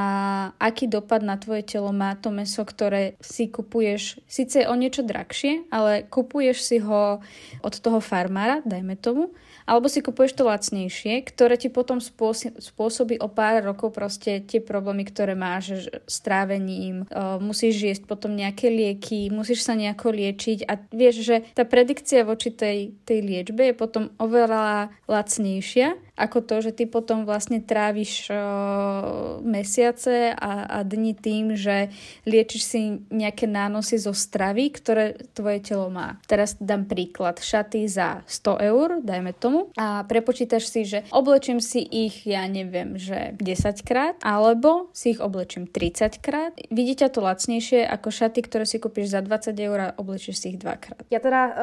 aký 0.58 0.90
dopad 0.90 1.22
na 1.22 1.38
tvoje 1.38 1.62
telo 1.62 1.94
má 1.94 2.18
to 2.18 2.34
meso, 2.34 2.66
ktoré 2.66 3.14
si 3.22 3.54
kupuješ 3.54 4.18
síce 4.26 4.66
o 4.66 4.74
niečo 4.74 5.06
drahšie, 5.06 5.70
ale 5.70 6.10
kupuješ 6.10 6.58
si 6.58 6.78
ho 6.82 7.22
od 7.62 7.74
toho 7.78 8.02
farmára, 8.02 8.66
dajme 8.66 8.98
to 8.98 9.11
tomu, 9.12 9.36
alebo 9.68 9.92
si 9.92 10.00
kupuješ 10.00 10.40
to 10.40 10.48
lacnejšie, 10.48 11.28
ktoré 11.28 11.60
ti 11.60 11.68
potom 11.68 12.00
spôsobí 12.00 13.20
o 13.20 13.28
pár 13.28 13.62
rokov 13.62 13.92
proste 13.92 14.40
tie 14.40 14.64
problémy, 14.64 15.04
ktoré 15.04 15.36
máš 15.36 15.92
s 16.08 16.18
trávením, 16.24 17.04
uh, 17.12 17.36
musíš 17.44 17.76
jesť 17.84 18.04
potom 18.08 18.32
nejaké 18.34 18.72
lieky, 18.72 19.28
musíš 19.28 19.68
sa 19.68 19.76
nejako 19.76 20.16
liečiť 20.16 20.64
a 20.66 20.80
vieš, 20.96 21.28
že 21.28 21.36
tá 21.52 21.68
predikcia 21.68 22.24
voči 22.24 22.56
tej, 22.56 22.96
tej 23.04 23.20
liečbe 23.20 23.68
je 23.68 23.76
potom 23.76 24.16
oveľa 24.16 24.96
lacnejšia 25.12 26.11
ako 26.20 26.44
to, 26.44 26.56
že 26.60 26.72
ty 26.76 26.84
potom 26.86 27.24
vlastne 27.24 27.64
tráviš 27.64 28.30
mesiace 29.42 30.36
a, 30.36 30.68
a 30.68 30.78
dni 30.84 31.16
tým, 31.16 31.56
že 31.56 31.90
liečiš 32.28 32.62
si 32.62 32.82
nejaké 33.10 33.48
nánosy 33.48 33.98
zo 34.02 34.12
stravy, 34.12 34.70
ktoré 34.76 35.18
tvoje 35.32 35.64
telo 35.64 35.88
má. 35.88 36.20
Teraz 36.28 36.60
dám 36.60 36.86
príklad. 36.86 37.40
Šaty 37.40 37.88
za 37.88 38.22
100 38.28 38.70
eur, 38.70 38.88
dajme 39.02 39.32
tomu, 39.38 39.72
a 39.80 40.04
prepočítaš 40.06 40.68
si, 40.68 40.84
že 40.84 41.08
oblečím 41.16 41.64
si 41.64 41.82
ich, 41.82 42.28
ja 42.28 42.46
neviem, 42.46 43.00
že 43.00 43.34
10 43.40 43.82
krát, 43.88 44.16
alebo 44.22 44.92
si 44.92 45.16
ich 45.16 45.22
oblečím 45.24 45.70
30 45.70 46.20
krát. 46.20 46.54
Vidíte 46.70 47.08
to 47.08 47.24
lacnejšie 47.24 47.88
ako 47.88 48.12
šaty, 48.12 48.40
ktoré 48.44 48.66
si 48.68 48.78
kúpiš 48.82 49.14
za 49.14 49.22
20 49.24 49.56
eur 49.58 49.80
a 49.80 49.88
oblečíš 49.96 50.38
si 50.42 50.46
ich 50.56 50.60
dvakrát. 50.60 51.02
Ja 51.14 51.22
teda 51.22 51.42
uh, 51.42 51.54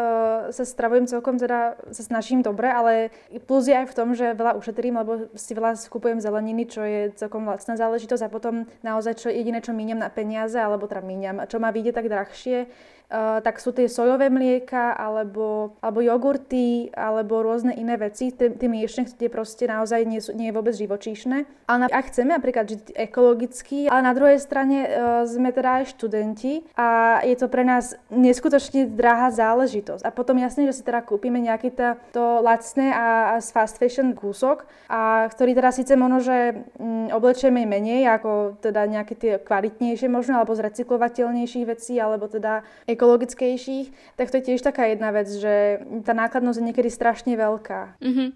sa 0.55 0.65
stravujem 0.65 1.11
celkom, 1.11 1.37
teda 1.37 1.79
sa 1.91 2.03
snažím 2.03 2.41
dobre, 2.41 2.71
ale 2.71 3.11
plus 3.45 3.67
je 3.67 3.75
aj 3.75 3.87
v 3.91 3.97
tom, 3.97 4.15
že 4.15 4.38
veľa 4.39 4.55
ušetrím, 4.55 4.95
lebo 5.03 5.27
si 5.35 5.53
veľa 5.59 5.75
skupujem 5.75 6.23
zeleniny, 6.23 6.71
čo 6.71 6.87
je 6.87 7.11
celkom 7.19 7.43
vlastná 7.43 7.75
záležitosť 7.75 8.23
a 8.23 8.31
potom 8.31 8.71
naozaj 8.87 9.19
čo 9.19 9.29
jediné, 9.35 9.59
čo 9.59 9.75
míňam 9.75 9.99
na 9.99 10.09
peniaze, 10.09 10.55
alebo 10.55 10.87
teda 10.87 11.03
míňam, 11.03 11.43
čo 11.51 11.59
ma 11.59 11.75
vyjde 11.75 11.91
tak 11.91 12.07
drahšie, 12.07 12.71
Uh, 13.09 13.41
tak 13.41 13.57
sú 13.57 13.73
tie 13.73 13.89
sojové 13.89 14.29
mlieka, 14.29 14.93
alebo, 14.93 15.73
alebo 15.81 16.05
jogurty, 16.05 16.93
alebo 16.93 17.41
rôzne 17.41 17.73
iné 17.73 17.97
veci, 17.97 18.29
tie, 18.37 18.53
tie 18.53 18.69
miešne, 18.69 19.09
kde 19.09 19.33
proste 19.33 19.65
naozaj 19.65 20.05
nie, 20.05 20.21
sú, 20.21 20.37
nie 20.37 20.53
je 20.53 20.57
vôbec 20.61 20.77
živočíšne. 20.77 21.49
Ale 21.73 21.89
ak 21.89 22.13
chceme 22.13 22.37
napríklad 22.37 22.69
žiť 22.69 22.93
ekologicky, 22.93 23.89
ale 23.89 24.05
na 24.05 24.13
druhej 24.13 24.37
strane 24.45 24.85
uh, 24.85 24.91
sme 25.25 25.57
teda 25.57 25.81
aj 25.81 25.97
študenti 25.97 26.69
a 26.77 27.21
je 27.25 27.33
to 27.41 27.49
pre 27.49 27.65
nás 27.65 27.97
neskutočne 28.13 28.93
drahá 28.93 29.33
záležitosť. 29.33 30.05
A 30.05 30.13
potom 30.13 30.37
jasne, 30.37 30.69
že 30.69 30.77
si 30.77 30.85
teda 30.85 31.01
kúpime 31.01 31.41
nejaký 31.41 31.73
to, 31.73 31.97
to 32.13 32.45
lacné 32.45 32.93
a, 32.93 33.41
a 33.41 33.41
fast 33.41 33.81
fashion 33.81 34.13
kúsok, 34.29 34.69
a 34.93 35.25
ktorý 35.33 35.57
teda 35.57 35.73
síce 35.73 35.97
možno, 35.97 36.21
že 36.21 36.69
mm, 36.77 37.17
oblečieme 37.17 37.65
menej 37.65 38.05
ako 38.13 38.61
teda 38.61 38.85
nejaké 38.85 39.17
tie 39.17 39.33
kvalitnejšie 39.41 40.13
možno, 40.13 40.37
alebo 40.37 40.53
z 40.53 40.69
recyklovateľnejších 40.69 41.65
vecí, 41.65 41.97
alebo 41.97 42.29
teda 42.29 42.69
ekologickejších, 42.85 44.21
tak 44.21 44.29
to 44.29 44.37
je 44.37 44.53
tiež 44.53 44.61
taká 44.61 44.93
jedna 44.93 45.09
vec, 45.17 45.33
že 45.33 45.81
tá 46.05 46.13
nákladnosť 46.13 46.59
je 46.61 46.67
niekedy 46.69 46.91
strašne 46.93 47.33
veľká. 47.33 47.97
Mm-hmm. 48.05 48.29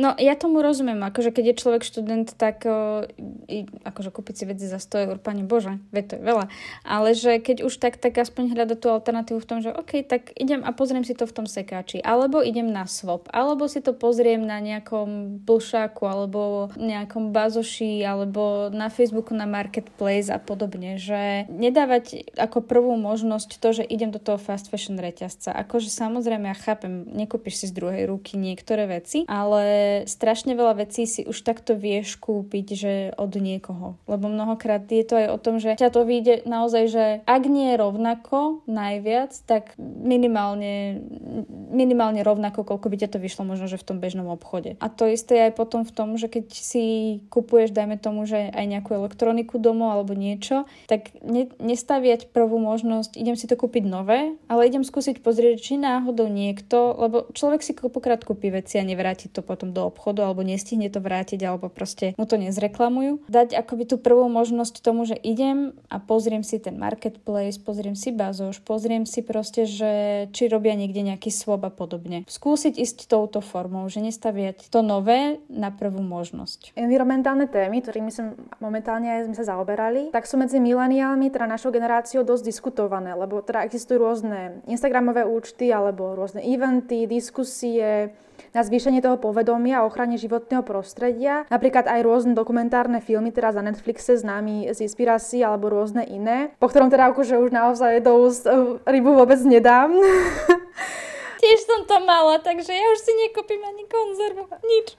No 0.00 0.16
ja 0.16 0.32
tomu 0.40 0.64
rozumiem, 0.64 1.04
akože 1.04 1.28
keď 1.36 1.44
je 1.52 1.60
človek 1.60 1.82
študent, 1.84 2.32
tak 2.40 2.64
o, 2.64 3.04
i, 3.44 3.68
akože 3.84 4.08
kúpiť 4.14 4.34
si 4.40 4.44
veci 4.48 4.64
za 4.64 4.80
100 4.80 5.04
eur, 5.10 5.16
pani 5.20 5.44
Bože, 5.44 5.76
ve 5.92 6.00
to 6.00 6.16
je 6.16 6.22
veľa. 6.24 6.48
Ale 6.86 7.12
že 7.12 7.36
keď 7.42 7.66
už 7.66 7.76
tak, 7.76 8.00
tak 8.00 8.16
aspoň 8.16 8.56
hľada 8.56 8.78
tú 8.78 8.88
alternatívu 8.88 9.42
v 9.42 9.48
tom, 9.48 9.58
že 9.60 9.74
OK, 9.74 10.06
tak 10.08 10.32
idem 10.38 10.64
a 10.64 10.70
pozriem 10.72 11.04
si 11.04 11.12
to 11.12 11.28
v 11.28 11.34
tom 11.34 11.46
sekáči, 11.50 12.00
alebo 12.00 12.40
idem 12.40 12.70
na 12.70 12.86
swap, 12.86 13.26
alebo 13.34 13.66
si 13.66 13.82
to 13.82 13.92
pozriem 13.96 14.46
na 14.46 14.62
nejakom 14.62 15.33
blšáku, 15.42 16.06
alebo 16.06 16.70
nejakom 16.78 17.34
bazoši, 17.34 18.06
alebo 18.06 18.70
na 18.70 18.86
Facebooku 18.86 19.34
na 19.34 19.48
Marketplace 19.50 20.30
a 20.30 20.38
podobne, 20.38 20.96
že 21.00 21.50
nedávať 21.50 22.30
ako 22.38 22.62
prvú 22.62 22.94
možnosť 22.94 23.58
to, 23.58 23.82
že 23.82 23.84
idem 23.84 24.14
do 24.14 24.22
toho 24.22 24.38
fast 24.38 24.70
fashion 24.70 24.94
reťazca. 24.94 25.50
Akože 25.50 25.90
samozrejme, 25.90 26.46
ja 26.50 26.56
chápem, 26.56 27.04
nekúpiš 27.10 27.64
si 27.64 27.66
z 27.70 27.76
druhej 27.76 28.06
ruky 28.06 28.38
niektoré 28.38 28.86
veci, 28.86 29.26
ale 29.26 30.02
strašne 30.06 30.54
veľa 30.54 30.86
vecí 30.86 31.08
si 31.08 31.26
už 31.26 31.42
takto 31.42 31.74
vieš 31.74 32.16
kúpiť, 32.20 32.66
že 32.74 32.92
od 33.18 33.34
niekoho. 33.34 33.98
Lebo 34.06 34.30
mnohokrát 34.30 34.86
je 34.86 35.04
to 35.04 35.18
aj 35.18 35.28
o 35.32 35.38
tom, 35.38 35.58
že 35.58 35.74
ťa 35.74 35.90
to 35.90 36.06
vyjde 36.06 36.46
naozaj, 36.46 36.84
že 36.86 37.04
ak 37.26 37.42
nie 37.48 37.74
je 37.74 37.80
rovnako 37.80 38.62
najviac, 38.68 39.34
tak 39.48 39.74
minimálne, 39.80 41.02
minimálne 41.72 42.20
rovnako, 42.22 42.62
koľko 42.62 42.86
by 42.90 42.96
ťa 43.00 43.12
to 43.16 43.18
vyšlo 43.18 43.42
možno, 43.48 43.66
že 43.66 43.80
v 43.80 43.86
tom 43.86 43.98
bežnom 43.98 44.28
obchode. 44.28 44.76
A 44.78 44.86
to 44.92 45.08
isté 45.24 45.48
aj 45.48 45.56
potom 45.56 45.88
v 45.88 45.94
tom, 45.96 46.20
že 46.20 46.28
keď 46.28 46.52
si 46.52 46.84
kupuješ, 47.32 47.72
dajme 47.72 47.96
tomu, 47.96 48.28
že 48.28 48.52
aj 48.52 48.64
nejakú 48.68 48.92
elektroniku 48.92 49.56
domov 49.56 49.96
alebo 49.96 50.12
niečo, 50.12 50.68
tak 50.84 51.16
ne, 51.24 51.48
nestaviať 51.56 52.28
prvú 52.28 52.60
možnosť, 52.60 53.16
idem 53.16 53.40
si 53.40 53.48
to 53.48 53.56
kúpiť 53.56 53.88
nové, 53.88 54.36
ale 54.52 54.68
idem 54.68 54.84
skúsiť 54.84 55.24
pozrieť, 55.24 55.64
či 55.64 55.80
náhodou 55.80 56.28
niekto, 56.28 56.92
lebo 57.00 57.32
človek 57.32 57.64
si 57.64 57.72
koľkokrát 57.72 58.20
kúpi 58.28 58.52
veci 58.52 58.76
a 58.76 58.84
nevráti 58.84 59.32
to 59.32 59.40
potom 59.40 59.72
do 59.72 59.88
obchodu, 59.88 60.28
alebo 60.28 60.44
nestihne 60.44 60.92
to 60.92 61.00
vrátiť, 61.00 61.40
alebo 61.40 61.72
proste 61.72 62.12
mu 62.20 62.28
to 62.28 62.36
nezreklamujú. 62.36 63.24
Dať 63.32 63.56
akoby 63.56 63.88
tú 63.88 63.96
prvú 63.96 64.28
možnosť 64.28 64.84
tomu, 64.84 65.08
že 65.08 65.16
idem 65.16 65.72
a 65.88 65.96
pozriem 65.96 66.44
si 66.44 66.60
ten 66.60 66.76
marketplace, 66.76 67.56
pozriem 67.56 67.96
si 67.96 68.12
bazoš, 68.12 68.60
pozriem 68.60 69.08
si 69.08 69.24
proste, 69.24 69.64
že 69.64 70.26
či 70.36 70.52
robia 70.52 70.76
niekde 70.76 71.00
nejaký 71.00 71.32
swap 71.32 71.64
a 71.64 71.72
podobne. 71.72 72.28
Skúsiť 72.28 72.76
ísť 72.76 73.08
touto 73.08 73.38
formou, 73.38 73.86
že 73.86 74.02
nestaviať 74.02 74.68
to 74.74 74.82
nové 74.82 75.13
na 75.50 75.70
prvú 75.72 76.00
možnosť. 76.02 76.74
Environmentálne 76.78 77.46
témy, 77.48 77.82
ktorými 77.82 78.10
sme 78.10 78.36
momentálne 78.58 79.10
aj 79.10 79.30
sme 79.30 79.36
sa 79.36 79.44
zaoberali, 79.54 80.12
tak 80.14 80.28
sú 80.28 80.38
medzi 80.38 80.58
mileniálmi, 80.60 81.30
teda 81.30 81.48
našou 81.48 81.74
generáciou 81.74 82.22
dosť 82.22 82.44
diskutované, 82.44 83.14
lebo 83.16 83.40
teda 83.42 83.64
existujú 83.66 83.98
rôzne 84.02 84.64
Instagramové 84.68 85.26
účty 85.26 85.70
alebo 85.70 86.12
rôzne 86.14 86.42
eventy, 86.44 87.06
diskusie, 87.08 88.14
na 88.54 88.62
zvýšenie 88.62 89.02
toho 89.02 89.18
povedomia 89.18 89.82
o 89.82 89.90
ochrane 89.90 90.18
životného 90.18 90.62
prostredia. 90.62 91.46
Napríklad 91.50 91.90
aj 91.90 92.00
rôzne 92.06 92.32
dokumentárne 92.38 93.02
filmy, 93.02 93.34
teraz 93.34 93.58
na 93.58 93.66
Netflixe 93.66 94.18
známy 94.18 94.70
z 94.70 94.78
inspirácií 94.86 95.42
alebo 95.42 95.70
rôzne 95.70 96.06
iné, 96.06 96.54
po 96.58 96.70
ktorom 96.70 96.90
teda 96.90 97.10
akože 97.10 97.38
už 97.38 97.50
naozaj 97.50 98.02
do 98.02 98.14
úst 98.26 98.46
uh, 98.46 98.78
rybu 98.86 99.14
vôbec 99.14 99.38
nedám. 99.42 99.90
Tiež 101.44 101.60
som 101.68 101.84
to 101.84 102.00
mala, 102.08 102.40
takže 102.40 102.72
ja 102.72 102.88
už 102.88 103.04
si 103.04 103.12
nekúpim 103.12 103.60
ani 103.60 103.84
konzervu. 103.84 104.48
Nič. 104.64 104.96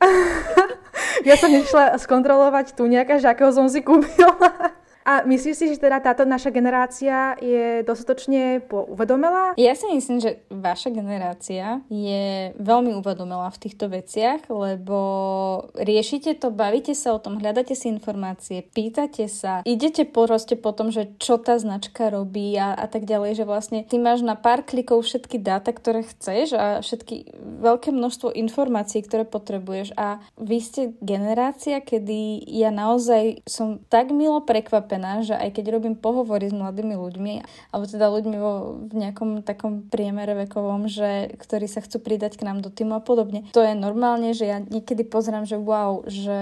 ja 1.28 1.34
som 1.42 1.50
nešla 1.50 1.98
skontrolovať 1.98 2.78
tu 2.78 2.86
nejaká, 2.86 3.18
že 3.18 3.34
akého 3.34 3.50
som 3.50 3.66
si 3.66 3.82
kúpila. 3.82 4.78
A 5.06 5.22
myslíš 5.22 5.54
si, 5.54 5.66
že 5.70 5.78
teda 5.78 6.02
táto 6.02 6.26
naša 6.26 6.50
generácia 6.50 7.38
je 7.38 7.86
dostatočne 7.86 8.66
uvedomelá? 8.74 9.54
Ja 9.54 9.78
si 9.78 9.86
myslím, 9.94 10.18
že 10.18 10.42
vaša 10.50 10.90
generácia 10.90 11.86
je 11.94 12.50
veľmi 12.58 12.98
uvedomelá 12.98 13.54
v 13.54 13.62
týchto 13.62 13.86
veciach, 13.86 14.50
lebo 14.50 14.98
riešite 15.78 16.42
to, 16.42 16.50
bavíte 16.50 16.98
sa 16.98 17.14
o 17.14 17.22
tom, 17.22 17.38
hľadáte 17.38 17.78
si 17.78 17.86
informácie, 17.94 18.66
pýtate 18.66 19.30
sa, 19.30 19.62
idete 19.62 20.10
proste 20.10 20.58
po 20.58 20.74
tom, 20.74 20.90
že 20.90 21.14
čo 21.22 21.38
tá 21.38 21.62
značka 21.62 22.10
robí 22.10 22.58
a, 22.58 22.74
a 22.74 22.90
tak 22.90 23.06
ďalej, 23.06 23.38
že 23.38 23.46
vlastne 23.46 23.86
ty 23.86 24.02
máš 24.02 24.26
na 24.26 24.34
pár 24.34 24.66
klikov 24.66 25.06
všetky 25.06 25.38
dáta, 25.38 25.70
ktoré 25.70 26.02
chceš 26.02 26.58
a 26.58 26.82
všetky 26.82 27.30
veľké 27.62 27.94
množstvo 27.94 28.34
informácií, 28.34 29.06
ktoré 29.06 29.22
potrebuješ 29.22 29.94
a 29.94 30.18
vy 30.42 30.58
ste 30.58 30.82
generácia, 30.98 31.78
kedy 31.78 32.42
ja 32.50 32.74
naozaj 32.74 33.46
som 33.46 33.78
tak 33.86 34.10
milo 34.10 34.42
prekvapená 34.42 34.95
prekvapená, 34.96 35.28
že 35.28 35.36
aj 35.36 35.50
keď 35.60 35.66
robím 35.76 35.96
pohovory 35.96 36.48
s 36.48 36.56
mladými 36.56 36.96
ľuďmi, 36.96 37.34
alebo 37.72 37.86
teda 37.86 38.08
ľuďmi 38.08 38.38
vo, 38.40 38.54
v 38.88 38.94
nejakom 38.96 39.44
takom 39.44 39.84
priemere 39.92 40.48
vekovom, 40.48 40.88
že, 40.88 41.36
ktorí 41.36 41.68
sa 41.68 41.84
chcú 41.84 42.00
pridať 42.00 42.40
k 42.40 42.48
nám 42.48 42.64
do 42.64 42.72
týmu 42.72 42.96
a 42.96 43.04
podobne, 43.04 43.48
to 43.52 43.60
je 43.60 43.76
normálne, 43.76 44.32
že 44.32 44.48
ja 44.48 44.58
niekedy 44.64 45.04
pozerám, 45.04 45.44
že 45.44 45.60
wow, 45.60 46.08
že, 46.08 46.42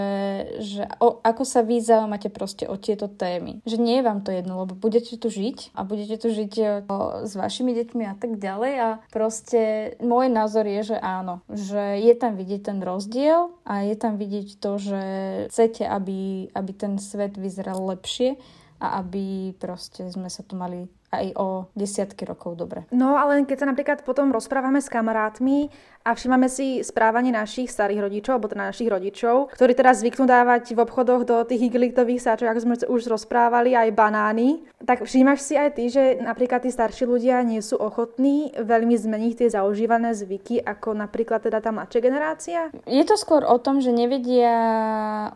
že 0.62 0.86
o, 1.02 1.18
ako 1.26 1.44
sa 1.44 1.66
vy 1.66 1.82
zaujímate 1.82 2.30
proste 2.30 2.70
o 2.70 2.78
tieto 2.78 3.10
témy. 3.10 3.66
Že 3.66 3.78
nie 3.82 3.96
je 4.00 4.06
vám 4.06 4.22
to 4.22 4.30
jedno, 4.30 4.62
lebo 4.64 4.78
budete 4.78 5.18
tu 5.18 5.34
žiť 5.34 5.74
a 5.74 5.82
budete 5.82 6.22
tu 6.22 6.30
žiť 6.30 6.86
o, 6.86 7.26
s 7.26 7.34
vašimi 7.34 7.74
deťmi 7.74 8.04
a 8.06 8.16
tak 8.16 8.38
ďalej 8.38 8.74
a 8.78 8.90
proste 9.10 9.94
môj 10.04 10.30
názor 10.30 10.70
je, 10.70 10.96
že 10.96 10.98
áno, 11.02 11.42
že 11.50 12.02
je 12.02 12.14
tam 12.14 12.38
vidieť 12.38 12.62
ten 12.70 12.80
rozdiel 12.84 13.50
a 13.66 13.88
je 13.88 13.96
tam 13.98 14.20
vidieť 14.20 14.62
to, 14.62 14.78
že 14.78 15.04
chcete, 15.50 15.88
aby, 15.88 16.52
aby 16.54 16.72
ten 16.76 17.00
svet 17.00 17.36
vyzeral 17.40 17.80
lepšie 17.80 18.36
a 18.84 19.00
aby 19.00 19.56
proste 19.56 20.04
sme 20.12 20.28
sa 20.28 20.44
tu 20.44 20.60
mali 20.60 20.84
aj 21.14 21.28
o 21.38 21.48
desiatky 21.78 22.26
rokov 22.26 22.58
dobre. 22.58 22.90
No 22.90 23.14
ale 23.16 23.46
keď 23.46 23.58
sa 23.64 23.70
napríklad 23.70 24.02
potom 24.02 24.34
rozprávame 24.34 24.82
s 24.82 24.90
kamarátmi 24.90 25.70
a 26.04 26.12
všímame 26.12 26.52
si 26.52 26.84
správanie 26.84 27.32
našich 27.32 27.72
starých 27.72 28.04
rodičov, 28.10 28.36
alebo 28.36 28.52
teda 28.52 28.68
našich 28.68 28.92
rodičov, 28.92 29.56
ktorí 29.56 29.72
teraz 29.72 30.04
zvyknú 30.04 30.28
dávať 30.28 30.76
v 30.76 30.84
obchodoch 30.84 31.24
do 31.24 31.38
tých 31.48 31.72
igelitových 31.72 32.20
sáčok, 32.20 32.52
ako 32.52 32.60
sme 32.60 32.76
už 32.92 33.08
rozprávali, 33.08 33.72
aj 33.72 33.96
banány, 33.96 34.68
tak 34.84 35.08
všímaš 35.08 35.40
si 35.40 35.56
aj 35.56 35.70
ty, 35.80 35.88
že 35.88 36.20
napríklad 36.20 36.68
tí 36.68 36.76
starší 36.76 37.08
ľudia 37.08 37.40
nie 37.48 37.64
sú 37.64 37.80
ochotní 37.80 38.52
veľmi 38.60 39.00
zmeniť 39.00 39.34
tie 39.40 39.50
zaužívané 39.56 40.12
zvyky, 40.12 40.60
ako 40.60 40.92
napríklad 40.92 41.40
teda 41.40 41.64
tá 41.64 41.72
mladšia 41.72 42.02
generácia? 42.04 42.60
Je 42.84 43.04
to 43.08 43.16
skôr 43.16 43.48
o 43.48 43.56
tom, 43.56 43.80
že 43.80 43.96
nevedia 43.96 44.52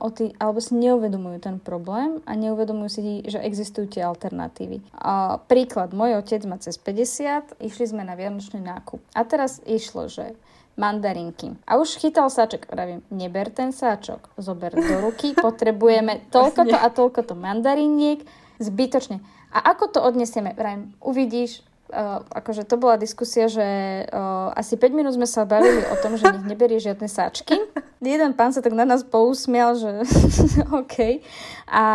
o 0.03 0.11
tý, 0.11 0.35
alebo 0.35 0.59
si 0.59 0.75
neuvedomujú 0.75 1.47
ten 1.47 1.55
problém 1.63 2.19
a 2.27 2.35
neuvedomujú 2.35 2.89
si, 2.91 3.01
že 3.23 3.39
existujú 3.39 3.87
tie 3.87 4.03
alternatívy. 4.03 4.83
A 4.99 5.39
príklad, 5.67 5.91
môj 5.91 6.23
otec 6.23 6.47
má 6.47 6.55
cez 6.63 6.79
50, 6.79 7.59
išli 7.59 7.91
sme 7.91 8.07
na 8.07 8.15
vianočný 8.15 8.63
nákup. 8.63 9.03
A 9.11 9.27
teraz 9.27 9.59
išlo, 9.67 10.07
že 10.07 10.31
mandarinky. 10.79 11.59
A 11.67 11.75
už 11.75 11.99
chytal 11.99 12.31
sáčok. 12.31 12.71
Pravím, 12.71 13.03
neber 13.11 13.51
ten 13.51 13.75
sáčok, 13.75 14.31
zober 14.39 14.71
do 14.71 14.95
ruky, 15.03 15.35
potrebujeme 15.35 16.23
toľko 16.31 16.71
to 16.71 16.77
a 16.79 16.87
toľko 16.87 17.19
to 17.27 17.35
mandariniek, 17.35 18.23
zbytočne. 18.63 19.19
A 19.51 19.75
ako 19.75 19.91
to 19.91 19.99
odnesieme? 19.99 20.55
Pravím, 20.55 20.95
uvidíš, 21.03 21.66
Uh, 21.87 22.19
akože 22.35 22.67
to 22.67 22.75
bola 22.75 22.99
diskusia, 22.99 23.47
že 23.47 23.63
uh, 24.11 24.51
asi 24.51 24.75
5 24.75 24.91
minút 24.91 25.15
sme 25.15 25.23
sa 25.23 25.47
bavili 25.47 25.87
o 25.87 25.95
tom, 26.03 26.19
že 26.19 26.27
nech 26.27 26.43
neberie 26.43 26.83
žiadne 26.83 27.07
sáčky. 27.07 27.55
Jeden 27.97 28.37
pán 28.37 28.53
sa 28.53 28.61
tak 28.61 28.77
na 28.77 28.85
nás 28.85 29.01
pousmial, 29.01 29.73
že 29.73 30.05
OK. 30.83 31.23
A 31.65 31.85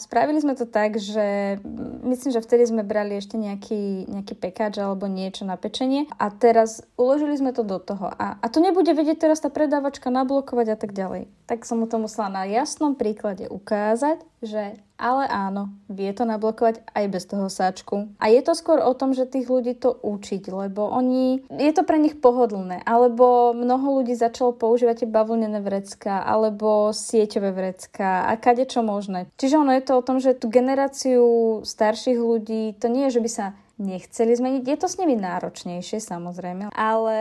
spravili 0.00 0.42
sme 0.42 0.58
to 0.58 0.66
tak, 0.66 0.98
že 0.98 1.60
myslím, 2.02 2.34
že 2.34 2.42
vtedy 2.42 2.66
sme 2.66 2.82
brali 2.82 3.14
ešte 3.20 3.38
nejaký, 3.38 4.10
nejaký 4.10 4.34
pekáč 4.34 4.82
alebo 4.82 5.06
niečo 5.06 5.46
na 5.46 5.54
pečenie 5.54 6.10
a 6.18 6.32
teraz 6.32 6.82
uložili 6.98 7.38
sme 7.38 7.54
to 7.54 7.62
do 7.62 7.78
toho. 7.78 8.10
A, 8.16 8.40
a 8.42 8.46
to 8.50 8.58
nebude 8.58 8.90
vedieť 8.90 9.28
teraz 9.28 9.44
tá 9.44 9.52
predávačka 9.52 10.10
nablokovať 10.10 10.66
a 10.74 10.76
tak 10.80 10.90
ďalej. 10.90 11.30
Tak 11.46 11.62
som 11.62 11.80
mu 11.80 11.86
to 11.86 12.02
musela 12.02 12.26
na 12.32 12.48
jasnom 12.48 12.98
príklade 12.98 13.46
ukázať, 13.46 14.24
že 14.46 14.78
ale 14.94 15.26
áno, 15.26 15.74
vie 15.90 16.06
to 16.14 16.22
nablokovať 16.22 16.86
aj 16.94 17.04
bez 17.10 17.26
toho 17.26 17.50
sáčku. 17.50 18.14
A 18.22 18.30
je 18.30 18.40
to 18.46 18.54
skôr 18.54 18.78
o 18.78 18.94
tom, 18.94 19.10
že 19.10 19.26
tých 19.26 19.50
ľudí 19.50 19.74
to 19.74 19.90
učiť, 19.90 20.54
lebo 20.54 20.86
oni, 20.86 21.42
je 21.50 21.72
to 21.74 21.82
pre 21.82 21.98
nich 21.98 22.14
pohodlné, 22.22 22.86
alebo 22.86 23.50
mnoho 23.52 24.00
ľudí 24.00 24.14
začalo 24.14 24.54
používať 24.54 25.10
bavlnené 25.10 25.58
vrecka, 25.58 26.22
alebo 26.22 26.94
sieťové 26.94 27.50
vrecka 27.50 28.30
a 28.30 28.38
kade 28.38 28.70
čo 28.70 28.86
možné. 28.86 29.26
Čiže 29.34 29.58
ono 29.58 29.74
je 29.74 29.82
to 29.82 29.92
o 29.98 30.06
tom, 30.06 30.22
že 30.22 30.38
tú 30.38 30.46
generáciu 30.46 31.60
starších 31.66 32.16
ľudí, 32.16 32.78
to 32.78 32.86
nie 32.86 33.10
je, 33.10 33.18
že 33.18 33.24
by 33.24 33.30
sa 33.30 33.46
nechceli 33.78 34.32
zmeniť. 34.36 34.62
Je 34.62 34.78
to 34.78 34.86
s 34.86 34.98
nimi 35.02 35.18
náročnejšie 35.18 35.98
samozrejme, 35.98 36.70
ale 36.70 37.18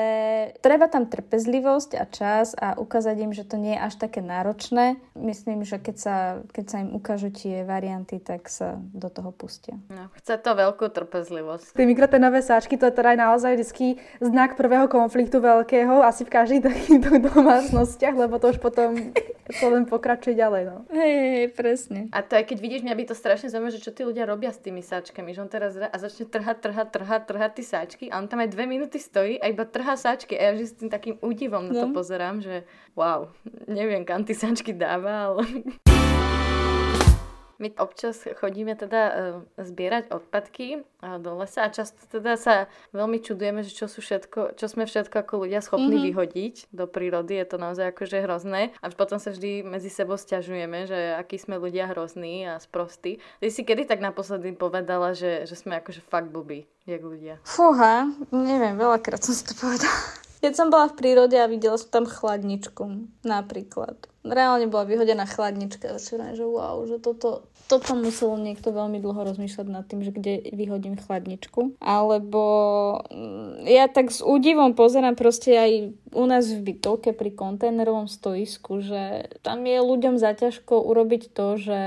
treba 0.61 0.85
tam 0.85 1.09
trpezlivosť 1.09 1.91
a 1.97 2.03
čas 2.05 2.53
a 2.53 2.77
ukázať 2.77 3.15
im, 3.25 3.31
že 3.33 3.47
to 3.47 3.57
nie 3.57 3.73
je 3.73 3.81
až 3.81 3.93
také 3.97 4.21
náročné. 4.21 5.01
Myslím, 5.17 5.65
že 5.65 5.81
keď 5.81 5.95
sa, 5.97 6.15
keď 6.53 6.65
sa 6.69 6.77
im 6.85 6.93
ukážu 6.93 7.33
tie 7.33 7.65
varianty, 7.65 8.21
tak 8.21 8.49
sa 8.49 8.77
do 8.93 9.09
toho 9.09 9.33
pustia. 9.33 9.77
No, 9.89 10.13
chce 10.21 10.37
to 10.37 10.51
veľkú 10.53 10.93
trpezlivosť. 10.93 11.73
Tie 11.73 11.89
mikrotenové 11.89 12.45
sáčky, 12.45 12.77
to 12.77 12.89
je 12.89 12.93
teda 12.93 13.17
aj 13.17 13.19
naozaj 13.19 13.53
vždy 13.57 13.97
znak 14.21 14.53
prvého 14.53 14.85
konfliktu 14.85 15.41
veľkého, 15.41 16.05
asi 16.05 16.25
v 16.25 16.33
každej 16.33 16.59
takýchto 16.69 17.17
domácnostiach, 17.33 18.13
lebo 18.13 18.37
to 18.37 18.53
už 18.53 18.61
potom 18.61 19.13
to 19.43 19.65
len 19.67 19.83
pokračuje 19.89 20.37
ďalej. 20.37 20.61
No. 20.69 20.77
Hej, 20.93 21.13
hej, 21.13 21.47
presne. 21.51 21.99
A 22.15 22.23
to 22.23 22.37
aj 22.37 22.47
keď 22.47 22.57
vidíš, 22.61 22.81
mňa 22.85 22.95
by 22.95 23.03
to 23.09 23.15
strašne 23.17 23.51
zaujímavé, 23.51 23.75
že 23.75 23.83
čo 23.83 23.91
tí 23.91 24.07
ľudia 24.07 24.23
robia 24.23 24.53
s 24.53 24.61
tými 24.61 24.79
sáčkami, 24.79 25.35
že 25.35 25.41
on 25.43 25.49
teraz 25.51 25.75
a 25.75 25.97
začne 25.99 26.29
trhať, 26.43 26.57
trhať, 26.59 26.87
trhať, 26.91 27.21
trhať 27.23 27.51
tie 27.55 27.65
sáčky 27.65 28.05
a 28.11 28.19
on 28.19 28.27
tam 28.27 28.43
aj 28.43 28.51
dve 28.51 28.67
minúty 28.67 28.99
stojí 28.99 29.39
a 29.39 29.47
iba 29.47 29.63
trhá 29.63 29.95
sáčky 29.95 30.35
a 30.35 30.51
ja 30.51 30.59
vždy 30.59 30.67
s 30.67 30.75
tým 30.75 30.91
takým 30.91 31.15
údivom 31.23 31.71
na 31.71 31.73
to 31.79 31.87
no. 31.87 31.95
pozerám, 31.95 32.43
že 32.43 32.67
wow, 32.99 33.31
neviem, 33.71 34.03
kam 34.03 34.27
tie 34.27 34.35
sáčky 34.35 34.75
dáva, 34.75 35.31
ale... 35.31 35.47
My 37.61 37.69
občas 37.77 38.25
chodíme 38.39 38.73
teda 38.73 39.01
uh, 39.01 39.15
zbierať 39.61 40.09
odpadky 40.09 40.81
uh, 40.81 41.17
do 41.21 41.37
lesa 41.37 41.67
a 41.67 41.73
často 41.73 42.01
teda 42.09 42.37
sa 42.39 42.71
veľmi 42.91 43.21
čudujeme, 43.21 43.61
že 43.61 43.73
čo, 43.73 43.85
sú 43.85 44.01
všetko, 44.01 44.57
čo 44.57 44.65
sme 44.65 44.89
všetko 44.89 45.15
ako 45.23 45.45
ľudia 45.45 45.61
schopní 45.61 45.99
mm-hmm. 45.99 46.07
vyhodiť 46.09 46.55
do 46.73 46.85
prírody. 46.89 47.37
Je 47.37 47.47
to 47.47 47.57
naozaj 47.61 47.93
akože 47.93 48.25
hrozné. 48.25 48.73
A 48.81 48.89
potom 48.89 49.21
sa 49.21 49.29
vždy 49.29 49.61
medzi 49.61 49.93
sebou 49.93 50.17
stiažujeme, 50.17 50.89
že 50.89 51.17
akí 51.17 51.37
sme 51.37 51.61
ľudia 51.61 51.89
hrozní 51.91 52.47
a 52.49 52.57
sprostí. 52.57 53.21
Ty 53.43 53.47
si 53.53 53.61
kedy 53.61 53.85
tak 53.85 54.01
naposledy 54.01 54.55
povedala, 54.55 55.13
že, 55.13 55.45
že 55.45 55.53
sme 55.59 55.77
akože 55.77 56.01
fakt 56.05 56.33
blbí, 56.33 56.65
jak 56.89 57.01
ľudia? 57.03 57.37
Fúha, 57.45 58.09
neviem, 58.31 58.79
veľakrát 58.79 59.21
som 59.21 59.35
si 59.35 59.43
to 59.45 59.53
povedala. 59.53 60.22
Keď 60.43 60.59
som 60.59 60.67
bola 60.67 60.91
v 60.91 60.99
prírode 60.99 61.39
a 61.39 61.47
videla 61.47 61.79
som 61.79 61.87
tam 61.87 62.03
chladničku, 62.03 63.07
napríklad. 63.23 63.95
Reálne 64.27 64.67
bola 64.67 64.83
vyhodená 64.83 65.23
chladnička, 65.23 65.95
že 66.03 66.43
wow, 66.43 66.83
že 66.83 66.99
toto, 66.99 67.47
toto 67.71 67.95
muselo 67.95 68.35
niekto 68.35 68.75
veľmi 68.75 68.99
dlho 68.99 69.23
rozmýšľať 69.23 69.67
nad 69.71 69.87
tým, 69.87 70.03
že 70.03 70.11
kde 70.11 70.43
vyhodím 70.51 70.99
chladničku. 70.99 71.79
Alebo 71.79 72.43
mm, 73.07 73.71
ja 73.71 73.87
tak 73.87 74.11
s 74.11 74.19
údivom 74.19 74.75
pozerám 74.75 75.15
proste 75.15 75.55
aj 75.55 75.71
u 76.11 76.23
nás 76.27 76.51
v 76.51 76.75
bytovke 76.75 77.15
pri 77.15 77.31
kontajnerovom 77.31 78.11
stoisku, 78.11 78.83
že 78.83 79.31
tam 79.47 79.63
je 79.63 79.79
ľuďom 79.79 80.19
zaťažko 80.19 80.75
urobiť 80.75 81.31
to, 81.31 81.47
že 81.55 81.79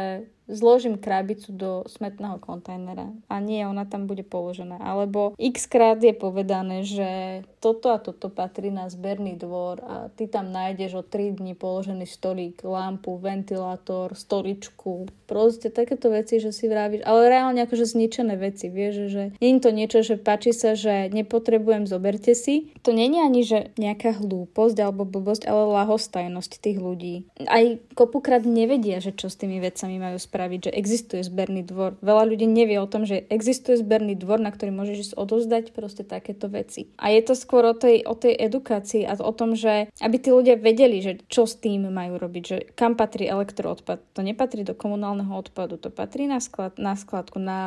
zložím 0.47 0.97
krabicu 0.97 1.51
do 1.53 1.83
smetného 1.91 2.39
kontajnera 2.39 3.11
a 3.27 3.37
nie, 3.43 3.67
ona 3.67 3.85
tam 3.85 4.07
bude 4.07 4.23
položená. 4.23 4.79
Alebo 4.79 5.35
x 5.37 5.67
krát 5.67 5.99
je 5.99 6.15
povedané, 6.15 6.87
že 6.87 7.43
toto 7.59 7.91
a 7.91 7.99
toto 7.99 8.31
patrí 8.31 8.71
na 8.71 8.87
zberný 8.87 9.35
dvor 9.35 9.83
a 9.83 9.95
ty 10.15 10.31
tam 10.31 10.55
nájdeš 10.55 10.91
o 10.99 11.03
3 11.03 11.43
dní 11.43 11.59
položený 11.59 12.07
stolík, 12.07 12.63
lampu, 12.63 13.19
ventilátor, 13.19 14.15
stoličku. 14.15 15.11
Proste 15.27 15.75
takéto 15.75 16.15
veci, 16.15 16.39
že 16.39 16.55
si 16.55 16.71
vravíš, 16.71 17.03
ale 17.03 17.27
reálne 17.27 17.67
akože 17.67 17.83
zničené 17.83 18.39
veci, 18.39 18.71
vieš, 18.71 19.11
že 19.11 19.23
nie 19.43 19.59
je 19.59 19.63
to 19.63 19.71
niečo, 19.75 19.99
že 20.07 20.15
páči 20.15 20.55
sa, 20.55 20.79
že 20.79 21.11
nepotrebujem, 21.11 21.91
zoberte 21.91 22.39
si. 22.39 22.71
To 22.87 22.95
není 22.95 23.19
ani, 23.19 23.43
že 23.43 23.75
nejaká 23.75 24.23
hlúposť 24.23 24.79
alebo 24.79 25.03
blbosť, 25.03 25.51
ale 25.51 25.75
lahostajnosť 25.75 26.53
tých 26.63 26.79
ľudí. 26.79 27.27
Aj 27.51 27.83
kopukrát 27.99 28.47
nevedia, 28.47 29.03
že 29.03 29.11
čo 29.11 29.27
s 29.27 29.35
tými 29.35 29.59
vecami 29.59 29.99
majú 29.99 30.15
spraviť 30.23 30.36
spraviť, 30.37 30.69
že 30.69 30.77
existuje 30.77 31.25
zberný 31.25 31.65
dvor. 31.65 31.97
Veľa 32.05 32.29
ľudí 32.29 32.45
nevie 32.45 32.77
o 32.77 32.85
tom, 32.85 33.09
že 33.09 33.25
existuje 33.33 33.81
zberný 33.81 34.21
dvor, 34.21 34.37
na 34.37 34.53
ktorý 34.53 34.69
môžeš 34.69 34.97
ísť 35.01 35.15
odozdať 35.17 35.73
proste 35.73 36.05
takéto 36.05 36.53
veci. 36.53 36.93
A 37.01 37.09
je 37.09 37.25
to 37.25 37.33
skôr 37.33 37.65
o 37.65 37.73
tej, 37.73 38.05
o 38.05 38.13
tej 38.13 38.37
edukácii 38.37 39.09
a 39.09 39.17
o 39.17 39.33
tom, 39.33 39.57
že 39.57 39.89
aby 39.97 40.17
tí 40.21 40.29
ľudia 40.29 40.61
vedeli, 40.61 41.01
že 41.01 41.25
čo 41.33 41.49
s 41.49 41.57
tým 41.57 41.89
majú 41.89 42.21
robiť, 42.21 42.45
že 42.45 42.57
kam 42.77 43.01
patrí 43.01 43.25
elektroodpad. 43.25 44.13
To 44.13 44.21
nepatrí 44.21 44.61
do 44.61 44.77
komunálneho 44.77 45.33
odpadu, 45.33 45.81
to 45.81 45.89
patrí 45.89 46.29
na, 46.29 46.45
sklad, 46.45 46.77
na 46.77 46.93
skladku, 46.93 47.41
na 47.41 47.61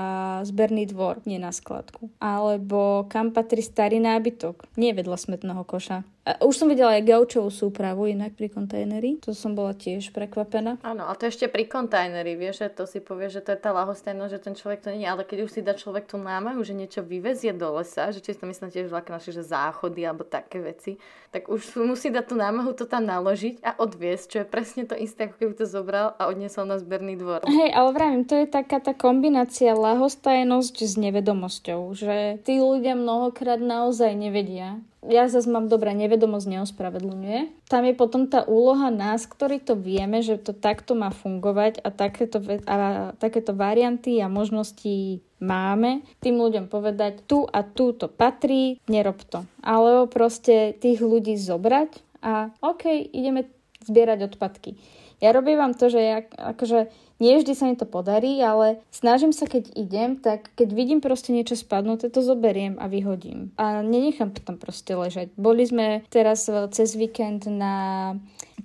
zberný 0.45 0.85
dvor, 0.85 1.25
nie 1.25 1.41
na 1.41 1.49
skladku. 1.49 2.13
Alebo 2.21 3.09
kam 3.09 3.33
patrí 3.33 3.65
starý 3.65 3.97
nábytok, 3.97 4.69
nie 4.77 4.93
vedľa 4.93 5.17
smetného 5.17 5.65
koša. 5.65 6.05
A 6.29 6.45
už 6.45 6.61
som 6.61 6.69
videla 6.69 6.93
aj 6.93 7.09
gaučovú 7.09 7.49
súpravu 7.49 8.05
inak 8.05 8.37
pri 8.37 8.53
kontajneri. 8.53 9.17
To 9.25 9.33
som 9.33 9.57
bola 9.57 9.73
tiež 9.73 10.13
prekvapená. 10.13 10.77
Áno, 10.85 11.09
ale 11.09 11.17
to 11.17 11.25
ešte 11.25 11.49
pri 11.49 11.65
kontajneri, 11.65 12.37
vieš, 12.37 12.61
že 12.61 12.69
to 12.69 12.85
si 12.85 13.01
povie, 13.01 13.33
že 13.33 13.41
to 13.41 13.57
je 13.57 13.57
tá 13.57 13.73
lahostajnosť, 13.73 14.31
že 14.37 14.43
ten 14.45 14.53
človek 14.53 14.85
to 14.85 14.93
nie, 14.93 15.09
ale 15.09 15.25
keď 15.25 15.49
už 15.49 15.57
si 15.57 15.65
dá 15.65 15.73
človek 15.73 16.05
tú 16.05 16.21
námahu, 16.21 16.61
že 16.61 16.77
niečo 16.77 17.01
vyvezie 17.01 17.49
do 17.57 17.81
lesa, 17.81 18.13
že 18.13 18.21
či 18.21 18.37
to 18.37 18.45
myslím 18.45 18.69
tiež 18.69 18.93
veľké 18.93 19.09
naše, 19.09 19.33
že 19.33 19.41
záchody 19.41 20.05
alebo 20.05 20.21
také 20.21 20.61
veci, 20.61 21.01
tak 21.33 21.49
už 21.49 21.81
musí 21.81 22.13
dať 22.13 22.25
tú 22.29 22.35
námahu 22.37 22.77
to 22.77 22.85
tam 22.85 23.09
naložiť 23.09 23.65
a 23.65 23.81
odviesť, 23.81 24.25
čo 24.29 24.37
je 24.45 24.45
presne 24.45 24.85
to 24.85 24.93
isté, 24.93 25.25
ako 25.25 25.35
keby 25.41 25.53
to 25.57 25.65
zobral 25.65 26.13
a 26.21 26.29
odniesol 26.29 26.69
na 26.69 26.77
zberný 26.77 27.17
dvor. 27.17 27.41
Hej, 27.49 27.73
ale 27.73 27.89
vravím, 27.89 28.29
to 28.29 28.37
je 28.37 28.45
taká 28.45 28.77
tá 28.77 28.93
kombinácia 28.93 29.73
lahostajnosť 29.73 30.75
s 30.85 30.93
nevedomosťou, 30.93 31.89
že 31.97 32.37
tí 32.45 32.61
ľudia 32.61 32.93
mnohokrát 32.93 33.57
naozaj 33.57 34.13
nevedia, 34.13 34.77
ja 35.07 35.31
zase 35.31 35.47
mám 35.47 35.71
dobré 35.71 35.95
nevedomosť 35.95 36.59
neospravedlňuje. 36.59 37.63
Tam 37.71 37.87
je 37.87 37.95
potom 37.95 38.27
tá 38.27 38.43
úloha 38.43 38.91
nás, 38.91 39.23
ktorí 39.23 39.63
to 39.63 39.79
vieme, 39.79 40.19
že 40.19 40.35
to 40.35 40.51
takto 40.51 40.91
má 40.91 41.07
fungovať 41.07 41.79
a 41.79 41.87
takéto, 41.87 42.43
a 42.67 42.75
takéto 43.15 43.55
varianty 43.55 44.19
a 44.19 44.27
možnosti 44.27 45.23
máme, 45.39 46.03
tým 46.19 46.35
ľuďom 46.35 46.67
povedať, 46.67 47.23
tu 47.23 47.47
a 47.47 47.63
tu 47.63 47.95
to 47.95 48.11
patrí, 48.11 48.83
nerob 48.91 49.23
to. 49.23 49.47
Alebo 49.63 50.11
proste 50.11 50.75
tých 50.75 50.99
ľudí 50.99 51.39
zobrať 51.39 52.19
a 52.19 52.51
OK, 52.59 52.91
ideme 53.15 53.47
zbierať 53.87 54.35
odpadky. 54.35 54.75
Ja 55.23 55.31
robím 55.31 55.59
vám 55.59 55.75
to, 55.75 55.87
že 55.87 55.99
ja 55.99 56.17
akože 56.27 56.91
nie 57.19 57.35
vždy 57.35 57.53
sa 57.53 57.67
mi 57.67 57.75
to 57.75 57.83
podarí, 57.83 58.39
ale 58.39 58.79
snažím 58.95 59.35
sa, 59.35 59.43
keď 59.43 59.75
idem, 59.75 60.15
tak 60.17 60.55
keď 60.55 60.71
vidím 60.71 60.99
proste 61.03 61.35
niečo 61.35 61.59
spadnuté, 61.59 62.07
to 62.07 62.23
zoberiem 62.23 62.79
a 62.79 62.87
vyhodím. 62.87 63.51
A 63.59 63.83
nenechám 63.83 64.31
tam 64.31 64.55
proste 64.55 64.95
ležať. 64.95 65.35
Boli 65.35 65.67
sme 65.67 66.07
teraz 66.07 66.47
cez 66.71 66.95
víkend 66.95 67.51
na 67.51 68.15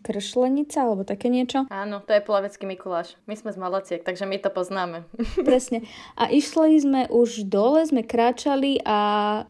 kršlenica 0.04 0.84
alebo 0.84 1.08
také 1.08 1.32
niečo. 1.32 1.64
Áno, 1.72 2.04
to 2.04 2.12
je 2.12 2.20
plavecký 2.20 2.68
Mikuláš. 2.68 3.16
My 3.24 3.40
sme 3.40 3.56
z 3.56 3.58
Malaciek, 3.58 4.04
takže 4.04 4.28
my 4.28 4.36
to 4.36 4.52
poznáme. 4.52 5.08
Presne. 5.48 5.88
A 6.20 6.28
išli 6.28 6.76
sme 6.76 7.08
už 7.08 7.48
dole, 7.48 7.80
sme 7.88 8.04
kráčali 8.04 8.84
a 8.84 8.98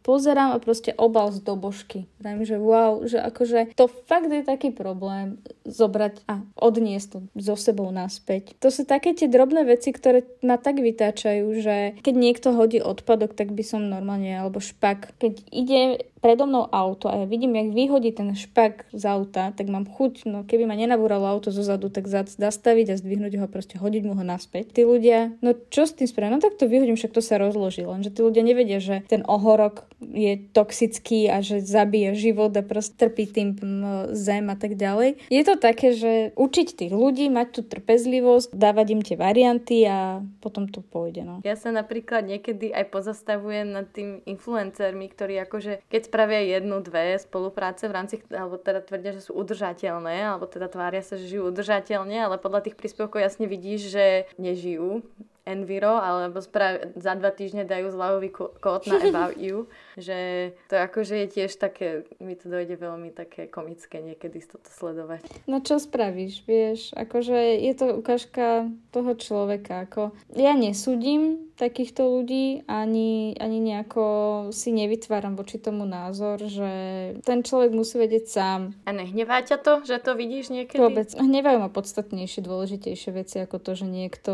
pozerám 0.07 0.55
a 0.55 0.63
proste 0.63 0.95
obal 0.95 1.35
z 1.35 1.43
dobožky. 1.43 2.07
Viem, 2.23 2.47
že 2.47 2.55
wow, 2.55 3.03
že 3.03 3.19
akože 3.19 3.75
to 3.75 3.91
fakt 3.91 4.31
je 4.31 4.47
taký 4.47 4.71
problém 4.71 5.43
zobrať 5.67 6.23
a 6.31 6.47
odniesť 6.55 7.07
to 7.11 7.19
so 7.35 7.59
sebou 7.59 7.91
naspäť. 7.91 8.55
To 8.63 8.71
sú 8.71 8.87
také 8.87 9.17
tie 9.17 9.27
drobné 9.27 9.67
veci, 9.67 9.91
ktoré 9.91 10.23
ma 10.47 10.61
tak 10.61 10.79
vytáčajú, 10.79 11.47
že 11.59 11.77
keď 12.05 12.15
niekto 12.15 12.55
hodí 12.55 12.79
odpadok, 12.79 13.35
tak 13.35 13.51
by 13.51 13.65
som 13.67 13.91
normálne, 13.91 14.31
alebo 14.31 14.63
špak. 14.63 15.17
Keď 15.19 15.35
ide 15.51 15.83
predo 16.25 16.49
mnou 16.49 16.65
auto 16.73 17.13
a 17.13 17.21
ja 17.21 17.27
vidím, 17.29 17.53
jak 17.53 17.77
vyhodí 17.77 18.17
ten 18.17 18.33
špak 18.33 18.89
z 18.97 19.05
auta, 19.05 19.53
tak 19.53 19.69
mám 19.69 19.85
chuť, 19.85 20.25
no 20.25 20.41
keby 20.49 20.65
ma 20.65 20.73
nenabúralo 20.73 21.29
auto 21.29 21.53
zo 21.53 21.61
zadu, 21.61 21.93
tak 21.93 22.09
zastaviť 22.09 22.97
a 22.97 22.97
zdvihnúť 22.97 23.37
ho, 23.37 23.45
proste 23.45 23.77
hodiť 23.77 24.03
mu 24.09 24.17
ho 24.17 24.25
naspäť. 24.25 24.73
Tí 24.73 24.89
ľudia, 24.89 25.37
no 25.45 25.53
čo 25.69 25.85
s 25.85 25.93
tým 25.93 26.09
spravím? 26.09 26.41
No 26.41 26.41
tak 26.41 26.57
to 26.57 26.65
vyhodím, 26.65 26.97
však 26.97 27.13
to 27.13 27.21
sa 27.21 27.37
rozloží, 27.37 27.85
lenže 27.85 28.09
tí 28.09 28.25
ľudia 28.25 28.41
nevedia, 28.41 28.81
že 28.81 29.05
ten 29.05 29.21
ohorok 29.29 29.85
je 30.01 30.41
toxický 30.57 31.29
a 31.29 31.45
že 31.45 31.61
zabije 31.61 32.17
život 32.17 32.57
a 32.57 32.65
proste 32.65 32.97
trpí 32.97 33.29
tým 33.29 33.61
zem 34.17 34.49
a 34.49 34.57
tak 34.57 34.81
ďalej. 34.81 35.21
Je 35.29 35.43
to 35.45 35.61
také, 35.61 35.93
že 35.93 36.33
učiť 36.41 36.69
tých 36.73 36.93
ľudí, 36.97 37.29
mať 37.29 37.49
tú 37.53 37.61
trpezlivosť, 37.69 38.49
dávať 38.57 38.87
im 38.97 39.03
tie 39.05 39.21
varianty 39.21 39.85
a 39.85 40.25
potom 40.41 40.73
to 40.73 40.81
pôjde. 40.81 41.21
No. 41.21 41.45
Ja 41.45 41.53
sa 41.53 41.69
napríklad 41.69 42.25
niekedy 42.25 42.73
aj 42.73 42.89
pozastavujem 42.89 43.77
nad 43.77 43.93
tým 43.93 44.25
influencermi, 44.25 45.05
ktorí 45.13 45.37
akože 45.45 45.85
keď 45.93 46.14
spravia 46.15 46.47
jednu, 46.47 46.79
dve 46.79 47.19
spolupráce 47.19 47.91
v 47.91 47.95
rámci, 47.99 48.15
alebo 48.31 48.55
teda 48.55 48.87
tvrdia, 48.87 49.19
že 49.19 49.27
sú 49.27 49.35
udržateľné, 49.35 50.31
alebo 50.31 50.47
teda 50.47 50.71
tvária 50.71 51.03
sa, 51.03 51.19
že 51.19 51.27
žijú 51.27 51.51
udržateľne, 51.51 52.31
ale 52.31 52.39
podľa 52.39 52.71
tých 52.71 52.79
príspevkov 52.79 53.19
jasne 53.19 53.51
vidíš, 53.51 53.91
že 53.91 54.31
nežijú 54.39 55.03
Enviro, 55.45 56.01
alebo 56.01 56.41
spra- 56.41 56.89
za 56.97 57.13
dva 57.15 57.29
týždne 57.29 57.69
dajú 57.69 57.93
zľahový 57.93 58.33
kód 58.33 58.89
na 58.89 58.97
About 59.13 59.37
You, 59.37 59.69
že 60.01 60.51
to 60.73 60.81
akože 60.81 61.21
je 61.25 61.27
tiež 61.29 61.61
také, 61.61 62.09
mi 62.17 62.33
to 62.33 62.49
dojde 62.49 62.81
veľmi 62.81 63.13
také 63.13 63.45
komické 63.53 64.01
niekedy 64.01 64.41
toto 64.41 64.73
sledovať. 64.73 65.21
No 65.45 65.61
čo 65.61 65.77
spravíš, 65.77 66.49
vieš, 66.49 66.81
akože 66.97 67.61
je 67.61 67.73
to 67.77 67.93
ukážka 67.93 68.73
toho 68.89 69.13
človeka, 69.15 69.85
ako 69.85 70.17
ja 70.33 70.57
nesúdim 70.57 71.45
takýchto 71.55 72.03
ľudí, 72.03 72.67
ani, 72.67 73.39
ani 73.39 73.59
nejako 73.63 74.05
si 74.51 74.75
nevytváram 74.75 75.39
voči 75.39 75.63
tomu 75.63 75.87
názor, 75.87 76.43
že 76.43 76.71
ten 77.23 77.47
človek 77.47 77.71
musí 77.71 77.95
vedieť 77.99 78.25
sám. 78.27 78.61
A 78.85 78.91
nehnevá 78.91 79.39
ťa 79.47 79.63
to, 79.63 79.73
že 79.87 80.03
to 80.03 80.19
vidíš 80.19 80.51
niekedy? 80.51 80.83
Vôbec. 80.83 81.15
Hnevajú 81.15 81.59
ma 81.63 81.71
podstatnejšie, 81.71 82.43
dôležitejšie 82.43 83.11
veci 83.15 83.37
ako 83.39 83.63
to, 83.63 83.79
že 83.79 83.87
niekto 83.87 84.33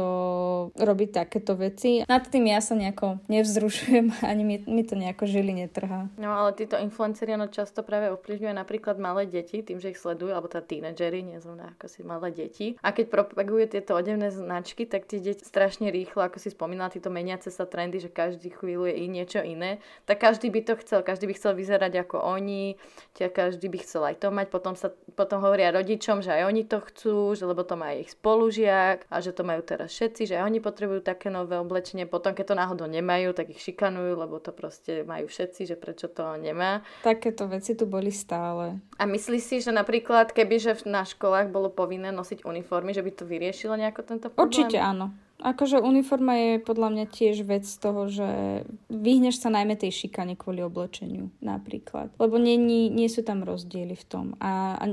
robí 0.81 1.00
takéto 1.09 1.57
veci. 1.57 2.03
Nad 2.05 2.29
tým 2.29 2.51
ja 2.51 2.61
sa 2.61 2.77
nejako 2.77 3.23
nevzrušujem, 3.33 4.13
ani 4.31 4.43
mi, 4.45 4.57
mi 4.67 4.83
to 4.85 4.99
nejako 4.99 5.25
žili 5.25 5.57
netrhá. 5.57 6.11
No 6.21 6.35
ale 6.35 6.53
títo 6.53 6.77
influenceri 6.77 7.39
no 7.39 7.49
často 7.49 7.81
práve 7.87 8.13
ovplyvňujú 8.13 8.53
napríklad 8.53 9.01
malé 9.01 9.25
deti, 9.31 9.63
tým, 9.63 9.79
že 9.79 9.95
ich 9.95 10.01
sledujú, 10.01 10.35
alebo 10.35 10.51
tá 10.51 10.59
tínedžery, 10.65 11.23
nie 11.23 11.39
znamená 11.39 11.73
ako 11.79 11.87
si 11.87 12.01
malé 12.03 12.35
deti. 12.35 12.75
A 12.83 12.91
keď 12.91 13.07
propagujú 13.13 13.71
tieto 13.71 13.95
odevné 13.95 14.35
značky, 14.35 14.85
tak 14.85 15.07
tie 15.07 15.23
deti 15.23 15.47
strašne 15.47 15.95
rýchlo, 15.95 16.27
ako 16.27 16.43
si 16.43 16.51
spomínala, 16.51 16.91
títo 16.91 17.13
meniace 17.15 17.55
sa 17.55 17.65
trendy, 17.71 18.03
že 18.03 18.11
každý 18.11 18.51
chvíľu 18.51 18.91
je 18.91 18.95
i 18.99 19.07
niečo 19.07 19.41
iné, 19.45 19.79
tak 20.11 20.21
každý 20.21 20.51
by 20.51 20.61
to 20.67 20.75
chcel, 20.83 21.07
každý 21.07 21.31
by 21.31 21.35
chcel 21.39 21.53
vyzerať 21.55 21.93
ako 22.03 22.19
oni, 22.19 22.75
tia 23.15 23.31
každý 23.31 23.71
by 23.71 23.79
chcel 23.79 24.03
aj 24.03 24.17
to 24.19 24.29
mať, 24.35 24.51
potom, 24.51 24.75
sa, 24.75 24.91
potom 25.15 25.39
hovoria 25.39 25.71
rodičom, 25.71 26.25
že 26.25 26.35
aj 26.35 26.43
oni 26.51 26.63
to 26.67 26.83
chcú, 26.83 27.39
že 27.39 27.47
lebo 27.47 27.63
to 27.63 27.79
má 27.79 27.95
ich 27.95 28.11
spolužiak 28.11 29.07
a 29.07 29.17
že 29.23 29.31
to 29.31 29.47
majú 29.47 29.63
teraz 29.63 29.95
všetci, 29.95 30.35
že 30.35 30.35
aj 30.41 30.47
oni 30.51 30.59
potrebujú 30.59 30.90
také 30.99 31.31
nové 31.31 31.55
oblečenie, 31.55 32.11
potom 32.11 32.35
keď 32.35 32.45
to 32.51 32.59
náhodou 32.59 32.87
nemajú, 32.91 33.31
tak 33.31 33.55
ich 33.55 33.63
šikanujú, 33.63 34.19
lebo 34.19 34.43
to 34.43 34.51
proste 34.51 35.07
majú 35.07 35.31
všetci, 35.31 35.71
že 35.71 35.79
prečo 35.79 36.11
to 36.11 36.27
nemá. 36.43 36.83
Takéto 37.07 37.47
veci 37.47 37.79
tu 37.79 37.87
boli 37.87 38.11
stále. 38.11 38.83
A 38.99 39.07
myslíš 39.07 39.43
si, 39.47 39.57
že 39.63 39.71
napríklad, 39.71 40.35
keby 40.35 40.59
že 40.59 40.73
na 40.91 41.07
školách 41.07 41.55
bolo 41.55 41.71
povinné 41.71 42.11
nosiť 42.11 42.43
uniformy, 42.43 42.91
že 42.91 43.07
by 43.07 43.11
to 43.15 43.23
vyriešilo 43.23 43.79
nejako 43.79 44.03
tento 44.03 44.27
problém? 44.35 44.51
Určite 44.51 44.83
áno. 44.83 45.15
Akože 45.41 45.81
uniforma 45.81 46.37
je 46.37 46.53
podľa 46.61 46.89
mňa 46.93 47.07
tiež 47.09 47.49
vec 47.49 47.65
z 47.65 47.77
toho, 47.81 48.13
že 48.13 48.29
vyhneš 48.93 49.41
sa 49.41 49.49
najmä 49.49 49.77
tej 49.77 50.05
šikane 50.05 50.37
kvôli 50.37 50.61
oblečeniu 50.61 51.33
napríklad. 51.41 52.13
Lebo 52.21 52.37
nie, 52.37 52.61
nie, 52.61 52.93
nie 52.93 53.09
sú 53.09 53.25
tam 53.25 53.43
rozdiely 53.43 53.97
v 53.97 54.05
tom. 54.05 54.27
A, 54.37 54.77
a 54.77 54.85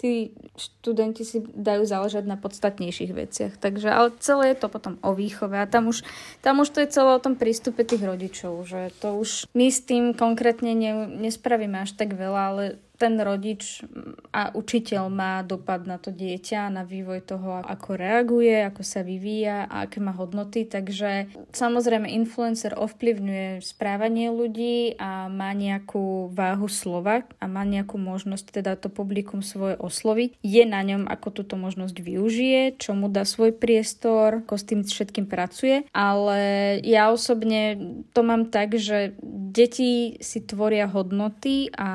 tí 0.00 0.32
študenti 0.56 1.28
si 1.28 1.44
dajú 1.44 1.84
záležať 1.84 2.24
na 2.24 2.40
podstatnejších 2.40 3.12
veciach. 3.12 3.52
Takže, 3.60 3.92
ale 3.92 4.08
celé 4.16 4.56
je 4.56 4.64
to 4.64 4.72
potom 4.72 4.96
o 5.04 5.12
výchove 5.12 5.60
a 5.60 5.68
tam 5.68 5.92
už, 5.92 6.00
tam 6.40 6.64
už 6.64 6.72
to 6.72 6.80
je 6.80 6.88
celé 6.88 7.10
o 7.12 7.20
tom 7.20 7.36
prístupe 7.36 7.84
tých 7.84 8.00
rodičov, 8.00 8.64
že 8.64 8.94
to 9.04 9.20
už 9.20 9.44
my 9.52 9.68
s 9.68 9.84
tým 9.84 10.16
konkrétne 10.16 10.72
ne, 10.72 11.04
nespravíme 11.20 11.84
až 11.84 11.92
tak 12.00 12.16
veľa, 12.16 12.42
ale 12.48 12.64
ten 13.00 13.16
rodič 13.16 13.80
a 14.28 14.52
učiteľ 14.52 15.08
má 15.08 15.40
dopad 15.40 15.88
na 15.88 15.96
to 15.96 16.12
dieťa, 16.12 16.68
na 16.68 16.84
vývoj 16.84 17.24
toho, 17.24 17.64
ako 17.64 17.96
reaguje, 17.96 18.60
ako 18.68 18.84
sa 18.84 19.00
vyvíja 19.00 19.64
a 19.64 19.88
aké 19.88 20.04
má 20.04 20.12
hodnoty. 20.12 20.68
Takže 20.68 21.32
samozrejme 21.56 22.12
influencer 22.12 22.76
ovplyvňuje 22.76 23.64
správanie 23.64 24.28
ľudí 24.28 25.00
a 25.00 25.32
má 25.32 25.56
nejakú 25.56 26.28
váhu 26.28 26.68
slova 26.68 27.24
a 27.40 27.44
má 27.48 27.64
nejakú 27.64 27.96
možnosť 27.96 28.60
teda 28.60 28.76
to 28.76 28.92
publikum 28.92 29.40
svoje 29.40 29.80
osloviť. 29.80 30.36
Je 30.44 30.68
na 30.68 30.84
ňom, 30.84 31.08
ako 31.08 31.40
túto 31.40 31.56
možnosť 31.56 31.96
využije, 31.96 32.76
čo 32.76 32.92
mu 32.92 33.08
dá 33.08 33.24
svoj 33.24 33.56
priestor, 33.56 34.44
ako 34.44 34.54
s 34.60 34.68
tým 34.68 34.80
všetkým 34.84 35.24
pracuje. 35.24 35.88
Ale 35.96 36.76
ja 36.84 37.08
osobne 37.08 37.80
to 38.12 38.20
mám 38.20 38.52
tak, 38.52 38.76
že 38.76 39.16
deti 39.24 40.20
si 40.20 40.44
tvoria 40.44 40.84
hodnoty 40.84 41.72
a 41.72 41.88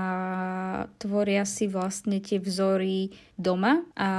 tvoria 0.97 1.43
si 1.43 1.67
vlastne 1.67 2.23
tie 2.23 2.39
vzory 2.41 3.11
doma 3.35 3.83
a 3.99 4.11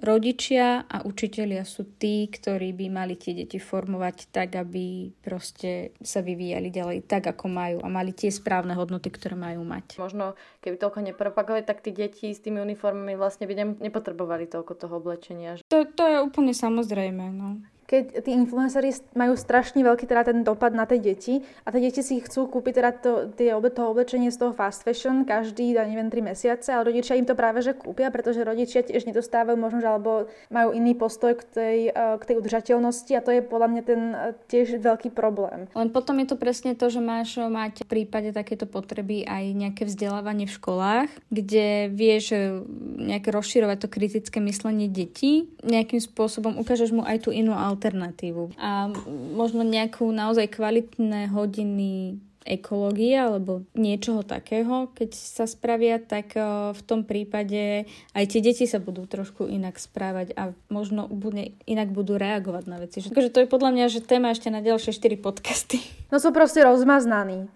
rodičia 0.00 0.84
a 0.84 1.02
učitelia 1.08 1.64
sú 1.64 1.96
tí, 1.96 2.28
ktorí 2.28 2.76
by 2.76 2.86
mali 2.92 3.16
tie 3.16 3.32
deti 3.32 3.56
formovať 3.56 4.28
tak, 4.28 4.60
aby 4.60 5.08
proste 5.24 5.96
sa 6.04 6.20
vyvíjali 6.20 6.68
ďalej 6.68 7.08
tak, 7.08 7.32
ako 7.32 7.48
majú 7.48 7.78
a 7.80 7.88
mali 7.88 8.12
tie 8.12 8.28
správne 8.28 8.76
hodnoty, 8.76 9.08
ktoré 9.08 9.34
majú 9.34 9.64
mať. 9.64 9.96
Možno 9.96 10.36
keby 10.60 10.76
toľko 10.76 11.00
nepropagovali, 11.12 11.64
tak 11.64 11.80
tí 11.80 11.96
deti 11.96 12.30
s 12.30 12.44
tými 12.44 12.60
uniformami 12.60 13.16
vlastne 13.16 13.48
by 13.48 13.80
nepotrebovali 13.80 14.46
toľko 14.46 14.72
toho 14.76 15.00
oblečenia. 15.00 15.56
To, 15.72 15.88
to 15.88 16.04
je 16.04 16.16
úplne 16.20 16.52
samozrejme, 16.52 17.32
no 17.32 17.60
keď 17.90 18.22
tí 18.22 18.30
influenceri 18.30 18.94
majú 19.18 19.34
strašne 19.34 19.82
veľký 19.82 20.06
teda 20.06 20.30
ten 20.30 20.46
dopad 20.46 20.70
na 20.70 20.86
tie 20.86 21.02
deti 21.02 21.42
a 21.66 21.74
tie 21.74 21.82
deti 21.82 22.06
si 22.06 22.22
chcú 22.22 22.46
kúpiť 22.46 22.72
teda 22.78 22.90
to, 23.02 23.12
tie, 23.34 23.50
to 23.50 23.82
oblečenie 23.82 24.30
z 24.30 24.38
toho 24.38 24.52
fast 24.54 24.86
fashion 24.86 25.26
každý, 25.26 25.74
da 25.74 25.82
neviem, 25.82 26.06
3 26.06 26.22
mesiace, 26.22 26.70
ale 26.70 26.94
rodičia 26.94 27.18
im 27.18 27.26
to 27.26 27.34
práve 27.34 27.58
že 27.66 27.74
kúpia, 27.74 28.14
pretože 28.14 28.46
rodičia 28.46 28.86
tiež 28.86 29.10
nedostávajú 29.10 29.58
možno, 29.58 29.82
alebo 29.82 30.30
majú 30.54 30.70
iný 30.70 30.94
postoj 30.94 31.34
k 31.34 31.42
tej, 31.50 31.78
e, 31.90 32.14
k 32.14 32.22
tej 32.22 32.34
udržateľnosti 32.38 33.12
a 33.18 33.24
to 33.26 33.30
je 33.34 33.42
podľa 33.42 33.68
mňa 33.74 33.82
ten 33.82 34.00
e, 34.14 34.16
tiež 34.46 34.78
veľký 34.78 35.10
problém. 35.10 35.66
Len 35.74 35.90
potom 35.90 36.14
je 36.22 36.30
to 36.30 36.36
presne 36.38 36.78
to, 36.78 36.86
že 36.86 37.02
máš 37.02 37.42
mať 37.42 37.82
v 37.82 37.90
prípade 37.90 38.30
takéto 38.30 38.70
potreby 38.70 39.26
aj 39.26 39.44
nejaké 39.50 39.82
vzdelávanie 39.82 40.46
v 40.46 40.54
školách, 40.54 41.08
kde 41.26 41.90
vieš 41.90 42.38
e, 42.38 42.62
nejaké 43.10 43.34
rozširovať 43.34 43.78
to 43.82 43.88
kritické 43.90 44.38
myslenie 44.38 44.86
detí, 44.86 45.50
nejakým 45.66 45.98
spôsobom 45.98 46.54
ukážeš 46.62 46.94
mu 46.94 47.02
aj 47.02 47.26
tú 47.26 47.34
inú 47.34 47.56
alternatívu 47.56 47.79
alternatívu. 47.80 48.60
A 48.60 48.92
možno 49.32 49.64
nejakú 49.64 50.04
naozaj 50.12 50.52
kvalitné 50.52 51.32
hodiny 51.32 52.20
ekológie 52.44 53.20
alebo 53.20 53.68
niečoho 53.76 54.24
takého, 54.24 54.88
keď 54.96 55.10
sa 55.12 55.44
spravia, 55.44 56.00
tak 56.00 56.32
e, 56.32 56.72
v 56.72 56.82
tom 56.88 57.04
prípade 57.04 57.84
aj 58.16 58.24
tie 58.26 58.40
deti 58.40 58.64
sa 58.64 58.80
budú 58.80 59.04
trošku 59.04 59.44
inak 59.44 59.76
správať 59.76 60.32
a 60.34 60.56
možno 60.72 61.04
bude, 61.06 61.52
inak 61.68 61.92
budú 61.92 62.16
reagovať 62.16 62.64
na 62.64 62.80
veci. 62.80 63.04
Takže 63.04 63.32
to 63.32 63.44
je 63.44 63.52
podľa 63.52 63.70
mňa, 63.76 63.86
že 63.92 64.00
téma 64.00 64.32
ešte 64.32 64.48
na 64.48 64.64
ďalšie 64.64 64.96
4 64.96 65.20
podcasty. 65.20 65.84
No 66.08 66.16
sú 66.16 66.32
proste 66.32 66.64
rozmaznaní. 66.64 67.52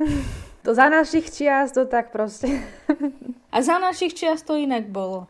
To 0.64 0.72
za 0.72 0.88
našich 0.88 1.28
čias 1.28 1.76
to 1.76 1.84
tak 1.84 2.08
proste. 2.08 2.48
A 3.52 3.60
za 3.60 3.76
našich 3.76 4.16
čias 4.16 4.40
to 4.40 4.56
inak 4.56 4.88
bolo. 4.88 5.28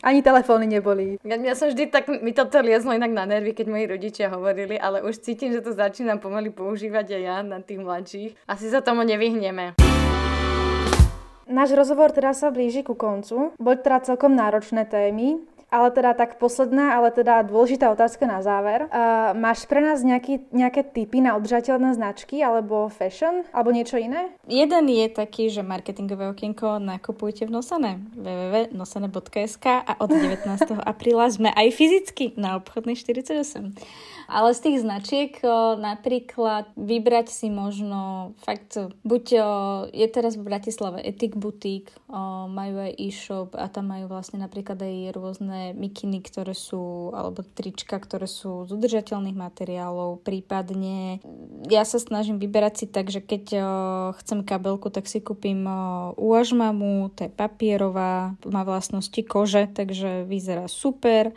Ani 0.00 0.24
telefóny 0.24 0.64
neboli. 0.64 1.20
Ja, 1.20 1.36
ja 1.36 1.52
som 1.52 1.68
vždy 1.68 1.92
tak, 1.92 2.08
mi 2.08 2.32
toto 2.32 2.56
liezlo 2.64 2.96
inak 2.96 3.12
na 3.12 3.28
nervy, 3.28 3.52
keď 3.52 3.66
moji 3.68 3.84
rodičia 3.84 4.32
hovorili, 4.32 4.80
ale 4.80 5.04
už 5.04 5.20
cítim, 5.20 5.52
že 5.52 5.60
to 5.60 5.76
začínam 5.76 6.16
pomaly 6.16 6.48
používať 6.48 7.20
aj 7.20 7.22
ja 7.22 7.36
na 7.44 7.60
tých 7.60 7.84
mladších. 7.84 8.30
Asi 8.48 8.72
sa 8.72 8.80
tomu 8.80 9.04
nevyhneme. 9.04 9.76
Náš 11.50 11.76
rozhovor 11.76 12.16
teraz 12.16 12.40
sa 12.40 12.48
blíži 12.48 12.80
ku 12.80 12.96
koncu. 12.96 13.52
Boli 13.60 13.76
teda 13.76 14.00
celkom 14.00 14.32
náročné 14.32 14.88
témy. 14.88 15.44
Ale 15.70 15.94
teda 15.94 16.18
tak 16.18 16.42
posledná, 16.42 16.98
ale 16.98 17.14
teda 17.14 17.46
dôležitá 17.46 17.94
otázka 17.94 18.26
na 18.26 18.42
záver. 18.42 18.90
Uh, 18.90 19.32
máš 19.38 19.64
pre 19.70 19.78
nás 19.78 20.02
nejaký, 20.02 20.50
nejaké 20.50 20.82
typy 20.82 21.22
na 21.22 21.38
udržateľné 21.38 21.94
značky 21.94 22.42
alebo 22.42 22.90
fashion 22.90 23.46
alebo 23.54 23.70
niečo 23.70 23.94
iné? 23.94 24.34
Jeden 24.50 24.90
je 24.90 25.06
taký, 25.06 25.46
že 25.46 25.62
marketingové 25.62 26.26
okienko 26.34 26.82
nakupujte 26.82 27.46
v 27.46 27.54
Nosane 27.54 28.02
www.nosane.sk 28.18 29.66
a 29.66 29.92
od 30.02 30.10
19. 30.18 30.74
apríla 30.82 31.30
sme 31.30 31.54
aj 31.54 31.70
fyzicky 31.70 32.34
na 32.34 32.58
obchodnej 32.58 32.98
48. 32.98 33.70
Ale 34.30 34.54
z 34.54 34.60
tých 34.62 34.78
značiek 34.86 35.34
napríklad 35.74 36.70
vybrať 36.78 37.34
si 37.34 37.50
možno 37.50 38.32
fakt, 38.46 38.78
buď 39.02 39.24
je 39.90 40.06
teraz 40.06 40.38
v 40.38 40.46
Bratislave 40.46 41.02
Ethic 41.02 41.34
Boutique, 41.34 41.90
majú 42.46 42.78
aj 42.78 42.94
e-shop 42.94 43.58
a 43.58 43.66
tam 43.66 43.90
majú 43.90 44.06
vlastne 44.06 44.38
napríklad 44.38 44.78
aj 44.78 45.18
rôzne 45.18 45.74
mikiny, 45.74 46.22
ktoré 46.22 46.54
sú, 46.54 47.10
alebo 47.10 47.42
trička, 47.42 47.98
ktoré 47.98 48.30
sú 48.30 48.70
z 48.70 48.78
udržateľných 48.78 49.34
materiálov, 49.34 50.22
prípadne 50.22 51.18
ja 51.66 51.82
sa 51.82 51.98
snažím 51.98 52.38
vyberať 52.38 52.74
si 52.78 52.86
tak, 52.86 53.10
že 53.10 53.18
keď 53.18 53.44
chcem 54.22 54.46
kabelku, 54.46 54.94
tak 54.94 55.10
si 55.10 55.18
kúpim 55.18 55.66
uažmamu, 56.14 57.10
to 57.18 57.26
je 57.26 57.30
papierová, 57.34 58.38
má 58.46 58.62
vlastnosti 58.62 59.18
kože, 59.26 59.66
takže 59.66 60.22
vyzerá 60.22 60.70
super. 60.70 61.34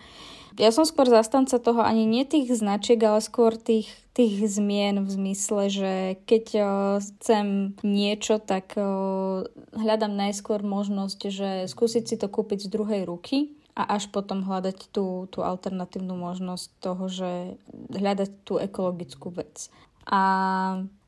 Ja 0.59 0.69
som 0.69 0.85
skôr 0.85 1.09
zastanca 1.09 1.57
toho 1.57 1.81
ani 1.81 2.05
nie 2.05 2.25
tých 2.25 2.53
značiek, 2.53 3.01
ale 3.01 3.25
skôr 3.25 3.57
tých, 3.57 3.89
tých 4.13 4.45
zmien 4.45 5.01
v 5.01 5.09
zmysle, 5.09 5.63
že 5.69 5.93
keď 6.29 6.45
o, 6.57 6.65
chcem 7.01 7.77
niečo, 7.81 8.37
tak 8.37 8.77
o, 8.77 9.49
hľadám 9.73 10.13
najskôr 10.13 10.61
možnosť, 10.61 11.19
že 11.33 11.49
skúsiť 11.65 12.03
si 12.05 12.15
to 12.21 12.29
kúpiť 12.29 12.65
z 12.65 12.71
druhej 12.71 13.01
ruky 13.09 13.57
a 13.73 13.97
až 13.97 14.13
potom 14.13 14.45
hľadať 14.45 14.93
tú, 14.93 15.25
tú 15.33 15.41
alternatívnu 15.41 16.13
možnosť 16.13 16.67
toho, 16.77 17.09
že 17.09 17.57
hľadať 17.89 18.29
tú 18.45 18.61
ekologickú 18.61 19.33
vec. 19.33 19.73
A 20.05 20.21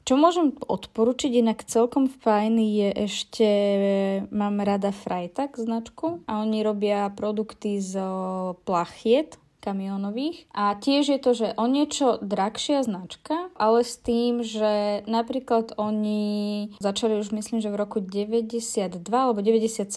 čo 0.05 0.13
môžem 0.21 0.53
odporučiť, 0.53 1.41
inak 1.41 1.65
celkom 1.65 2.05
fajn 2.05 2.61
je 2.61 2.89
ešte, 3.09 3.49
mám 4.29 4.61
rada 4.61 4.93
Freitag 4.93 5.57
značku 5.57 6.21
a 6.29 6.45
oni 6.45 6.61
robia 6.61 7.09
produkty 7.09 7.81
z 7.81 7.97
plachiet, 8.69 9.41
kamionových. 9.65 10.45
A 10.53 10.77
tiež 10.77 11.17
je 11.17 11.19
to, 11.19 11.31
že 11.33 11.47
o 11.57 11.65
niečo 11.65 12.21
drahšia 12.21 12.85
značka, 12.85 13.49
ale 13.57 13.81
s 13.81 13.97
tým, 13.97 14.45
že 14.45 15.01
napríklad 15.09 15.73
oni 15.81 16.69
začali 16.77 17.17
už 17.17 17.33
myslím, 17.33 17.65
že 17.65 17.73
v 17.73 17.81
roku 17.81 17.97
92 17.97 19.01
alebo 19.09 19.41
97. 19.41 19.89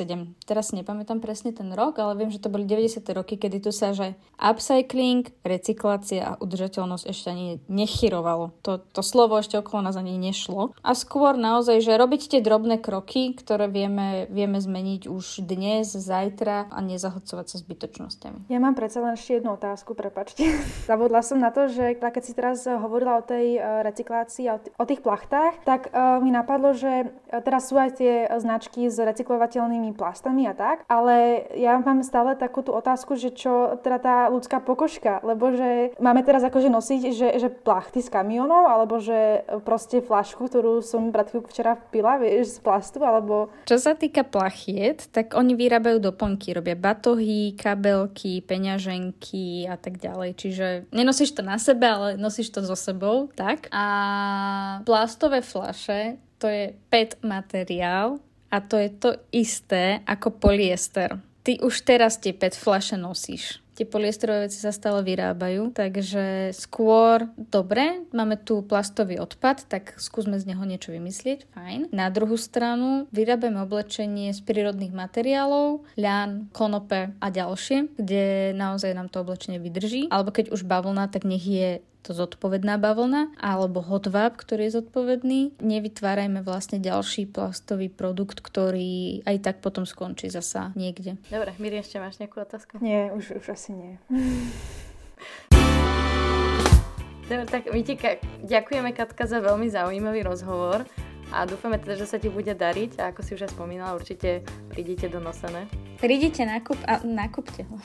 Teraz 0.49 0.73
si 0.73 0.75
nepamätám 0.81 1.21
presne 1.21 1.53
ten 1.53 1.69
rok, 1.77 2.01
ale 2.01 2.17
viem, 2.17 2.33
že 2.33 2.41
to 2.41 2.49
boli 2.49 2.65
90. 2.65 3.05
roky, 3.13 3.37
kedy 3.37 3.69
tu 3.69 3.71
sa, 3.77 3.93
že 3.93 4.17
upcycling, 4.41 5.29
recyklácia 5.45 6.23
a 6.25 6.39
udržateľnosť 6.41 7.05
ešte 7.05 7.29
ani 7.29 7.47
nechyrovalo. 7.69 8.57
To, 8.65 8.81
to 8.81 9.05
slovo 9.05 9.37
ešte 9.37 9.61
okolo 9.61 9.85
nás 9.85 9.99
ani 9.99 10.17
nešlo. 10.17 10.73
A 10.81 10.95
skôr 10.95 11.35
naozaj, 11.37 11.83
že 11.83 11.99
robiť 11.99 12.33
tie 12.33 12.41
drobné 12.41 12.79
kroky, 12.79 13.35
ktoré 13.35 13.67
vieme, 13.67 14.31
vieme 14.31 14.63
zmeniť 14.63 15.11
už 15.11 15.45
dnes, 15.45 15.91
zajtra 15.91 16.71
a 16.71 16.79
nezahodcovať 16.81 17.47
sa 17.51 17.57
zbytočnosťami. 17.59 18.47
Ja 18.47 18.63
mám 18.63 18.79
predsa 18.79 19.03
len 19.03 19.19
ešte 19.19 19.43
jednu 19.43 19.58
otázku, 19.59 19.99
prepačte. 19.99 20.47
Zavodla 20.91 21.27
som 21.27 21.43
na 21.43 21.51
to, 21.51 21.67
že 21.67 21.99
keď 21.99 22.23
si 22.23 22.33
teraz 22.33 22.63
hovorila 22.63 23.19
o 23.19 23.27
tej 23.27 23.59
e, 23.59 23.61
recyklácii 23.83 24.47
a 24.47 24.63
o 24.63 24.85
tých 24.87 25.03
plachtách, 25.03 25.67
tak 25.67 25.91
uh, 25.91 26.23
mi 26.23 26.31
napadlo, 26.31 26.71
že 26.77 27.11
teraz 27.43 27.69
sú 27.69 27.75
aj 27.75 27.99
tie 27.99 28.31
značky 28.39 28.87
s 28.87 28.97
recyklovateľnými 29.01 29.97
plastami 29.99 30.47
a 30.47 30.55
tak, 30.55 30.87
ale 30.87 31.49
ja 31.59 31.81
mám 31.83 32.07
stále 32.07 32.39
takú 32.39 32.63
tú 32.63 32.71
otázku, 32.71 33.19
že 33.19 33.35
čo 33.35 33.81
teda 33.83 33.99
tá 33.99 34.17
ľudská 34.31 34.63
pokožka, 34.63 35.19
lebo 35.27 35.51
že 35.51 35.97
máme 35.99 36.23
teraz 36.23 36.47
akože 36.47 36.71
nosiť, 36.71 37.01
že, 37.11 37.29
že 37.41 37.49
plachty 37.51 38.05
z 38.05 38.13
kamionov, 38.13 38.69
alebo 38.69 39.03
že 39.03 39.43
proste 39.67 40.05
flašku, 40.05 40.47
ktorú 40.47 40.85
som 40.85 41.11
pred 41.11 41.33
včera 41.33 41.75
pila, 41.91 42.21
vieš, 42.21 42.57
z 42.57 42.61
plastu, 42.63 43.03
alebo... 43.03 43.51
Čo 43.67 43.81
sa 43.81 43.97
týka 43.97 44.23
plachiet, 44.23 45.09
tak 45.11 45.35
oni 45.35 45.57
vyrábajú 45.57 45.99
doplnky, 45.99 46.55
robia 46.55 46.77
batohy, 46.79 47.57
kabelky, 47.57 48.45
peňaženky 48.45 49.48
a 49.69 49.77
tak 49.79 49.99
ďalej. 49.99 50.31
Čiže 50.37 50.67
nenosíš 50.93 51.33
to 51.35 51.43
na 51.43 51.57
sebe, 51.57 51.87
ale 51.89 52.09
nosíš 52.21 52.53
to 52.53 52.61
so 52.65 52.77
sebou, 52.77 53.31
tak? 53.33 53.71
A 53.73 53.85
plastové 54.85 55.41
flaše, 55.41 56.21
to 56.39 56.47
je 56.47 56.75
PET 56.93 57.19
materiál 57.23 58.23
a 58.49 58.57
to 58.61 58.77
je 58.79 58.91
to 58.91 59.11
isté 59.35 60.01
ako 60.07 60.39
polyester. 60.39 61.19
Ty 61.43 61.65
už 61.65 61.83
teraz 61.85 62.21
tie 62.21 62.37
PET 62.37 62.55
flaše 62.55 62.97
nosíš 63.01 63.63
tie 63.79 63.87
poliesterové 63.87 64.51
veci 64.51 64.59
sa 64.59 64.75
stále 64.75 65.07
vyrábajú, 65.07 65.71
takže 65.71 66.51
skôr 66.51 67.31
dobre, 67.39 68.03
máme 68.11 68.35
tu 68.35 68.67
plastový 68.67 69.23
odpad, 69.23 69.71
tak 69.71 69.95
skúsme 70.03 70.35
z 70.43 70.51
neho 70.51 70.67
niečo 70.67 70.91
vymyslieť, 70.91 71.47
fajn. 71.55 71.95
Na 71.95 72.11
druhú 72.11 72.35
stranu 72.35 73.07
vyrábame 73.15 73.63
oblečenie 73.63 74.35
z 74.35 74.43
prírodných 74.43 74.91
materiálov, 74.91 75.87
ľan, 75.95 76.51
konope 76.51 77.15
a 77.23 77.27
ďalšie, 77.31 77.95
kde 77.95 78.51
naozaj 78.59 78.91
nám 78.99 79.07
to 79.07 79.23
oblečenie 79.23 79.63
vydrží, 79.63 80.11
alebo 80.11 80.35
keď 80.35 80.51
už 80.51 80.67
bavlna, 80.67 81.07
tak 81.07 81.23
nech 81.23 81.47
je 81.47 81.79
to 82.09 82.17
zodpovedná 82.17 82.81
bavlna 82.81 83.37
alebo 83.37 83.85
hotwab, 83.85 84.41
ktorý 84.41 84.73
je 84.73 84.81
zodpovedný. 84.81 85.61
Nevytvárajme 85.61 86.41
vlastne 86.41 86.81
ďalší 86.81 87.29
plastový 87.29 87.93
produkt, 87.93 88.41
ktorý 88.41 89.21
aj 89.29 89.37
tak 89.45 89.57
potom 89.61 89.85
skončí 89.85 90.33
zasa 90.33 90.73
niekde. 90.73 91.21
Dobre, 91.29 91.53
Miri, 91.61 91.85
ešte 91.85 92.01
máš 92.01 92.17
nejakú 92.17 92.41
otázku? 92.41 92.81
Nie, 92.81 93.13
už, 93.13 93.45
už 93.45 93.53
asi 93.53 93.77
nie. 93.77 93.93
Dobre, 97.29 97.45
tak 97.45 97.69
my 97.69 97.81
ti 97.85 98.01
ka- 98.01 98.17
ďakujeme 98.41 98.97
Katka 98.97 99.29
za 99.29 99.45
veľmi 99.45 99.69
zaujímavý 99.69 100.25
rozhovor 100.25 100.89
a 101.29 101.45
dúfame 101.45 101.77
teda, 101.77 102.01
že 102.01 102.09
sa 102.09 102.17
ti 102.17 102.33
bude 102.33 102.57
dariť 102.57 102.97
a 103.05 103.13
ako 103.13 103.21
si 103.21 103.37
už 103.37 103.45
aj 103.45 103.53
spomínala, 103.53 104.01
určite 104.01 104.41
prídete 104.73 105.13
do 105.13 105.21
Nosené. 105.21 105.69
Prídite, 106.01 106.49
nakup, 106.49 106.81
a, 106.89 107.05
nakupte 107.05 107.69
ho. 107.69 107.77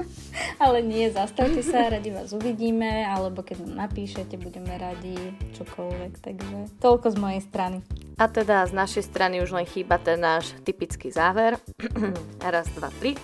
Ale 0.64 0.84
nie, 0.84 1.08
zastavte 1.12 1.60
sa, 1.64 1.88
radi 1.88 2.12
vás 2.12 2.32
uvidíme, 2.32 3.04
alebo 3.04 3.40
keď 3.42 3.64
nám 3.66 3.88
napíšete, 3.88 4.36
budeme 4.40 4.76
radi 4.76 5.16
čokoľvek, 5.56 6.12
takže 6.20 6.56
toľko 6.80 7.06
z 7.12 7.16
mojej 7.16 7.42
strany. 7.44 7.78
A 8.16 8.28
teda 8.28 8.64
z 8.64 8.72
našej 8.72 9.04
strany 9.08 9.44
už 9.44 9.52
len 9.52 9.68
chýba 9.68 10.00
ten 10.00 10.20
náš 10.20 10.56
typický 10.64 11.12
záver. 11.12 11.60
Raz, 12.40 12.68
dva, 12.72 12.88
tri. 13.00 13.16